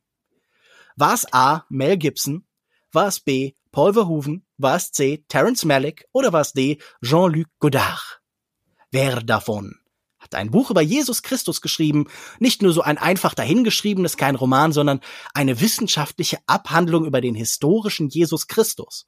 War 0.96 1.14
es 1.14 1.32
A. 1.32 1.66
Mel 1.70 1.98
Gibson? 1.98 2.46
War 2.92 3.08
es 3.08 3.20
B. 3.20 3.54
Paul 3.72 3.94
Verhoeven? 3.94 4.46
War 4.60 4.76
es 4.76 4.92
C. 4.92 5.24
Terence 5.28 5.66
Malick? 5.66 6.06
Oder 6.12 6.32
war 6.34 6.42
es 6.42 6.54
D. 6.54 6.80
Jean-Luc 7.04 7.48
Godard? 7.60 8.22
Wer 8.92 9.22
davon 9.22 9.80
hat 10.20 10.36
ein 10.36 10.52
Buch 10.52 10.70
über 10.70 10.82
Jesus 10.82 11.24
Christus 11.24 11.62
geschrieben, 11.62 12.08
nicht 12.40 12.62
nur 12.62 12.74
so 12.74 12.82
ein 12.82 12.98
einfach 12.98 13.34
dahingeschriebenes, 13.34 14.18
kein 14.18 14.36
Roman, 14.36 14.74
sondern 14.74 15.00
eine 15.34 15.62
wissenschaftliche 15.62 16.40
Abhandlung 16.46 17.06
über 17.06 17.22
den 17.22 17.36
historischen 17.36 18.10
Jesus 18.10 18.48
Christus. 18.48 19.08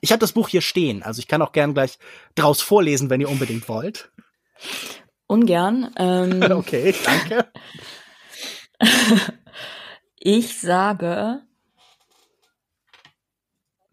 Ich 0.00 0.10
habe 0.10 0.20
das 0.20 0.32
Buch 0.32 0.48
hier 0.48 0.62
stehen, 0.62 1.02
also 1.02 1.18
ich 1.18 1.28
kann 1.28 1.42
auch 1.42 1.52
gern 1.52 1.74
gleich 1.74 1.98
draus 2.34 2.60
vorlesen, 2.60 3.10
wenn 3.10 3.20
ihr 3.20 3.28
unbedingt 3.28 3.68
wollt. 3.68 4.10
Ungern. 5.26 5.92
Ähm, 5.96 6.42
okay, 6.50 6.94
danke. 7.04 7.46
ich 10.18 10.58
sage, 10.58 11.42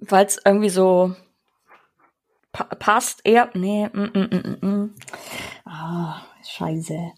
weil 0.02 0.26
es 0.26 0.39
irgendwie 0.43 0.70
so 0.70 1.16
pa 2.52 2.66
passt 2.66 3.22
eher. 3.24 3.49
Nee, 3.54 3.89
mm, 3.93 3.99
mm, 4.14 4.30
mm, 4.32 4.58
mm. 4.62 4.68
mm. 4.68 4.95
Ah, 5.66 6.22
scheiße. 6.43 7.12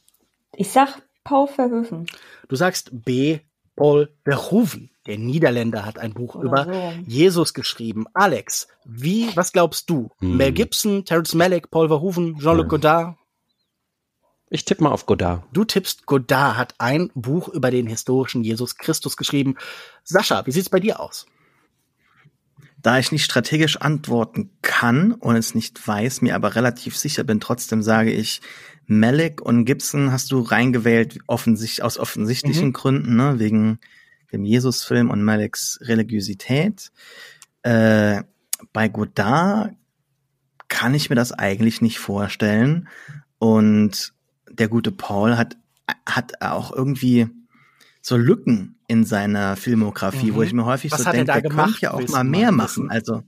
Ich 0.55 0.71
sag 0.71 1.01
Paul 1.23 1.47
Verhoeven. 1.47 2.05
Du 2.47 2.55
sagst 2.55 2.91
B. 2.91 3.39
Paul 3.75 4.13
Verhoeven. 4.23 4.91
Der 5.07 5.17
Niederländer 5.17 5.85
hat 5.85 5.97
ein 5.97 6.13
Buch 6.13 6.35
Oder 6.35 6.45
über 6.45 6.65
so. 6.65 6.93
Jesus 7.07 7.53
geschrieben. 7.53 8.05
Alex, 8.13 8.67
wie, 8.85 9.35
was 9.35 9.51
glaubst 9.51 9.89
du? 9.89 10.09
Hm. 10.19 10.37
Mel 10.37 10.51
Gibson, 10.51 11.05
Terrence 11.05 11.33
Malick, 11.33 11.71
Paul 11.71 11.87
Verhoeven, 11.87 12.37
Jean-Luc 12.37 12.65
hm. 12.65 12.69
Godard? 12.69 13.17
Ich 14.49 14.65
tippe 14.65 14.83
mal 14.83 14.91
auf 14.91 15.07
Godard. 15.07 15.43
Du 15.51 15.65
tippst, 15.65 16.05
Godard 16.05 16.57
hat 16.57 16.75
ein 16.77 17.09
Buch 17.15 17.49
über 17.49 17.71
den 17.71 17.87
historischen 17.87 18.43
Jesus 18.43 18.77
Christus 18.77 19.17
geschrieben. 19.17 19.55
Sascha, 20.03 20.45
wie 20.45 20.51
sieht's 20.51 20.69
bei 20.69 20.79
dir 20.79 20.99
aus? 20.99 21.25
Da 22.83 22.99
ich 22.99 23.11
nicht 23.11 23.23
strategisch 23.23 23.77
antworten 23.77 24.51
kann 24.61 25.13
und 25.13 25.35
es 25.35 25.55
nicht 25.55 25.85
weiß, 25.87 26.21
mir 26.21 26.35
aber 26.35 26.55
relativ 26.55 26.97
sicher 26.97 27.23
bin, 27.23 27.39
trotzdem 27.39 27.81
sage 27.81 28.11
ich, 28.11 28.41
Malik 28.85 29.41
und 29.41 29.65
Gibson 29.65 30.11
hast 30.11 30.31
du 30.31 30.41
reingewählt 30.41 31.19
offensichtlich, 31.27 31.83
aus 31.83 31.97
offensichtlichen 31.97 32.67
mhm. 32.67 32.73
Gründen, 32.73 33.15
ne, 33.15 33.39
wegen 33.39 33.79
dem 34.33 34.43
Jesus-Film 34.43 35.09
und 35.09 35.23
Maliks 35.23 35.79
Religiosität. 35.81 36.91
Äh, 37.61 38.23
bei 38.73 38.89
Godard 38.89 39.73
kann 40.67 40.93
ich 40.93 41.09
mir 41.09 41.15
das 41.15 41.31
eigentlich 41.31 41.81
nicht 41.81 41.99
vorstellen. 41.99 42.89
Und 43.39 44.13
der 44.49 44.67
gute 44.67 44.91
Paul 44.91 45.37
hat, 45.37 45.55
hat 46.05 46.41
auch 46.41 46.73
irgendwie 46.73 47.29
so 48.01 48.17
Lücken 48.17 48.75
in 48.93 49.05
seiner 49.05 49.55
Filmografie, 49.55 50.31
mhm. 50.31 50.35
wo 50.35 50.43
ich 50.43 50.53
mir 50.53 50.65
häufig 50.65 50.91
Was 50.91 51.03
so 51.03 51.11
denke, 51.11 51.33
der 51.33 51.41
gemacht, 51.41 51.65
könnte 51.65 51.81
ja 51.81 51.93
auch 51.93 52.07
mal 52.09 52.23
mehr 52.23 52.51
machen. 52.51 52.91
Also 52.91 53.23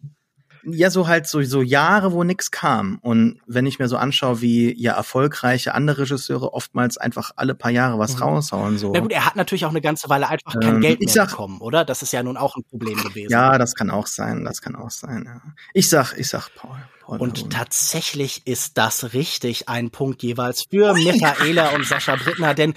ja, 0.68 0.90
so 0.90 1.08
halt 1.08 1.28
so, 1.28 1.42
so 1.44 1.62
Jahre, 1.62 2.12
wo 2.12 2.24
nix 2.24 2.50
kam. 2.50 2.98
Und 3.02 3.40
wenn 3.46 3.66
ich 3.66 3.78
mir 3.78 3.88
so 3.88 3.98
anschaue, 3.98 4.42
wie 4.42 4.80
ja 4.80 4.94
erfolgreiche 4.94 5.74
andere 5.74 6.04
Regisseure 6.04 6.54
oftmals 6.54 6.98
einfach 6.98 7.32
alle 7.36 7.54
paar 7.54 7.72
Jahre 7.72 8.00
was 8.00 8.16
mhm. 8.16 8.24
raushauen, 8.24 8.78
so. 8.78 8.92
Na 8.92 9.00
gut, 9.00 9.12
er 9.12 9.26
hat 9.26 9.36
natürlich 9.36 9.66
auch 9.66 9.72
eine 9.72 9.82
ganze 9.82 10.10
Weile 10.10 10.28
einfach 10.28 10.60
kein 10.60 10.76
ähm, 10.76 10.82
Geld 10.82 11.00
mehr 11.00 11.10
sag, 11.10 11.30
bekommen, 11.30 11.62
oder? 11.62 11.86
Das 11.86 12.02
ist 12.02 12.14
ja 12.14 12.24
nun 12.24 12.38
auch 12.38 12.56
ein 12.56 12.64
Problem 12.64 12.98
gewesen. 13.02 13.32
Ja, 13.32 13.58
das 13.58 13.76
kann 13.76 13.92
auch 13.92 14.08
sein, 14.08 14.44
das 14.44 14.62
kann 14.62 14.76
auch 14.76 14.92
sein, 14.92 15.24
ja. 15.26 15.42
Ich 15.74 15.90
sag, 15.90 16.14
ich 16.18 16.28
sag 16.28 16.50
Paul. 16.56 16.78
Paul 17.02 17.20
und 17.20 17.52
tatsächlich 17.52 18.48
ist 18.48 18.78
das 18.78 19.14
richtig 19.14 19.70
ein 19.70 19.92
Punkt 19.92 20.24
jeweils 20.24 20.64
für 20.64 20.94
Michaela 20.94 21.76
und 21.76 21.86
Sascha 21.86 22.16
Brittner, 22.16 22.56
denn 22.56 22.74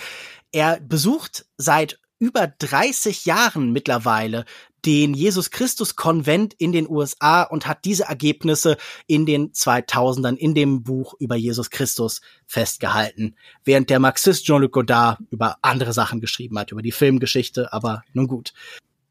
er 0.53 0.78
besucht 0.80 1.47
seit 1.57 1.99
über 2.19 2.47
30 2.47 3.27
Jahren 3.27 3.73
mittlerweile 3.73 4.45
den 4.85 5.14
Jesus 5.14 5.51
Christus 5.51 5.97
Konvent 5.97 6.55
in 6.55 6.73
den 6.73 6.89
USA 6.89 7.43
und 7.43 7.66
hat 7.66 7.85
diese 7.85 8.05
Ergebnisse 8.05 8.77
in 9.07 9.27
den 9.27 9.53
2000ern 9.53 10.37
in 10.37 10.55
dem 10.55 10.83
Buch 10.83 11.14
über 11.19 11.37
Jesus 11.37 11.71
Christus 11.71 12.21
festgehalten, 12.47 13.35
während 13.64 13.91
der 13.91 13.99
Marxist 13.99 14.47
Jean-Luc 14.47 14.73
Godard 14.73 15.19
über 15.31 15.59
andere 15.62 15.93
Sachen 15.93 16.21
geschrieben 16.21 16.59
hat, 16.59 16.73
über 16.73 16.83
die 16.83 16.93
Filmgeschichte, 16.93 17.73
aber 17.73 18.05
nun 18.12 18.29
gut. 18.29 18.53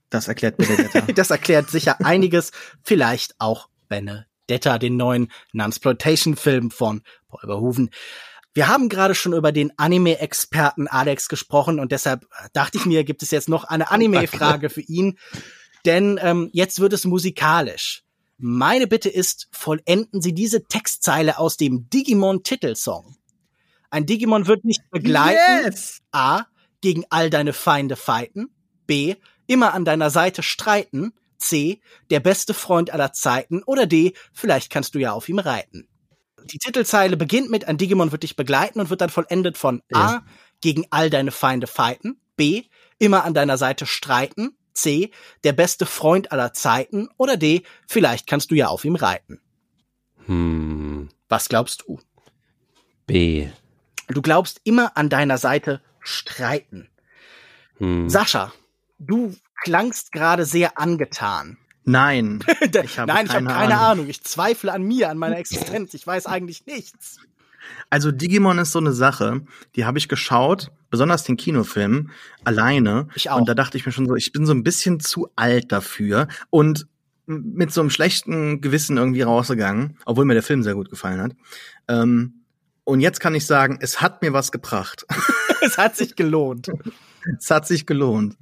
Das 0.09 0.27
erklärt 0.27 0.57
Benedetta. 0.57 1.01
das 1.15 1.29
erklärt 1.29 1.69
sicher 1.69 1.97
einiges, 2.03 2.51
vielleicht 2.81 3.35
auch 3.39 3.67
Benedetta, 3.89 4.77
den 4.77 4.95
neuen 4.95 5.29
Nunsploitation-Film 5.51 6.71
von 6.71 7.01
Paul 7.27 7.41
Verhoeven. 7.41 7.89
Wir 8.57 8.69
haben 8.69 8.89
gerade 8.89 9.13
schon 9.13 9.33
über 9.33 9.51
den 9.51 9.71
Anime-Experten 9.77 10.87
Alex 10.87 11.27
gesprochen 11.27 11.79
und 11.79 11.91
deshalb 11.91 12.25
dachte 12.53 12.79
ich 12.79 12.87
mir, 12.87 13.03
gibt 13.03 13.21
es 13.21 13.29
jetzt 13.29 13.49
noch 13.49 13.65
eine 13.65 13.91
Anime-Frage 13.91 14.71
für 14.71 14.81
ihn. 14.81 15.19
Denn 15.85 16.19
ähm, 16.23 16.49
jetzt 16.53 16.79
wird 16.79 16.91
es 16.93 17.05
musikalisch. 17.05 18.01
Meine 18.39 18.87
Bitte 18.87 19.09
ist, 19.09 19.47
vollenden 19.51 20.23
Sie 20.23 20.33
diese 20.33 20.63
Textzeile 20.63 21.37
aus 21.37 21.57
dem 21.57 21.87
Digimon-Titelsong. 21.91 23.15
Ein 23.91 24.07
Digimon 24.07 24.47
wird 24.47 24.65
nicht 24.65 24.89
begleiten. 24.89 25.67
Yes. 25.67 26.01
A. 26.11 26.45
Gegen 26.81 27.03
all 27.11 27.29
deine 27.29 27.53
Feinde 27.53 27.95
fighten. 27.95 28.49
B. 28.87 29.17
Immer 29.45 29.75
an 29.75 29.85
deiner 29.85 30.09
Seite 30.09 30.41
streiten. 30.41 31.13
C. 31.37 31.79
Der 32.09 32.21
beste 32.21 32.55
Freund 32.55 32.89
aller 32.89 33.13
Zeiten. 33.13 33.61
Oder 33.61 33.85
D. 33.85 34.13
Vielleicht 34.33 34.71
kannst 34.71 34.95
du 34.95 34.99
ja 34.99 35.11
auf 35.11 35.29
ihm 35.29 35.37
reiten. 35.37 35.87
Die 36.45 36.59
Titelzeile 36.59 37.17
beginnt 37.17 37.49
mit 37.49 37.67
ein 37.67 37.77
Digimon 37.77 38.11
wird 38.11 38.23
dich 38.23 38.35
begleiten 38.35 38.79
und 38.79 38.89
wird 38.89 39.01
dann 39.01 39.09
vollendet 39.09 39.57
von 39.57 39.81
A, 39.91 40.11
ja. 40.11 40.25
gegen 40.61 40.85
all 40.89 41.09
deine 41.09 41.31
Feinde 41.31 41.67
fighten, 41.67 42.19
B, 42.35 42.63
immer 42.99 43.23
an 43.25 43.33
deiner 43.33 43.57
Seite 43.57 43.85
streiten, 43.85 44.55
C, 44.73 45.11
der 45.43 45.53
beste 45.53 45.85
Freund 45.85 46.31
aller 46.31 46.53
Zeiten 46.53 47.09
oder 47.17 47.37
D, 47.37 47.63
vielleicht 47.87 48.27
kannst 48.27 48.51
du 48.51 48.55
ja 48.55 48.67
auf 48.67 48.85
ihm 48.85 48.95
reiten. 48.95 49.41
Hm. 50.25 51.09
Was 51.29 51.49
glaubst 51.49 51.83
du? 51.87 51.99
B. 53.05 53.47
Du 54.07 54.21
glaubst 54.21 54.61
immer 54.63 54.95
an 54.95 55.09
deiner 55.09 55.37
Seite 55.37 55.81
streiten. 55.99 56.89
Hm. 57.77 58.09
Sascha, 58.09 58.53
du 58.99 59.35
klangst 59.63 60.11
gerade 60.11 60.45
sehr 60.45 60.79
angetan. 60.79 61.57
Nein. 61.87 62.43
Ich 62.83 62.99
habe 62.99 63.11
Nein, 63.11 63.25
ich 63.27 63.33
habe 63.33 63.45
keine 63.45 63.75
Ahnung. 63.77 63.91
Ahnung. 63.91 64.09
Ich 64.09 64.21
zweifle 64.23 64.73
an 64.73 64.83
mir, 64.83 65.09
an 65.09 65.17
meiner 65.17 65.37
Existenz. 65.37 65.93
Ich 65.93 66.05
weiß 66.05 66.25
eigentlich 66.25 66.65
nichts. 66.65 67.19
Also 67.89 68.11
Digimon 68.11 68.59
ist 68.59 68.73
so 68.73 68.79
eine 68.79 68.91
Sache, 68.91 69.41
die 69.75 69.85
habe 69.85 69.97
ich 69.97 70.09
geschaut, 70.09 70.71
besonders 70.89 71.23
den 71.23 71.37
Kinofilm, 71.37 72.09
alleine. 72.43 73.07
Ich 73.15 73.29
auch. 73.29 73.37
Und 73.37 73.47
da 73.47 73.53
dachte 73.53 73.77
ich 73.77 73.85
mir 73.85 73.91
schon 73.93 74.05
so, 74.05 74.15
ich 74.15 74.33
bin 74.33 74.45
so 74.45 74.53
ein 74.53 74.63
bisschen 74.63 74.99
zu 74.99 75.29
alt 75.37 75.71
dafür 75.71 76.27
und 76.49 76.87
mit 77.25 77.71
so 77.71 77.81
einem 77.81 77.89
schlechten 77.89 78.61
Gewissen 78.61 78.97
irgendwie 78.97 79.21
rausgegangen, 79.21 79.97
obwohl 80.05 80.25
mir 80.25 80.33
der 80.33 80.43
Film 80.43 80.63
sehr 80.63 80.75
gut 80.75 80.89
gefallen 80.89 81.21
hat. 81.21 81.35
Ähm, 81.87 82.43
und 82.83 82.99
jetzt 82.99 83.19
kann 83.19 83.35
ich 83.35 83.45
sagen, 83.45 83.79
es 83.81 84.01
hat 84.01 84.21
mir 84.21 84.33
was 84.33 84.51
gebracht. 84.51 85.05
es 85.61 85.77
hat 85.77 85.95
sich 85.95 86.15
gelohnt. 86.15 86.69
es 87.39 87.49
hat 87.49 87.67
sich 87.67 87.85
gelohnt. 87.85 88.37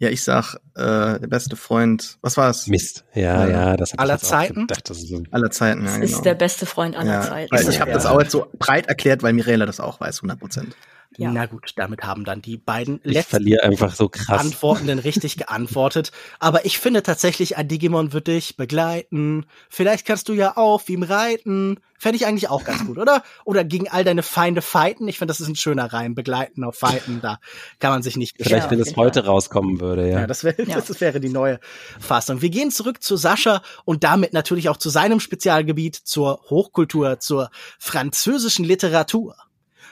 Ja, 0.00 0.08
ich 0.10 0.22
sag, 0.22 0.54
äh, 0.76 1.18
der 1.18 1.26
beste 1.26 1.56
Freund, 1.56 2.18
was 2.22 2.36
war 2.36 2.50
es? 2.50 2.68
Mist. 2.68 3.04
Ja, 3.14 3.46
ja, 3.46 3.48
ja 3.48 3.76
das 3.76 3.98
aller 3.98 4.18
Zeiten. 4.18 4.68
Gedacht, 4.68 4.88
das 4.88 4.98
ist 4.98 5.08
so 5.08 5.22
aller 5.32 5.50
Zeiten, 5.50 5.80
ja, 5.80 5.86
das 5.86 5.94
genau. 5.94 6.06
ist 6.06 6.22
der 6.22 6.34
beste 6.34 6.66
Freund 6.66 6.96
aller 6.96 7.14
ja, 7.14 7.22
Zeiten. 7.22 7.54
Also 7.54 7.70
ich 7.70 7.80
habe 7.80 7.90
ja. 7.90 7.96
das 7.96 8.06
auch 8.06 8.20
jetzt 8.20 8.30
so 8.30 8.46
breit 8.58 8.86
erklärt, 8.86 9.24
weil 9.24 9.32
Mirela 9.32 9.66
das 9.66 9.80
auch 9.80 10.00
weiß, 10.00 10.18
100 10.18 10.38
Prozent. 10.38 10.76
Ja. 11.18 11.32
Na 11.32 11.46
gut, 11.46 11.72
damit 11.74 12.04
haben 12.04 12.24
dann 12.24 12.42
die 12.42 12.56
beiden 12.56 13.00
ich 13.02 13.14
letzten 13.14 13.58
einfach 13.60 13.92
so 13.96 14.08
krass. 14.08 14.40
Antwortenden 14.40 15.00
richtig 15.00 15.36
geantwortet. 15.36 16.12
Aber 16.38 16.64
ich 16.64 16.78
finde 16.78 17.02
tatsächlich, 17.02 17.56
ein 17.56 17.66
Digimon 17.66 18.12
wird 18.12 18.28
dich 18.28 18.56
begleiten. 18.56 19.44
Vielleicht 19.68 20.06
kannst 20.06 20.28
du 20.28 20.32
ja 20.32 20.56
auf 20.56 20.88
ihm 20.88 21.02
reiten. 21.02 21.80
Fände 21.98 22.16
ich 22.16 22.26
eigentlich 22.26 22.48
auch 22.48 22.62
ganz 22.62 22.86
gut, 22.86 22.98
oder? 22.98 23.24
Oder 23.44 23.64
gegen 23.64 23.88
all 23.88 24.04
deine 24.04 24.22
Feinde 24.22 24.62
fighten. 24.62 25.08
Ich 25.08 25.18
finde, 25.18 25.32
das 25.32 25.40
ist 25.40 25.48
ein 25.48 25.56
schöner 25.56 25.92
Reim. 25.92 26.14
Begleiten 26.14 26.62
auf 26.62 26.76
fighten. 26.76 27.20
Da 27.20 27.40
kann 27.80 27.90
man 27.90 28.04
sich 28.04 28.16
nicht. 28.16 28.36
Vielleicht, 28.38 28.70
wenn 28.70 28.78
es 28.78 28.94
heute 28.94 29.24
rauskommen 29.24 29.80
würde, 29.80 30.08
ja. 30.08 30.20
Ja, 30.20 30.26
das, 30.28 30.44
wär, 30.44 30.54
ja. 30.56 30.80
das 30.80 31.00
wäre 31.00 31.18
die 31.18 31.30
neue 31.30 31.58
Fassung. 31.98 32.42
Wir 32.42 32.50
gehen 32.50 32.70
zurück 32.70 33.02
zu 33.02 33.16
Sascha 33.16 33.62
und 33.84 34.04
damit 34.04 34.32
natürlich 34.32 34.68
auch 34.68 34.76
zu 34.76 34.88
seinem 34.88 35.18
Spezialgebiet, 35.18 35.96
zur 35.96 36.40
Hochkultur, 36.48 37.18
zur 37.18 37.50
französischen 37.80 38.64
Literatur. 38.64 39.34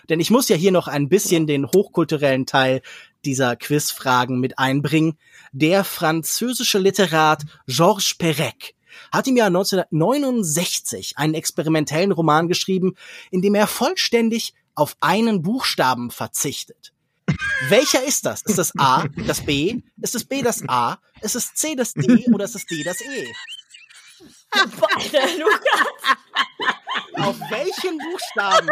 Denn 0.09 0.21
ich 0.21 0.31
muss 0.31 0.49
ja 0.49 0.57
hier 0.57 0.73
noch 0.73 0.89
ein 0.89 1.09
bisschen 1.09 1.47
den 1.47 1.67
hochkulturellen 1.67 2.47
Teil 2.47 2.83
dieser 3.25 3.57
Quizfragen 3.57 4.41
mit 4.41 4.59
einbringen. 4.59 5.19
Der 5.53 5.85
französische 5.85 6.79
Literat 6.79 7.45
Georges 7.67 8.15
Perec 8.15 8.75
hat 9.13 9.27
im 9.27 9.37
Jahr 9.37 9.49
1969 9.49 11.15
einen 11.17 11.35
experimentellen 11.35 12.13
Roman 12.13 12.49
geschrieben, 12.49 12.95
in 13.31 13.43
dem 13.43 13.55
er 13.55 13.67
vollständig 13.67 14.55
auf 14.75 14.97
einen 15.01 15.43
Buchstaben 15.43 16.11
verzichtet. 16.11 16.93
Welcher 17.69 18.05
ist 18.05 18.25
das? 18.25 18.43
Ist 18.43 18.59
das 18.59 18.73
A, 18.79 19.07
das 19.27 19.45
B? 19.45 19.83
Ist 20.01 20.15
es 20.15 20.25
B, 20.25 20.43
das 20.43 20.63
A? 20.69 20.99
Ist 21.21 21.35
es 21.35 21.55
C, 21.55 21.75
das 21.75 21.95
D 21.95 22.27
oder 22.33 22.45
ist 22.45 22.55
es 22.55 22.67
D, 22.67 22.83
das 22.85 23.01
E? 23.01 23.27
Alter, 24.57 25.39
Lukas! 25.39 26.17
Auf 27.15 27.37
welchen 27.51 27.99
Buchstaben 27.99 28.69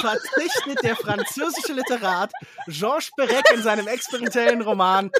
verzichtet 0.00 0.82
der 0.82 0.96
französische 0.96 1.72
Literat 1.74 2.32
Georges 2.66 3.10
Perec 3.16 3.44
in 3.54 3.62
seinem 3.62 3.86
experimentellen 3.86 4.62
Roman 4.62 5.10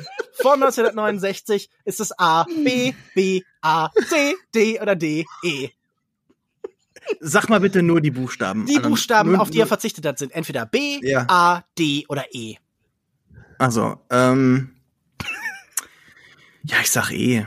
von 0.41 0.55
1969? 0.55 1.69
Ist 1.85 2.01
es 2.01 2.19
A, 2.19 2.45
B, 2.45 2.95
B, 3.15 3.43
A, 3.61 3.91
C, 4.09 4.35
D 4.55 4.81
oder 4.81 4.97
D, 4.97 5.27
E? 5.43 5.71
Sag 7.21 7.49
mal 7.49 7.61
bitte 7.61 7.83
nur 7.83 8.01
die 8.01 8.11
Buchstaben. 8.11 8.67
Die 8.67 8.79
Buchstaben, 8.79 9.37
auf 9.37 9.51
die 9.51 9.61
er 9.61 9.67
verzichtet 9.67 10.07
hat, 10.07 10.19
sind 10.19 10.33
entweder 10.33 10.65
B, 10.65 11.01
ja. 11.03 11.27
A, 11.29 11.65
D 11.79 12.07
oder 12.09 12.25
E. 12.33 12.57
Also, 13.59 14.01
ähm. 14.11 14.75
ja, 16.63 16.79
ich 16.81 16.91
sag 16.91 17.11
E. 17.11 17.47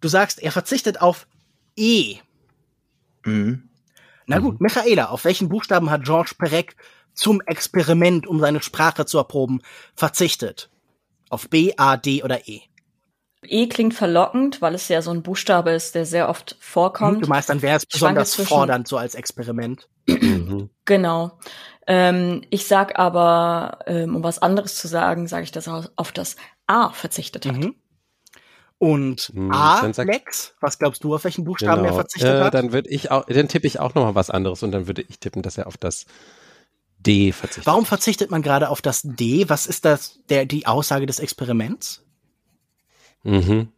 Du 0.00 0.08
sagst, 0.08 0.42
er 0.42 0.52
verzichtet 0.52 1.00
auf 1.00 1.26
E. 1.76 2.16
Mhm. 3.24 3.68
Na 4.26 4.38
gut, 4.38 4.60
mhm. 4.60 4.64
Michaela, 4.64 5.06
auf 5.10 5.24
welchen 5.24 5.48
Buchstaben 5.48 5.90
hat 5.90 6.04
Georges 6.04 6.34
Perec 6.34 6.76
zum 7.14 7.40
Experiment, 7.42 8.26
um 8.26 8.40
seine 8.40 8.62
Sprache 8.62 9.06
zu 9.06 9.18
erproben, 9.18 9.60
verzichtet? 9.94 10.70
Auf 11.28 11.48
B, 11.48 11.74
A, 11.76 11.96
D 11.96 12.22
oder 12.22 12.48
E? 12.48 12.62
E 13.44 13.66
klingt 13.66 13.94
verlockend, 13.94 14.62
weil 14.62 14.74
es 14.74 14.88
ja 14.88 15.02
so 15.02 15.10
ein 15.10 15.22
Buchstabe 15.22 15.70
ist, 15.70 15.94
der 15.94 16.06
sehr 16.06 16.28
oft 16.28 16.56
vorkommt. 16.60 17.24
Du 17.24 17.28
meinst, 17.28 17.48
dann 17.48 17.60
wäre 17.60 17.76
es 17.76 17.86
besonders 17.86 18.34
fordernd 18.36 18.86
so 18.86 18.96
als 18.96 19.14
Experiment. 19.14 19.88
Mhm. 20.06 20.70
genau. 20.84 21.38
Ähm, 21.86 22.42
ich 22.50 22.66
sag 22.66 22.98
aber, 22.98 23.80
ähm, 23.86 24.14
um 24.14 24.22
was 24.22 24.40
anderes 24.40 24.76
zu 24.76 24.86
sagen, 24.86 25.26
sage 25.26 25.44
ich, 25.44 25.52
dass 25.52 25.66
er 25.66 25.90
auf 25.96 26.12
das 26.12 26.36
A 26.68 26.90
verzichtet 26.90 27.46
hat. 27.46 27.56
Mhm. 27.56 27.74
Und 28.82 29.30
hm, 29.32 29.52
A, 29.52 29.86
Lex, 29.98 30.56
was 30.60 30.76
glaubst 30.76 31.04
du, 31.04 31.14
auf 31.14 31.22
welchen 31.22 31.44
Buchstaben 31.44 31.82
genau. 31.82 31.94
er 31.94 31.94
verzichtet 31.94 32.34
äh, 32.34 32.40
hat? 32.42 32.54
Dann 32.54 32.72
würde 32.72 32.88
ich 32.88 33.12
auch, 33.12 33.24
dann 33.26 33.46
tippe 33.46 33.68
ich 33.68 33.78
auch 33.78 33.94
noch 33.94 34.02
mal 34.02 34.16
was 34.16 34.28
anderes 34.28 34.64
und 34.64 34.72
dann 34.72 34.88
würde 34.88 35.02
ich 35.02 35.20
tippen, 35.20 35.40
dass 35.40 35.56
er 35.56 35.68
auf 35.68 35.76
das 35.76 36.04
D 36.98 37.30
verzichtet. 37.30 37.66
Warum 37.66 37.86
verzichtet 37.86 38.32
man 38.32 38.42
gerade 38.42 38.70
auf 38.70 38.82
das 38.82 39.02
D? 39.04 39.48
Was 39.48 39.68
ist 39.68 39.84
das, 39.84 40.18
der, 40.30 40.46
die 40.46 40.66
Aussage 40.66 41.06
des 41.06 41.20
Experiments? 41.20 42.04
Mhm. 43.22 43.68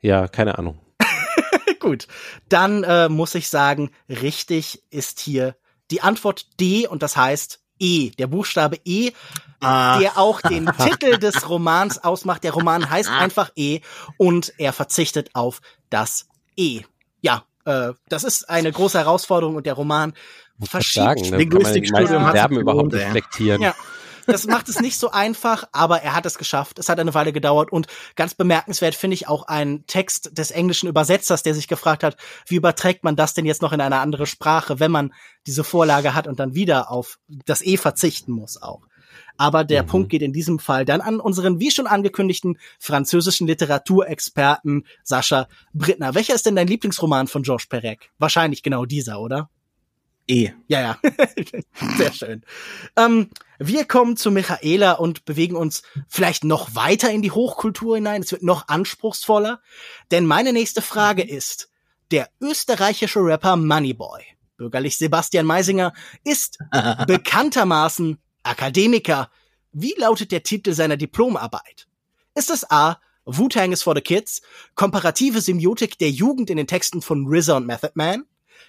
Ja, 0.00 0.26
keine 0.26 0.56
Ahnung. 0.56 0.80
Gut. 1.78 2.08
Dann 2.48 2.82
äh, 2.82 3.10
muss 3.10 3.34
ich 3.34 3.50
sagen, 3.50 3.90
richtig 4.08 4.84
ist 4.88 5.20
hier 5.20 5.54
die 5.90 6.00
Antwort 6.00 6.58
D 6.58 6.86
und 6.86 7.02
das 7.02 7.14
heißt 7.18 7.60
E, 7.78 8.10
der 8.10 8.26
Buchstabe 8.26 8.78
E, 8.84 9.12
ah. 9.60 9.98
der 9.98 10.18
auch 10.18 10.40
den 10.40 10.66
Titel 10.78 11.18
des 11.18 11.48
Romans 11.48 12.02
ausmacht. 12.02 12.44
Der 12.44 12.52
Roman 12.52 12.88
heißt 12.88 13.10
ah. 13.10 13.18
einfach 13.18 13.50
E 13.56 13.80
und 14.16 14.52
er 14.58 14.72
verzichtet 14.72 15.30
auf 15.34 15.60
das 15.90 16.26
E. 16.56 16.82
Ja, 17.20 17.44
äh, 17.64 17.92
das 18.08 18.24
ist 18.24 18.48
eine 18.48 18.70
große 18.72 18.98
Herausforderung 18.98 19.56
und 19.56 19.66
der 19.66 19.74
Roman 19.74 20.14
verschiebt 20.62 21.30
Linguistikstudium 21.30 22.30
Verben 22.30 22.58
überhaupt 22.58 22.94
reflektieren. 22.94 23.62
Ja. 23.62 23.74
Das 24.26 24.46
macht 24.46 24.68
es 24.68 24.80
nicht 24.80 24.98
so 24.98 25.10
einfach, 25.10 25.64
aber 25.72 26.02
er 26.02 26.14
hat 26.14 26.26
es 26.26 26.38
geschafft. 26.38 26.78
Es 26.78 26.88
hat 26.88 26.98
eine 26.98 27.14
Weile 27.14 27.32
gedauert 27.32 27.72
und 27.72 27.86
ganz 28.16 28.34
bemerkenswert 28.34 28.94
finde 28.94 29.14
ich 29.14 29.28
auch 29.28 29.46
ein 29.48 29.84
Text 29.86 30.36
des 30.38 30.50
englischen 30.50 30.88
Übersetzers, 30.88 31.42
der 31.42 31.54
sich 31.54 31.68
gefragt 31.68 32.02
hat, 32.02 32.16
wie 32.46 32.56
überträgt 32.56 33.04
man 33.04 33.16
das 33.16 33.34
denn 33.34 33.46
jetzt 33.46 33.62
noch 33.62 33.72
in 33.72 33.80
eine 33.80 33.98
andere 33.98 34.26
Sprache, 34.26 34.80
wenn 34.80 34.90
man 34.90 35.12
diese 35.46 35.64
Vorlage 35.64 36.14
hat 36.14 36.26
und 36.26 36.40
dann 36.40 36.54
wieder 36.54 36.90
auf 36.90 37.18
das 37.46 37.62
E 37.62 37.76
verzichten 37.76 38.32
muss 38.32 38.60
auch. 38.60 38.82
Aber 39.36 39.64
der 39.64 39.82
mhm. 39.82 39.88
Punkt 39.88 40.10
geht 40.10 40.22
in 40.22 40.32
diesem 40.32 40.58
Fall 40.58 40.84
dann 40.84 41.00
an 41.00 41.20
unseren, 41.20 41.58
wie 41.60 41.70
schon 41.70 41.86
angekündigten, 41.86 42.58
französischen 42.78 43.46
Literaturexperten 43.46 44.86
Sascha 45.02 45.48
Brittner. 45.72 46.14
Welcher 46.14 46.34
ist 46.34 46.46
denn 46.46 46.56
dein 46.56 46.68
Lieblingsroman 46.68 47.26
von 47.26 47.42
Georges 47.42 47.66
Perec? 47.66 48.10
Wahrscheinlich 48.18 48.62
genau 48.62 48.84
dieser, 48.84 49.20
oder? 49.20 49.50
E. 50.26 50.50
Ja, 50.68 50.80
ja. 50.80 50.98
Sehr 51.96 52.12
schön. 52.12 52.42
Ähm, 52.96 53.30
wir 53.58 53.84
kommen 53.84 54.16
zu 54.16 54.30
Michaela 54.30 54.92
und 54.92 55.24
bewegen 55.24 55.56
uns 55.56 55.82
vielleicht 56.08 56.44
noch 56.44 56.74
weiter 56.74 57.10
in 57.10 57.22
die 57.22 57.30
Hochkultur 57.30 57.96
hinein. 57.96 58.22
Es 58.22 58.32
wird 58.32 58.42
noch 58.42 58.68
anspruchsvoller. 58.68 59.60
Denn 60.10 60.26
meine 60.26 60.52
nächste 60.52 60.82
Frage 60.82 61.22
ist, 61.22 61.68
der 62.10 62.30
österreichische 62.40 63.20
Rapper 63.20 63.56
Moneyboy, 63.56 64.22
bürgerlich 64.56 64.96
Sebastian 64.96 65.46
Meisinger, 65.46 65.92
ist 66.24 66.58
bekanntermaßen 67.06 68.18
Akademiker. 68.42 69.30
Wie 69.72 69.94
lautet 69.98 70.32
der 70.32 70.42
Titel 70.42 70.72
seiner 70.72 70.96
Diplomarbeit? 70.96 71.86
Ist 72.34 72.50
es 72.50 72.70
A. 72.70 72.98
Wu-Tang 73.26 73.72
is 73.72 73.82
for 73.82 73.94
the 73.94 74.02
Kids, 74.02 74.42
komparative 74.74 75.40
Semiotik 75.40 75.98
der 75.98 76.10
Jugend 76.10 76.50
in 76.50 76.58
den 76.58 76.66
Texten 76.66 77.00
von 77.00 77.26
RZA 77.26 77.56
und 77.56 77.66
Method 77.66 77.92
Man? 77.94 78.24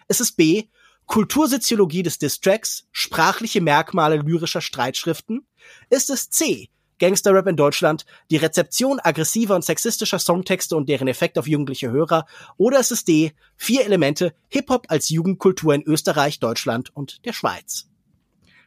Ist 0.08 0.22
es 0.22 0.32
B. 0.32 0.66
Kultursoziologie 1.06 2.04
des 2.04 2.18
Distracks, 2.18 2.88
sprachliche 2.92 3.62
Merkmale 3.62 4.18
lyrischer 4.18 4.62
Streitschriften? 4.62 5.48
Ist 5.90 6.10
es 6.10 6.30
C. 6.30 6.70
Gangsterrap 7.00 7.48
in 7.48 7.58
Deutschland, 7.58 8.06
die 8.32 8.38
Rezeption 8.38 9.00
aggressiver 9.00 9.56
und 9.56 9.66
sexistischer 9.66 10.20
Songtexte 10.20 10.76
und 10.76 10.88
deren 10.88 11.08
Effekt 11.08 11.38
auf 11.38 11.48
jugendliche 11.48 11.92
Hörer? 11.92 12.26
Oder 12.58 12.80
ist 12.80 12.92
es 12.92 13.04
D. 13.04 13.34
Vier 13.58 13.86
Elemente 13.86 14.34
Hip-Hop 14.50 14.86
als 14.90 15.10
Jugendkultur 15.10 15.74
in 15.74 15.84
Österreich, 15.84 16.40
Deutschland 16.40 16.96
und 16.96 17.26
der 17.26 17.34
Schweiz? 17.34 17.88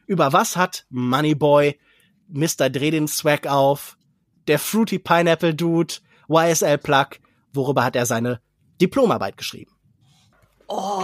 Über 0.05 0.31
was 0.33 0.55
hat 0.55 0.85
Moneyboy, 0.89 1.79
Mr. 2.27 2.69
Dreh 2.69 2.91
den 2.91 3.07
Swag 3.07 3.47
auf, 3.47 3.97
der 4.47 4.59
Fruity 4.59 4.99
Pineapple 4.99 5.55
Dude, 5.55 5.95
YSL 6.27 6.77
Plug, 6.77 7.07
worüber 7.53 7.83
hat 7.83 7.95
er 7.95 8.05
seine 8.05 8.41
Diplomarbeit 8.79 9.37
geschrieben? 9.37 9.71
Oh. 10.67 11.01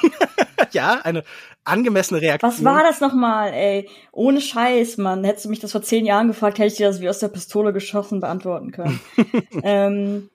ja, 0.72 1.00
eine 1.02 1.24
angemessene 1.64 2.20
Reaktion. 2.20 2.50
Was 2.50 2.64
war 2.64 2.82
das 2.82 3.00
nochmal, 3.00 3.52
ey? 3.52 3.88
Ohne 4.12 4.40
Scheiß, 4.40 4.98
Mann. 4.98 5.24
Hättest 5.24 5.46
du 5.46 5.48
mich 5.48 5.60
das 5.60 5.72
vor 5.72 5.82
zehn 5.82 6.06
Jahren 6.06 6.28
gefragt, 6.28 6.58
hätte 6.58 6.68
ich 6.68 6.76
dir 6.76 6.88
das 6.88 7.00
wie 7.00 7.08
aus 7.08 7.18
der 7.18 7.28
Pistole 7.28 7.72
geschossen 7.72 8.20
beantworten 8.20 8.72
können. 8.72 9.00
ähm, 9.62 10.30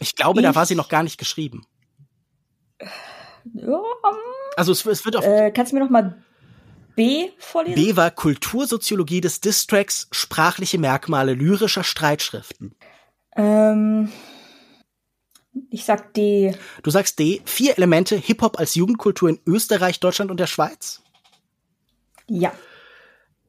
ich 0.00 0.16
glaube, 0.16 0.40
ich, 0.40 0.46
da 0.46 0.54
war 0.54 0.66
sie 0.66 0.74
noch 0.74 0.88
gar 0.88 1.02
nicht 1.02 1.18
geschrieben. 1.18 1.66
Ja, 3.54 3.80
also 4.56 4.72
es, 4.72 4.84
es 4.84 5.04
wird 5.04 5.16
auf. 5.16 5.24
Äh, 5.24 5.50
kannst 5.50 5.72
du 5.72 5.76
mir 5.76 5.82
noch 5.82 5.90
mal 5.90 6.22
B 6.94 7.30
vorlesen? 7.38 7.76
B 7.76 7.96
war 7.96 8.10
Kultursoziologie 8.10 9.20
des 9.20 9.40
Distracks, 9.40 10.08
sprachliche 10.10 10.78
Merkmale 10.78 11.34
lyrischer 11.34 11.84
Streitschriften. 11.84 12.74
Ähm, 13.36 14.10
ich 15.70 15.84
sag 15.84 16.14
D. 16.14 16.54
Du 16.82 16.90
sagst 16.90 17.18
D. 17.18 17.42
Vier 17.44 17.76
Elemente 17.76 18.16
Hip-Hop 18.16 18.58
als 18.58 18.74
Jugendkultur 18.74 19.28
in 19.28 19.40
Österreich, 19.46 20.00
Deutschland 20.00 20.30
und 20.30 20.40
der 20.40 20.46
Schweiz? 20.46 21.02
Ja. 22.26 22.52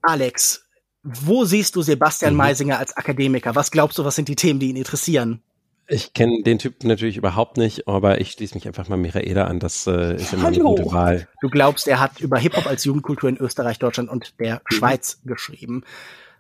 Alex, 0.01 0.65
wo 1.03 1.45
siehst 1.45 1.76
du 1.76 1.82
Sebastian 1.82 2.34
mhm. 2.34 2.38
Meisinger 2.38 2.80
als 2.80 2.95
Akademiker? 2.95 3.55
Was 3.55 3.72
glaubst 3.72 3.97
du, 3.97 4.05
was 4.05 4.15
sind 4.15 4.28
die 4.28 4.36
Themen, 4.36 4.59
die 4.59 4.70
ihn 4.70 4.76
interessieren? 4.76 5.41
Ich 5.88 6.13
kenne 6.13 6.43
den 6.43 6.59
Typ 6.59 6.84
natürlich 6.84 7.17
überhaupt 7.17 7.57
nicht, 7.57 7.88
aber 7.88 8.22
ich 8.22 8.32
schließe 8.32 8.53
mich 8.53 8.67
einfach 8.67 8.88
mal 8.89 8.97
Michaela 8.97 9.45
an. 9.45 9.59
Das 9.59 9.88
äh, 9.88 10.15
ist 10.15 10.34
immer 10.34 10.47
eine 10.47 10.59
gute 10.59 10.86
Wahl. 10.91 11.28
Du 11.41 11.49
glaubst, 11.49 11.88
er 11.88 11.99
hat 11.99 12.20
über 12.20 12.38
Hip-Hop 12.38 12.67
als 12.67 12.84
Jugendkultur 12.84 13.28
in 13.28 13.38
Österreich, 13.38 13.80
Deutschland 13.80 14.09
und 14.09 14.39
der 14.39 14.55
mhm. 14.55 14.76
Schweiz 14.76 15.20
geschrieben. 15.26 15.84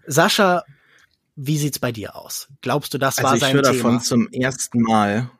Sascha, 0.05 0.63
wie 1.35 1.57
sieht's 1.57 1.79
bei 1.79 1.91
dir 1.91 2.15
aus? 2.15 2.49
Glaubst 2.61 2.93
du, 2.93 2.97
das 2.99 3.17
also 3.17 3.29
war 3.29 3.37
sein 3.37 3.51
Thema? 3.55 3.61
Ich 3.61 3.67
höre 3.67 3.73
davon 3.73 4.01
zum 4.01 4.27
ersten 4.31 4.81
Mal 4.81 5.31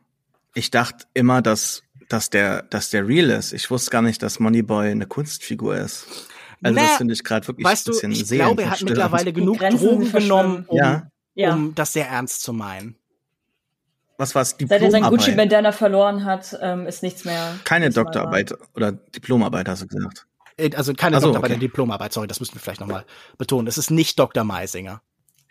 ich 0.54 0.72
dachte 0.72 1.06
immer, 1.14 1.42
dass, 1.42 1.84
dass 2.08 2.30
der, 2.30 2.64
dass 2.64 2.90
der 2.90 3.08
real 3.08 3.30
ist. 3.30 3.54
Ich 3.54 3.70
wusste 3.70 3.92
gar 3.92 4.02
nicht, 4.02 4.22
dass 4.24 4.40
Moneyboy 4.40 4.92
eine 4.92 5.06
Kunstfigur 5.06 5.76
ist. 5.76 6.08
Also 6.62 6.76
Na, 6.76 6.88
das 6.88 6.98
finde 6.98 7.14
ich 7.14 7.24
gerade 7.24 7.48
wirklich 7.48 7.66
weißt 7.66 7.88
ein 7.88 7.92
bisschen 7.92 8.12
du, 8.12 8.18
ich 8.18 8.30
glaube, 8.30 8.64
er 8.64 8.72
hat 8.72 8.82
mittlerweile 8.82 9.32
genug 9.32 9.60
Drogen 9.60 10.12
genommen, 10.12 10.66
um, 10.68 10.78
ja? 10.78 11.10
ja. 11.36 11.54
um 11.54 11.74
das 11.74 11.94
sehr 11.94 12.08
ernst 12.08 12.42
zu 12.42 12.52
meinen. 12.52 12.96
Was 14.18 14.36
war's? 14.36 14.58
Seit 14.60 14.82
er 14.82 14.92
sein 14.92 15.04
Gucci-Bandana 15.04 15.72
verloren 15.72 16.26
hat, 16.26 16.58
ähm, 16.62 16.86
ist 16.88 17.04
nichts 17.04 17.24
mehr. 17.24 17.56
Keine 17.64 17.90
Doktorarbeit 17.90 18.54
oder 18.76 18.92
Diplomarbeit, 18.92 19.70
hast 19.70 19.84
du 19.84 19.88
gesagt. 19.88 20.28
Äh, 20.58 20.76
also 20.76 20.94
keine 20.94 21.22
so, 21.22 21.28
Doktorarbeit, 21.28 21.52
okay. 21.52 21.60
Diplomarbeit, 21.62 22.12
sorry, 22.12 22.28
das 22.28 22.42
müssen 22.42 22.56
wir 22.56 22.60
vielleicht 22.60 22.82
nochmal 22.82 23.06
betonen. 23.38 23.68
Es 23.68 23.78
ist 23.78 23.92
nicht 23.92 24.20
Dr. 24.20 24.44
Meisinger. 24.44 25.02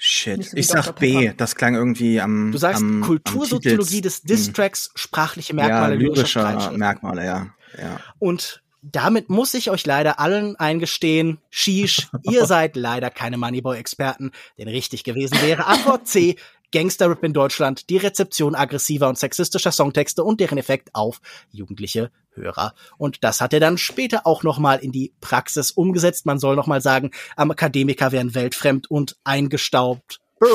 Shit, 0.01 0.44
so 0.44 0.57
ich 0.57 0.68
sag 0.68 0.94
B, 0.94 1.32
das 1.36 1.57
klang 1.57 1.74
irgendwie 1.74 2.20
am 2.20 2.53
Du 2.53 2.59
sagst 2.59 2.80
am, 2.80 3.01
Kultursoziologie 3.01 3.96
am 3.96 4.03
des 4.03 4.22
Distracks, 4.22 4.92
sprachliche 4.94 5.55
Merkmale, 5.55 5.94
ja, 5.94 6.01
lyrische 6.01 6.70
Merkmale, 6.76 7.24
ja. 7.24 7.46
ja. 7.76 8.01
Und 8.20 8.62
damit 8.80 9.28
muss 9.28 9.55
ich 9.55 9.70
euch 9.70 9.84
leider 9.86 10.20
allen 10.20 10.55
eingestehen, 10.55 11.38
Shish, 11.51 12.09
ihr 12.22 12.46
seid 12.46 12.76
leider 12.76 13.11
keine 13.11 13.38
Moneyboy-Experten, 13.38 14.30
denn 14.57 14.68
richtig 14.68 15.03
gewesen 15.03 15.36
wäre 15.42 15.66
Antwort 15.66 16.07
C, 16.07 16.36
Gangster-Rap 16.73 17.25
in 17.25 17.33
Deutschland, 17.33 17.89
die 17.91 17.97
Rezeption 17.97 18.55
aggressiver 18.55 19.09
und 19.09 19.19
sexistischer 19.19 19.73
Songtexte 19.73 20.23
und 20.25 20.41
deren 20.41 20.59
Effekt 20.59 20.95
auf 20.95 21.21
jugendliche 21.51 22.11
Hörer. 22.31 22.75
Und 22.97 23.25
das 23.25 23.41
hat 23.41 23.53
er 23.53 23.61
dann 23.61 23.79
später 23.79 24.27
auch 24.27 24.43
nochmal 24.43 24.79
in 24.79 24.93
die 24.93 25.14
Praxis 25.21 25.71
umgesetzt. 25.71 26.27
Man 26.27 26.39
soll 26.39 26.57
nochmal 26.57 26.81
sagen, 26.81 27.11
Akademiker 27.37 28.12
wären 28.12 28.35
weltfremd 28.35 28.91
und 28.91 29.16
eingestaubt. 29.25 30.21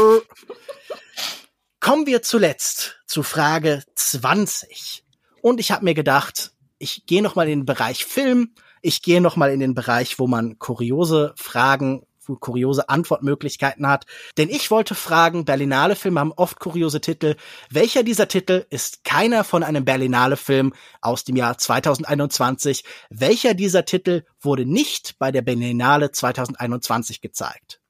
Kommen 1.79 2.05
wir 2.05 2.21
zuletzt 2.21 3.01
zu 3.05 3.23
Frage 3.23 3.83
20. 3.95 5.03
Und 5.41 5.59
ich 5.59 5.71
habe 5.71 5.83
mir 5.83 5.93
gedacht, 5.93 6.53
ich 6.77 7.05
gehe 7.05 7.21
noch 7.21 7.35
mal 7.35 7.49
in 7.49 7.59
den 7.59 7.65
Bereich 7.65 8.05
Film, 8.05 8.53
ich 8.81 9.01
gehe 9.01 9.21
noch 9.21 9.35
mal 9.35 9.51
in 9.51 9.59
den 9.59 9.73
Bereich, 9.73 10.19
wo 10.19 10.27
man 10.27 10.59
kuriose 10.59 11.33
Fragen 11.35 12.05
kuriose 12.25 12.89
Antwortmöglichkeiten 12.89 13.87
hat. 13.87 14.05
Denn 14.37 14.49
ich 14.49 14.71
wollte 14.71 14.95
fragen, 14.95 15.45
Berlinale-Filme 15.45 16.19
haben 16.19 16.33
oft 16.33 16.59
kuriose 16.59 17.01
Titel. 17.01 17.35
Welcher 17.69 18.03
dieser 18.03 18.27
Titel 18.27 18.65
ist 18.69 19.03
keiner 19.03 19.43
von 19.43 19.63
einem 19.63 19.85
Berlinale-Film 19.85 20.73
aus 21.01 21.23
dem 21.23 21.35
Jahr 21.35 21.57
2021? 21.57 22.83
Welcher 23.09 23.53
dieser 23.53 23.85
Titel 23.85 24.23
wurde 24.41 24.65
nicht 24.65 25.17
bei 25.19 25.31
der 25.31 25.41
Berlinale 25.41 26.11
2021 26.11 27.21
gezeigt? 27.21 27.81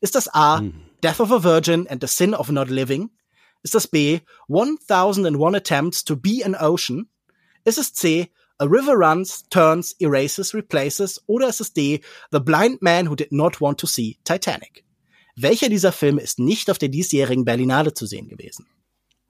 Ist 0.00 0.14
das 0.14 0.32
A, 0.32 0.58
hm. 0.58 0.74
Death 1.02 1.20
of 1.20 1.32
a 1.32 1.42
Virgin 1.42 1.86
and 1.88 2.02
the 2.02 2.08
Sin 2.08 2.34
of 2.34 2.50
Not 2.50 2.70
Living? 2.70 3.10
Ist 3.62 3.74
das 3.74 3.86
B, 3.86 4.20
1001 4.48 5.56
Attempts 5.56 6.04
to 6.04 6.16
Be 6.16 6.44
an 6.44 6.56
Ocean? 6.56 7.08
Ist 7.64 7.78
es 7.78 7.92
C, 7.92 8.30
A 8.62 8.64
River 8.64 8.94
Runs, 8.94 9.42
Turns, 9.50 9.96
Erases, 9.98 10.54
Replaces 10.54 11.20
oder 11.26 11.48
ist 11.48 11.60
es 11.60 11.72
D, 11.72 12.00
The 12.30 12.38
Blind 12.38 12.80
Man 12.80 13.10
Who 13.10 13.16
Did 13.16 13.32
Not 13.32 13.60
Want 13.60 13.80
to 13.80 13.88
See 13.88 14.18
Titanic? 14.22 14.84
Welcher 15.34 15.68
dieser 15.68 15.90
Filme 15.90 16.20
ist 16.20 16.38
nicht 16.38 16.70
auf 16.70 16.78
der 16.78 16.88
diesjährigen 16.88 17.44
Berlinale 17.44 17.92
zu 17.92 18.06
sehen 18.06 18.28
gewesen? 18.28 18.68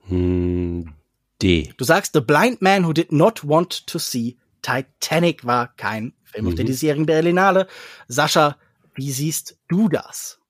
Hm, 0.00 0.92
D. 1.40 1.72
Du 1.78 1.84
sagst, 1.84 2.12
The 2.12 2.20
Blind 2.20 2.60
Man 2.60 2.86
Who 2.86 2.92
Did 2.92 3.10
Not 3.10 3.48
Want 3.48 3.86
to 3.86 3.98
See 3.98 4.36
Titanic 4.60 5.46
war 5.46 5.74
kein 5.78 6.12
Film 6.24 6.44
mhm. 6.44 6.48
auf 6.50 6.54
der 6.56 6.66
mhm. 6.66 6.68
diesjährigen 6.68 7.06
Berlinale. 7.06 7.68
Sascha, 8.08 8.58
wie 8.94 9.12
siehst 9.12 9.56
du 9.68 9.88
das? 9.88 10.40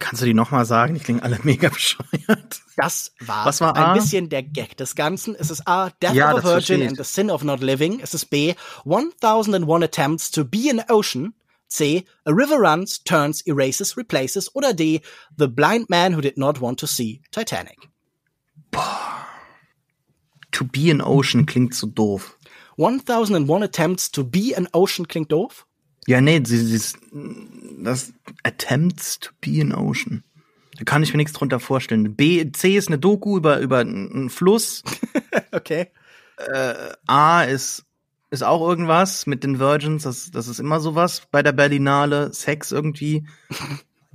Kannst 0.00 0.22
du 0.22 0.26
die 0.26 0.34
nochmal 0.34 0.64
sagen? 0.64 0.94
Die 0.94 1.00
klingen 1.00 1.20
alle 1.20 1.38
mega 1.44 1.68
bescheuert. 1.68 2.62
Das 2.76 3.12
war, 3.20 3.46
Was 3.46 3.60
war 3.60 3.76
ein 3.76 3.82
A? 3.82 3.92
bisschen 3.92 4.28
der 4.28 4.42
Gag 4.42 4.76
des 4.78 4.96
Ganzen. 4.96 5.36
Es 5.36 5.50
ist 5.50 5.68
A, 5.68 5.90
Death 6.02 6.14
ja, 6.14 6.32
of 6.34 6.44
a 6.44 6.48
Virgin 6.48 6.82
and 6.82 6.96
the 6.96 7.04
Sin 7.04 7.30
of 7.30 7.44
Not 7.44 7.60
Living. 7.60 8.00
Es 8.00 8.14
ist 8.14 8.26
B, 8.30 8.54
1001 8.84 9.84
Attempts 9.84 10.30
to 10.32 10.44
be 10.44 10.68
an 10.70 10.82
Ocean. 10.88 11.34
C, 11.68 12.04
A 12.24 12.32
River 12.32 12.56
Runs, 12.56 13.04
Turns, 13.04 13.42
Erases, 13.46 13.96
Replaces. 13.96 14.52
Oder 14.56 14.72
D, 14.74 15.02
The 15.38 15.46
Blind 15.46 15.88
Man 15.88 16.16
Who 16.16 16.20
Did 16.20 16.36
Not 16.36 16.60
Want 16.60 16.80
to 16.80 16.86
See 16.86 17.20
Titanic. 17.30 17.78
Boah. 18.72 19.26
To 20.52 20.64
be 20.64 20.90
an 20.90 21.00
Ocean 21.00 21.46
klingt 21.46 21.74
so 21.74 21.86
doof. 21.86 22.34
1001 22.76 23.62
Attempts 23.62 24.10
to 24.10 24.24
be 24.24 24.54
an 24.56 24.66
Ocean 24.72 25.06
klingt 25.06 25.30
doof? 25.30 25.64
Ja, 26.10 26.20
nee, 26.20 26.42
sie, 26.44 26.58
sie, 26.58 26.98
das 27.84 28.12
Attempts 28.42 29.20
to 29.20 29.30
be 29.40 29.60
an 29.60 29.72
Ocean. 29.72 30.24
Da 30.76 30.82
kann 30.82 31.04
ich 31.04 31.12
mir 31.12 31.18
nichts 31.18 31.34
drunter 31.34 31.60
vorstellen. 31.60 32.16
B, 32.16 32.50
C 32.50 32.76
ist 32.76 32.88
eine 32.88 32.98
Doku 32.98 33.36
über, 33.36 33.60
über 33.60 33.78
einen 33.78 34.28
Fluss. 34.28 34.82
okay. 35.52 35.86
Äh, 36.36 36.74
A 37.06 37.44
ist, 37.44 37.84
ist 38.30 38.42
auch 38.42 38.68
irgendwas 38.68 39.26
mit 39.26 39.44
den 39.44 39.60
Virgins. 39.60 40.02
Das, 40.02 40.32
das 40.32 40.48
ist 40.48 40.58
immer 40.58 40.80
sowas 40.80 41.28
bei 41.30 41.44
der 41.44 41.52
Berlinale. 41.52 42.32
Sex 42.32 42.72
irgendwie. 42.72 43.24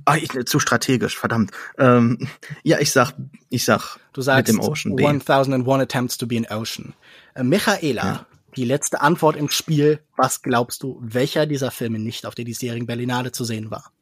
Ah, 0.08 0.14
ich, 0.14 0.30
zu 0.44 0.60
strategisch, 0.60 1.18
verdammt. 1.18 1.50
Ähm, 1.78 2.28
ja, 2.62 2.78
ich 2.78 2.92
sag, 2.92 3.14
ich 3.48 3.64
sag 3.64 3.98
du 4.12 4.22
sagst 4.22 4.52
mit 4.52 4.62
dem 4.62 4.64
Ocean 4.64 4.94
B. 4.94 5.04
1001 5.04 5.82
Attempts 5.82 6.16
to 6.16 6.28
be 6.28 6.36
an 6.36 6.46
Ocean. 6.56 6.94
Äh, 7.34 7.42
Michaela, 7.42 8.04
ja 8.04 8.26
die 8.56 8.64
letzte 8.64 9.00
Antwort 9.00 9.36
im 9.36 9.48
Spiel. 9.48 10.00
Was 10.16 10.42
glaubst 10.42 10.82
du, 10.82 10.98
welcher 11.02 11.46
dieser 11.46 11.70
Filme 11.70 11.98
nicht 11.98 12.26
auf 12.26 12.34
der 12.34 12.44
diesjährigen 12.44 12.86
Berlinale 12.86 13.32
zu 13.32 13.44
sehen 13.44 13.70
war? 13.70 13.92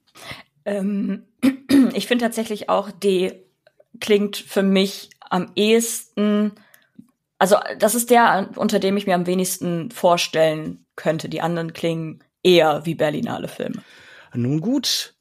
Ähm, 0.64 1.24
ich 1.94 2.06
finde 2.06 2.24
tatsächlich 2.24 2.68
auch 2.68 2.90
D 2.90 3.44
klingt 4.00 4.36
für 4.36 4.62
mich 4.62 5.10
am 5.20 5.50
ehesten, 5.54 6.52
also 7.38 7.56
das 7.78 7.94
ist 7.94 8.10
der, 8.10 8.50
unter 8.56 8.78
dem 8.78 8.96
ich 8.96 9.06
mir 9.06 9.14
am 9.14 9.26
wenigsten 9.26 9.90
vorstellen 9.90 10.84
könnte. 10.96 11.28
Die 11.28 11.40
anderen 11.40 11.72
klingen 11.72 12.22
eher 12.42 12.84
wie 12.84 12.94
Berlinale 12.94 13.48
Filme. 13.48 13.82
Nun 14.34 14.60
gut, 14.60 15.14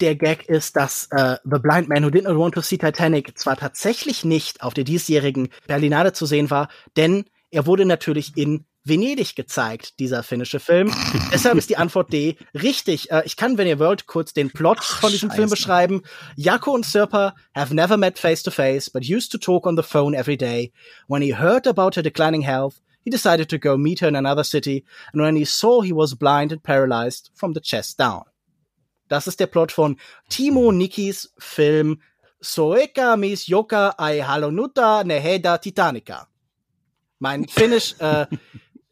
der 0.00 0.16
Gag 0.16 0.48
ist, 0.48 0.76
dass 0.76 1.08
äh, 1.10 1.36
The 1.44 1.58
Blind 1.58 1.88
Man 1.88 2.04
Who 2.04 2.10
Did 2.10 2.24
Not 2.24 2.38
Want 2.38 2.54
to 2.54 2.60
See 2.60 2.78
Titanic 2.78 3.38
zwar 3.38 3.56
tatsächlich 3.56 4.24
nicht 4.24 4.62
auf 4.62 4.74
der 4.74 4.84
diesjährigen 4.84 5.48
Berlinale 5.66 6.12
zu 6.12 6.26
sehen 6.26 6.50
war, 6.50 6.68
denn 6.96 7.24
er 7.54 7.66
wurde 7.66 7.84
natürlich 7.84 8.36
in 8.36 8.64
Venedig 8.82 9.36
gezeigt, 9.36 9.98
dieser 10.00 10.22
finnische 10.22 10.60
Film. 10.60 10.92
Deshalb 11.32 11.56
ist 11.56 11.70
die 11.70 11.76
Antwort 11.76 12.12
D 12.12 12.36
richtig. 12.52 13.10
Äh, 13.10 13.22
ich 13.24 13.36
kann, 13.36 13.56
wenn 13.56 13.66
ihr 13.66 13.78
wollt, 13.78 14.06
kurz 14.06 14.32
den 14.32 14.50
Plot 14.50 14.78
Ach, 14.80 15.00
von 15.00 15.10
diesem 15.10 15.30
Scheiße. 15.30 15.36
Film 15.36 15.50
beschreiben. 15.50 16.02
Jaco 16.36 16.72
und 16.72 16.84
Sirpa 16.84 17.34
have 17.54 17.74
never 17.74 17.96
met 17.96 18.18
face 18.18 18.42
to 18.42 18.50
face, 18.50 18.90
but 18.90 19.08
used 19.08 19.30
to 19.32 19.38
talk 19.38 19.66
on 19.66 19.76
the 19.76 19.82
phone 19.82 20.14
every 20.16 20.36
day. 20.36 20.72
When 21.06 21.22
he 21.22 21.32
heard 21.32 21.66
about 21.66 21.96
her 21.96 22.02
declining 22.02 22.42
health, 22.42 22.82
he 23.02 23.10
decided 23.10 23.48
to 23.50 23.58
go 23.58 23.76
meet 23.76 24.00
her 24.00 24.08
in 24.08 24.16
another 24.16 24.44
city, 24.44 24.84
and 25.12 25.22
when 25.22 25.36
he 25.36 25.44
saw 25.44 25.80
he 25.80 25.92
was 25.92 26.14
blind 26.14 26.52
and 26.52 26.62
paralyzed 26.62 27.30
from 27.34 27.54
the 27.54 27.60
chest 27.60 27.98
down. 27.98 28.24
Das 29.08 29.26
ist 29.26 29.38
der 29.38 29.46
Plot 29.46 29.70
von 29.72 29.96
Timo 30.28 30.72
Nikis 30.72 31.30
Film 31.38 32.00
Soeka 32.42 33.16
mis 33.16 33.46
Joka 33.46 33.94
ai 33.96 34.20
halonuta 34.20 35.04
neheda 35.04 35.58
Titanica. 35.58 36.26
Mein 37.18 37.46
Finnisch 37.48 37.94
äh, 37.98 38.26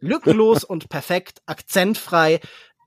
lückenlos 0.01 0.65
und 0.65 0.89
perfekt, 0.89 1.43
akzentfrei. 1.47 2.41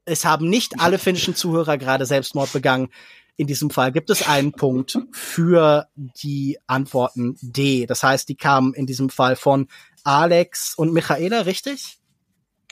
Es 0.05 0.25
haben 0.25 0.49
nicht 0.49 0.79
alle 0.79 0.99
finnischen 0.99 1.35
Zuhörer 1.35 1.77
gerade 1.77 2.05
Selbstmord 2.05 2.53
begangen. 2.53 2.89
In 3.37 3.47
diesem 3.47 3.69
Fall 3.69 3.91
gibt 3.91 4.09
es 4.09 4.27
einen 4.27 4.53
Punkt 4.53 4.97
für 5.11 5.87
die 5.95 6.57
Antworten 6.67 7.37
D. 7.41 7.85
Das 7.85 8.01
heißt, 8.01 8.29
die 8.29 8.35
kamen 8.35 8.73
in 8.73 8.85
diesem 8.85 9.09
Fall 9.09 9.35
von 9.35 9.67
Alex 10.03 10.73
und 10.75 10.93
Michaela, 10.93 11.41
richtig? 11.41 11.97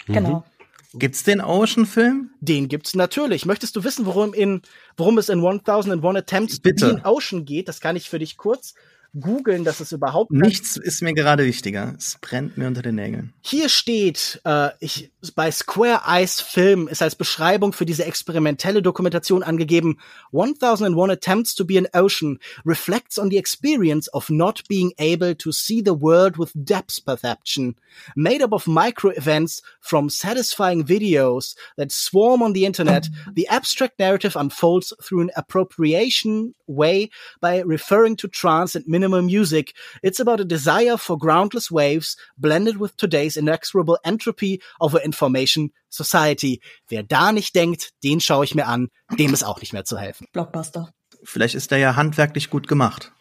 Genau. 0.05 0.45
Mhm. 0.93 0.99
Gibt's 0.99 1.24
den 1.24 1.41
Ocean-Film? 1.41 2.30
Den 2.39 2.68
gibt's 2.68 2.93
natürlich. 2.93 3.45
Möchtest 3.45 3.76
du 3.76 3.84
wissen, 3.84 4.05
worum, 4.05 4.34
in, 4.34 4.61
worum 4.95 5.18
es 5.18 5.28
in 5.28 5.43
1001 5.43 6.18
Attempts 6.18 6.59
Bitte. 6.59 6.88
in 6.88 7.05
Ocean 7.05 7.45
geht? 7.45 7.68
Das 7.68 7.82
kann 7.82 7.95
ich 7.95 8.09
für 8.09 8.20
dich 8.20 8.38
kurz 8.38 8.76
googeln, 9.20 9.64
dass 9.64 9.80
es 9.80 9.91
überhaupt 9.91 10.32
nichts 10.32 10.78
ist 10.78 11.01
mir 11.01 11.14
gerade 11.14 11.45
wichtiger. 11.45 11.93
Es 11.97 12.18
brennt 12.20 12.57
mir 12.57 12.68
unter 12.68 12.82
den 12.82 12.95
Nägeln. 12.95 13.34
Hier 13.41 13.70
steht, 13.70 14.41
äh, 14.43 14.70
ich 14.80 15.11
bei 15.36 15.51
Square 15.51 16.01
Eyes 16.07 16.41
Film 16.41 16.88
ist 16.88 17.01
als 17.01 17.16
Beschreibung 17.16 17.74
für 17.74 17.86
diese 17.86 18.05
experimentelle 18.05 18.82
Dokumentation 18.82 19.43
angegeben: 19.43 19.99
1001 20.32 21.11
Attempts 21.11 21.53
to 21.55 21.66
be 21.66 21.78
an 21.78 21.88
Ocean 21.93 22.39
reflects 22.66 23.20
on 23.20 23.30
the 23.30 23.38
experience 23.38 24.11
of 24.14 24.30
not 24.30 24.64
being 24.68 24.91
able 24.97 25.36
to 25.36 25.51
see 25.51 25.84
the 25.84 25.91
world 25.91 26.39
with 26.39 26.51
depth 26.55 27.05
perception, 27.05 27.76
made 28.16 28.43
up 28.43 28.51
of 28.51 28.66
micro 28.66 29.11
events 29.11 29.61
from 29.80 30.09
satisfying 30.09 30.86
videos 30.86 31.55
that 31.78 31.91
swarm 31.91 32.41
on 32.41 32.53
the 32.53 32.66
internet. 32.66 33.07
The 33.34 33.47
abstract 33.47 33.99
narrative 33.99 34.36
unfolds 34.36 34.93
through 35.01 35.22
an 35.22 35.32
appropriation 35.36 36.55
way 36.68 37.09
by 37.41 37.59
referring 37.59 38.16
to 38.18 38.28
trance 38.28 38.76
and 38.76 38.88
minimal 39.04 39.22
music. 39.22 39.74
It's 40.01 40.20
about 40.20 40.39
a 40.39 40.45
desire 40.45 40.97
for 40.97 41.18
groundless 41.18 41.70
waves 41.70 42.16
blended 42.38 42.80
with 42.80 42.95
today's 42.97 43.36
inexorable 43.36 43.97
entropy 44.04 44.62
of 44.80 44.93
our 44.93 45.01
information 45.01 45.72
society. 45.89 46.62
Wer 46.88 47.04
da 47.04 47.32
nicht 47.32 47.56
denkt, 47.56 47.91
den 48.04 48.20
schaue 48.20 48.45
ich 48.45 48.56
mir 48.56 48.68
an, 48.68 48.88
dem 49.18 49.34
ist 49.34 49.43
auch 49.43 49.60
nicht 49.60 49.74
mehr 49.74 49.84
zu 49.84 49.97
helfen. 49.97 50.28
Blockbuster. 50.32 50.89
Vielleicht 51.24 51.56
ist 51.56 51.72
der 51.72 51.80
ja 51.80 51.95
handwerklich 51.95 52.49
gut 52.49 52.68
gemacht. 52.68 53.12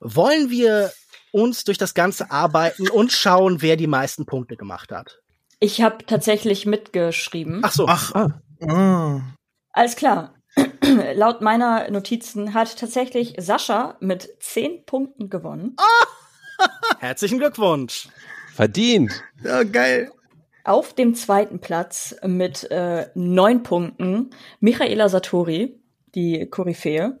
Wollen 0.00 0.50
wir 0.50 0.92
uns 1.32 1.64
durch 1.64 1.78
das 1.78 1.94
Ganze 1.94 2.30
arbeiten 2.30 2.88
und 2.88 3.12
schauen, 3.12 3.62
wer 3.62 3.76
die 3.76 3.86
meisten 3.86 4.26
Punkte 4.26 4.56
gemacht 4.56 4.90
hat? 4.92 5.20
Ich 5.60 5.82
habe 5.82 6.04
tatsächlich 6.06 6.64
mitgeschrieben. 6.64 7.60
Ach 7.62 7.72
so. 7.72 7.86
Ach. 7.86 8.14
Ah. 8.14 8.40
Oh. 8.60 9.20
Alles 9.72 9.96
klar. 9.96 10.34
Laut 11.14 11.40
meiner 11.40 11.90
Notizen 11.90 12.54
hat 12.54 12.78
tatsächlich 12.78 13.34
Sascha 13.38 13.96
mit 14.00 14.36
zehn 14.40 14.84
Punkten 14.84 15.30
gewonnen. 15.30 15.76
Herzlichen 16.98 17.38
Glückwunsch. 17.38 18.08
Verdient. 18.54 19.22
Ja, 19.42 19.62
geil. 19.62 20.10
Auf 20.64 20.92
dem 20.94 21.14
zweiten 21.14 21.60
Platz 21.60 22.14
mit 22.22 22.70
äh, 22.70 23.08
neun 23.14 23.62
Punkten 23.62 24.30
Michaela 24.60 25.08
Satori, 25.08 25.80
die 26.14 26.46
Koryphäe. 26.46 27.18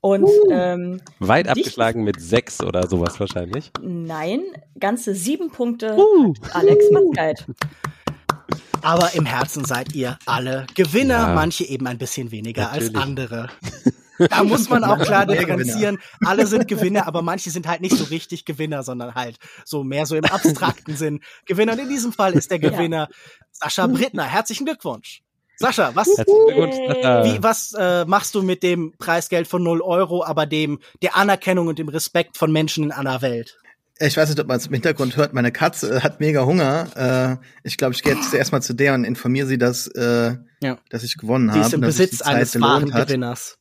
Und 0.00 0.24
uh, 0.24 0.50
ähm, 0.50 1.00
weit 1.18 1.48
abgeschlagen 1.48 2.04
mit 2.04 2.20
sechs 2.20 2.62
oder 2.62 2.86
sowas 2.88 3.18
wahrscheinlich. 3.20 3.70
Nein, 3.80 4.42
ganze 4.78 5.14
sieben 5.14 5.50
Punkte. 5.50 5.96
Uh, 5.96 6.34
Alex 6.52 6.90
Mattkeit. 6.90 7.46
Aber 8.84 9.14
im 9.14 9.24
Herzen 9.24 9.64
seid 9.64 9.94
ihr 9.94 10.18
alle 10.26 10.66
Gewinner, 10.74 11.28
ja. 11.28 11.34
manche 11.34 11.64
eben 11.64 11.86
ein 11.86 11.96
bisschen 11.96 12.30
weniger 12.30 12.64
Natürlich. 12.64 12.94
als 12.94 13.02
andere. 13.02 13.48
Da 14.18 14.44
muss 14.44 14.68
man 14.68 14.84
auch 14.84 14.98
klar 15.04 15.26
differenzieren. 15.26 15.98
Alle 16.24 16.46
sind 16.46 16.68
Gewinner, 16.68 17.06
aber 17.06 17.22
manche 17.22 17.50
sind 17.50 17.66
halt 17.66 17.80
nicht 17.80 17.96
so 17.96 18.04
richtig 18.04 18.44
Gewinner, 18.44 18.82
sondern 18.82 19.14
halt 19.14 19.38
so 19.64 19.84
mehr 19.84 20.04
so 20.04 20.16
im 20.16 20.24
abstrakten 20.24 20.96
Sinn 20.96 21.20
Gewinner. 21.46 21.72
Und 21.72 21.80
in 21.80 21.88
diesem 21.88 22.12
Fall 22.12 22.34
ist 22.34 22.50
der 22.50 22.58
Gewinner 22.58 23.08
ja. 23.10 23.16
Sascha 23.52 23.86
Brittner. 23.86 24.24
Herzlichen 24.24 24.66
Glückwunsch. 24.66 25.22
Sascha, 25.56 25.92
was, 25.94 26.08
wie, 26.08 27.42
was 27.42 27.72
äh, 27.78 28.04
machst 28.04 28.34
du 28.34 28.42
mit 28.42 28.62
dem 28.62 28.92
Preisgeld 28.98 29.46
von 29.46 29.62
0 29.62 29.80
Euro, 29.80 30.24
aber 30.24 30.46
dem 30.46 30.80
der 31.00 31.16
Anerkennung 31.16 31.68
und 31.68 31.78
dem 31.78 31.88
Respekt 31.88 32.36
von 32.36 32.52
Menschen 32.52 32.84
in 32.84 32.92
einer 32.92 33.22
Welt? 33.22 33.56
Ich 34.00 34.16
weiß 34.16 34.28
nicht, 34.28 34.40
ob 34.40 34.48
man 34.48 34.56
es 34.56 34.66
im 34.66 34.72
Hintergrund 34.72 35.16
hört. 35.16 35.34
Meine 35.34 35.52
Katze 35.52 36.02
hat 36.02 36.18
mega 36.18 36.44
Hunger. 36.44 37.40
Äh, 37.40 37.46
ich 37.62 37.76
glaube, 37.76 37.94
ich 37.94 38.02
gehe 38.02 38.14
jetzt 38.14 38.34
erstmal 38.34 38.60
zu 38.60 38.74
der 38.74 38.94
und 38.94 39.04
informiere 39.04 39.46
sie, 39.46 39.58
dass, 39.58 39.86
äh, 39.86 40.36
ja. 40.60 40.78
dass 40.90 41.04
ich 41.04 41.16
gewonnen 41.16 41.50
habe. 41.50 41.60
Sie 41.60 41.66
ist 41.66 41.74
im 41.74 41.80
Besitz 41.80 42.22
eines 42.22 42.60
wahren 42.60 42.90
Gewinners. 42.90 43.58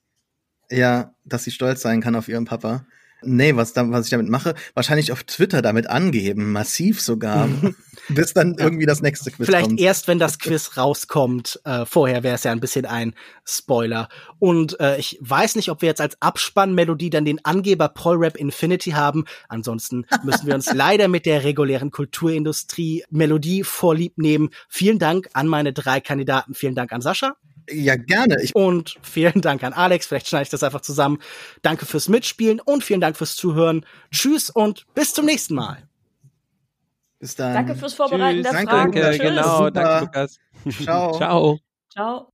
Ja, 0.71 1.13
dass 1.23 1.43
sie 1.43 1.51
stolz 1.51 1.81
sein 1.81 2.01
kann 2.01 2.15
auf 2.15 2.27
ihren 2.27 2.45
Papa. 2.45 2.85
Nee, 3.25 3.55
was, 3.55 3.73
da, 3.73 3.89
was 3.89 4.05
ich 4.05 4.11
damit 4.11 4.29
mache, 4.29 4.55
wahrscheinlich 4.73 5.11
auf 5.11 5.23
Twitter 5.23 5.61
damit 5.61 5.89
angeben, 5.89 6.51
massiv 6.51 7.01
sogar, 7.01 7.49
bis 8.09 8.33
dann 8.33 8.55
irgendwie 8.57 8.85
das 8.85 9.01
nächste 9.01 9.31
Quiz 9.31 9.45
Vielleicht 9.47 9.67
kommt. 9.67 9.79
erst, 9.79 10.07
wenn 10.07 10.19
das 10.19 10.39
Quiz 10.39 10.77
rauskommt. 10.77 11.59
Äh, 11.65 11.85
vorher 11.85 12.23
wäre 12.23 12.35
es 12.35 12.43
ja 12.43 12.51
ein 12.51 12.59
bisschen 12.59 12.85
ein 12.85 13.13
Spoiler. 13.45 14.09
Und 14.39 14.79
äh, 14.79 14.97
ich 14.97 15.17
weiß 15.21 15.55
nicht, 15.55 15.69
ob 15.69 15.81
wir 15.81 15.89
jetzt 15.89 16.01
als 16.01 16.21
Abspannmelodie 16.21 17.09
dann 17.09 17.25
den 17.25 17.43
Angeber 17.43 17.89
Polrap 17.89 18.35
Infinity 18.35 18.91
haben. 18.91 19.25
Ansonsten 19.47 20.05
müssen 20.23 20.47
wir 20.47 20.55
uns 20.55 20.73
leider 20.73 21.07
mit 21.07 21.25
der 21.25 21.43
regulären 21.43 21.91
Kulturindustrie 21.91 23.03
Melodie 23.09 23.63
vorlieb 23.63 24.17
nehmen. 24.17 24.49
Vielen 24.69 24.99
Dank 24.99 25.29
an 25.33 25.47
meine 25.47 25.73
drei 25.73 25.99
Kandidaten. 25.99 26.53
Vielen 26.53 26.75
Dank 26.75 26.91
an 26.91 27.01
Sascha. 27.01 27.35
Ja, 27.69 27.95
gerne. 27.95 28.41
Ich 28.41 28.55
und 28.55 28.97
vielen 29.01 29.41
Dank 29.41 29.63
an 29.63 29.73
Alex. 29.73 30.07
Vielleicht 30.07 30.27
schneide 30.27 30.43
ich 30.43 30.49
das 30.49 30.63
einfach 30.63 30.81
zusammen. 30.81 31.19
Danke 31.61 31.85
fürs 31.85 32.09
Mitspielen 32.09 32.59
und 32.59 32.83
vielen 32.83 33.01
Dank 33.01 33.17
fürs 33.17 33.35
Zuhören. 33.35 33.85
Tschüss 34.11 34.49
und 34.49 34.85
bis 34.93 35.13
zum 35.13 35.25
nächsten 35.25 35.55
Mal. 35.55 35.83
Bis 37.19 37.35
dann. 37.35 37.53
Danke 37.53 37.75
fürs 37.75 37.93
Vorbereiten 37.93 38.43
Tschüss. 38.43 38.51
der 38.51 38.53
danke, 38.53 38.71
Fragen. 38.71 38.91
Danke, 38.93 39.17
genau. 39.17 39.57
Super. 39.57 39.71
Danke, 39.71 40.05
Lukas. 40.05 40.39
Ciao. 40.83 41.13
Ciao. 41.17 41.59
Ciao. 41.89 42.31